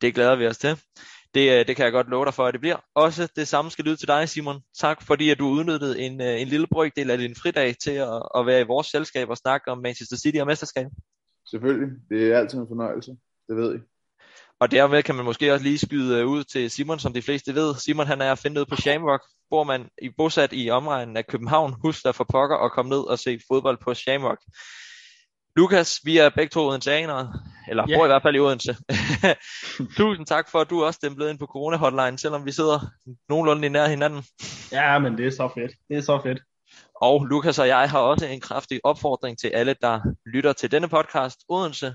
Det 0.00 0.14
glæder 0.14 0.36
vi 0.36 0.46
os 0.46 0.58
til. 0.58 0.80
Det, 1.36 1.58
øh, 1.58 1.66
det 1.66 1.76
kan 1.76 1.84
jeg 1.84 1.92
godt 1.92 2.08
love 2.08 2.24
dig 2.24 2.34
for, 2.34 2.46
at 2.46 2.54
det 2.54 2.60
bliver. 2.60 2.76
Også 2.94 3.28
det 3.36 3.48
samme 3.48 3.70
skal 3.70 3.84
lyde 3.84 3.96
til 3.96 4.08
dig, 4.08 4.28
Simon. 4.28 4.60
Tak 4.78 5.02
fordi, 5.02 5.30
at 5.30 5.38
du 5.38 5.48
udnyttede 5.48 6.00
en, 6.00 6.20
øh, 6.20 6.40
en 6.40 6.48
lille 6.48 6.66
brøkdel 6.66 7.10
af 7.10 7.18
din 7.18 7.34
fridag 7.42 7.76
til 7.82 7.90
at, 7.90 8.22
at 8.36 8.46
være 8.46 8.60
i 8.60 8.64
vores 8.64 8.86
selskab 8.86 9.28
og 9.28 9.36
snakke 9.36 9.70
om 9.70 9.78
Manchester 9.78 10.16
City 10.16 10.38
og 10.38 10.46
mesterskab. 10.46 10.86
Selvfølgelig. 11.50 11.88
Det 12.10 12.32
er 12.32 12.38
altid 12.38 12.58
en 12.58 12.66
fornøjelse. 12.68 13.10
Det 13.48 13.56
ved 13.56 13.76
I. 13.76 13.78
Og 14.60 14.70
dermed 14.70 15.02
kan 15.02 15.14
man 15.14 15.24
måske 15.24 15.52
også 15.52 15.64
lige 15.64 15.78
skyde 15.78 16.18
øh, 16.18 16.26
ud 16.26 16.44
til 16.44 16.70
Simon, 16.70 16.98
som 16.98 17.12
de 17.12 17.22
fleste 17.22 17.54
ved. 17.54 17.74
Simon 17.74 18.06
han 18.06 18.20
er 18.20 18.32
at 18.32 18.38
finde 18.38 18.66
på 18.66 18.76
Shamrock. 18.76 19.22
Bor 19.50 19.64
man 19.64 19.88
i 20.02 20.10
bosat 20.16 20.50
i 20.52 20.70
omegnen 20.70 21.16
af 21.16 21.26
København, 21.26 21.74
husk 21.82 22.04
dig 22.04 22.14
for 22.14 22.24
pokker 22.24 22.56
og 22.56 22.72
kom 22.72 22.86
ned 22.86 23.10
og 23.10 23.18
se 23.18 23.40
fodbold 23.48 23.78
på 23.82 23.94
Shamrock. 23.94 24.40
Lukas, 25.56 26.00
vi 26.04 26.18
er 26.18 26.30
begge 26.36 26.50
to 26.50 26.60
odenseanere, 26.60 27.32
eller 27.68 27.84
Ja. 27.88 27.96
bor 27.98 28.04
i 28.04 28.08
hvert 28.08 28.22
fald 28.22 28.36
i 28.36 28.38
Odense. 28.38 28.76
Tusind 29.96 30.26
tak 30.26 30.50
for, 30.50 30.58
at 30.60 30.70
du 30.70 30.84
også 30.84 30.96
stemplede 30.96 31.30
ind 31.30 31.38
på 31.38 31.46
corona-hotline, 31.46 32.18
selvom 32.18 32.46
vi 32.46 32.52
sidder 32.52 32.80
nogenlunde 33.28 33.66
i 33.66 33.68
nær 33.70 33.86
hinanden. 33.88 34.24
Ja, 34.72 34.98
men 34.98 35.18
det 35.18 35.26
er 35.26 35.30
så 35.30 35.48
fedt. 35.54 35.72
Det 35.88 35.96
er 35.96 36.00
så 36.00 36.20
fedt. 36.22 36.38
Og 37.00 37.24
Lukas 37.24 37.58
og 37.58 37.68
jeg 37.68 37.90
har 37.90 37.98
også 37.98 38.26
en 38.26 38.40
kraftig 38.40 38.80
opfordring 38.84 39.38
til 39.38 39.48
alle, 39.48 39.74
der 39.82 40.00
lytter 40.26 40.52
til 40.52 40.70
denne 40.72 40.88
podcast. 40.88 41.36
Odense, 41.48 41.94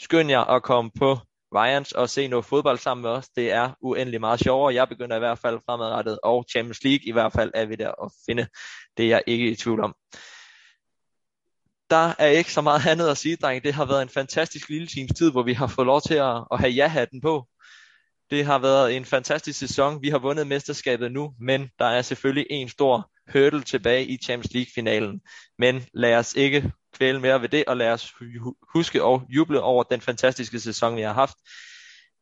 skynd 0.00 0.30
jer 0.30 0.40
at 0.40 0.62
komme 0.62 0.90
på 0.98 1.18
Ryans 1.54 1.92
og 1.92 2.08
se 2.08 2.28
noget 2.28 2.44
fodbold 2.44 2.78
sammen 2.78 3.02
med 3.02 3.10
os. 3.10 3.28
Det 3.28 3.52
er 3.52 3.70
uendelig 3.82 4.20
meget 4.20 4.40
sjovere. 4.40 4.74
Jeg 4.74 4.88
begynder 4.88 5.16
i 5.16 5.18
hvert 5.18 5.38
fald 5.38 5.58
fremadrettet, 5.66 6.18
og 6.22 6.44
Champions 6.50 6.84
League 6.84 7.06
i 7.06 7.12
hvert 7.12 7.32
fald 7.32 7.50
er 7.54 7.64
vi 7.66 7.74
der 7.74 8.04
at 8.04 8.12
finde. 8.26 8.46
Det 8.96 9.04
er 9.04 9.08
jeg 9.08 9.22
ikke 9.26 9.50
i 9.50 9.54
tvivl 9.56 9.80
om. 9.80 9.94
Der 11.90 12.14
er 12.18 12.26
ikke 12.26 12.52
så 12.52 12.60
meget 12.60 12.86
andet 12.86 13.08
at 13.08 13.18
sige, 13.18 13.36
dreng. 13.36 13.64
Det 13.64 13.74
har 13.74 13.84
været 13.84 14.02
en 14.02 14.08
fantastisk 14.08 14.68
lille 14.68 14.86
times 14.86 15.12
tid, 15.18 15.30
hvor 15.30 15.42
vi 15.42 15.52
har 15.52 15.66
fået 15.66 15.86
lov 15.86 16.00
til 16.00 16.14
at, 16.14 16.44
at 16.52 16.58
have 16.58 16.70
ja-hatten 16.70 17.20
på. 17.20 17.46
Det 18.30 18.44
har 18.44 18.58
været 18.58 18.96
en 18.96 19.04
fantastisk 19.04 19.58
sæson. 19.58 20.02
Vi 20.02 20.08
har 20.08 20.18
vundet 20.18 20.46
mesterskabet 20.46 21.12
nu, 21.12 21.34
men 21.40 21.70
der 21.78 21.84
er 21.84 22.02
selvfølgelig 22.02 22.46
en 22.50 22.68
stor 22.68 23.10
hurdle 23.32 23.62
tilbage 23.62 24.06
i 24.06 24.16
Champions 24.16 24.54
League-finalen. 24.54 25.20
Men 25.58 25.84
lad 25.94 26.16
os 26.16 26.34
ikke 26.34 26.72
kvæle 26.94 27.20
mere 27.20 27.42
ved 27.42 27.48
det, 27.48 27.64
og 27.66 27.76
lad 27.76 27.92
os 27.92 28.14
huske 28.74 29.02
og 29.02 29.22
juble 29.28 29.60
over 29.60 29.82
den 29.82 30.00
fantastiske 30.00 30.60
sæson, 30.60 30.96
vi 30.96 31.02
har 31.02 31.12
haft. 31.12 31.36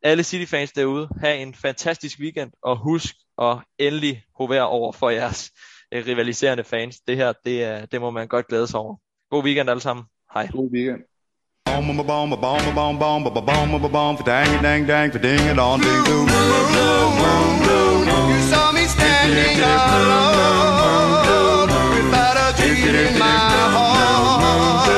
Alle 0.03 0.25
City-fans 0.25 0.73
derude, 0.73 1.09
have 1.21 1.37
en 1.37 1.55
fantastisk 1.55 2.19
weekend, 2.21 2.51
og 2.63 2.77
husk 2.77 3.15
at 3.43 3.59
endelig 3.79 4.23
hovere 4.39 4.69
over 4.69 4.93
for 4.93 5.11
jeres 5.11 5.51
eh, 5.93 6.07
rivaliserende 6.07 6.65
fans. 6.65 7.01
Det 7.01 7.17
her, 7.17 7.33
det, 7.45 7.65
er, 7.65 7.87
det 7.87 8.01
må 8.01 8.11
man 8.11 8.29
godt 8.29 8.47
glæde 8.47 8.67
sig 8.67 8.81
over. 8.81 8.97
God 9.31 9.45
weekend 9.45 9.69
alle 9.69 9.81
sammen. 9.81 10.09
Hej. 10.27 10.49
God 10.53 10.71
weekend. 10.71 11.05
You 18.29 18.41
saw 18.51 18.73
me 18.73 18.87
standing 18.89 19.61
alone 19.61 20.49
without 21.95 22.37
a 22.37 22.53
dream 22.57 22.95
in 22.95 23.19
my 23.19 23.39
heart, 23.75 24.89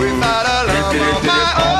without 0.00 0.46
a 0.46 0.64
love 0.66 0.96
of 0.96 1.24
my 1.24 1.44
own. 1.62 1.76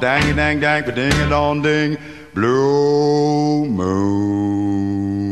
Dang, 0.00 0.36
dang, 0.36 0.60
dang, 0.60 0.84
ding, 0.94 1.28
dong, 1.28 1.62
ding, 1.62 1.98
blue 2.32 3.66
moon. 3.66 5.27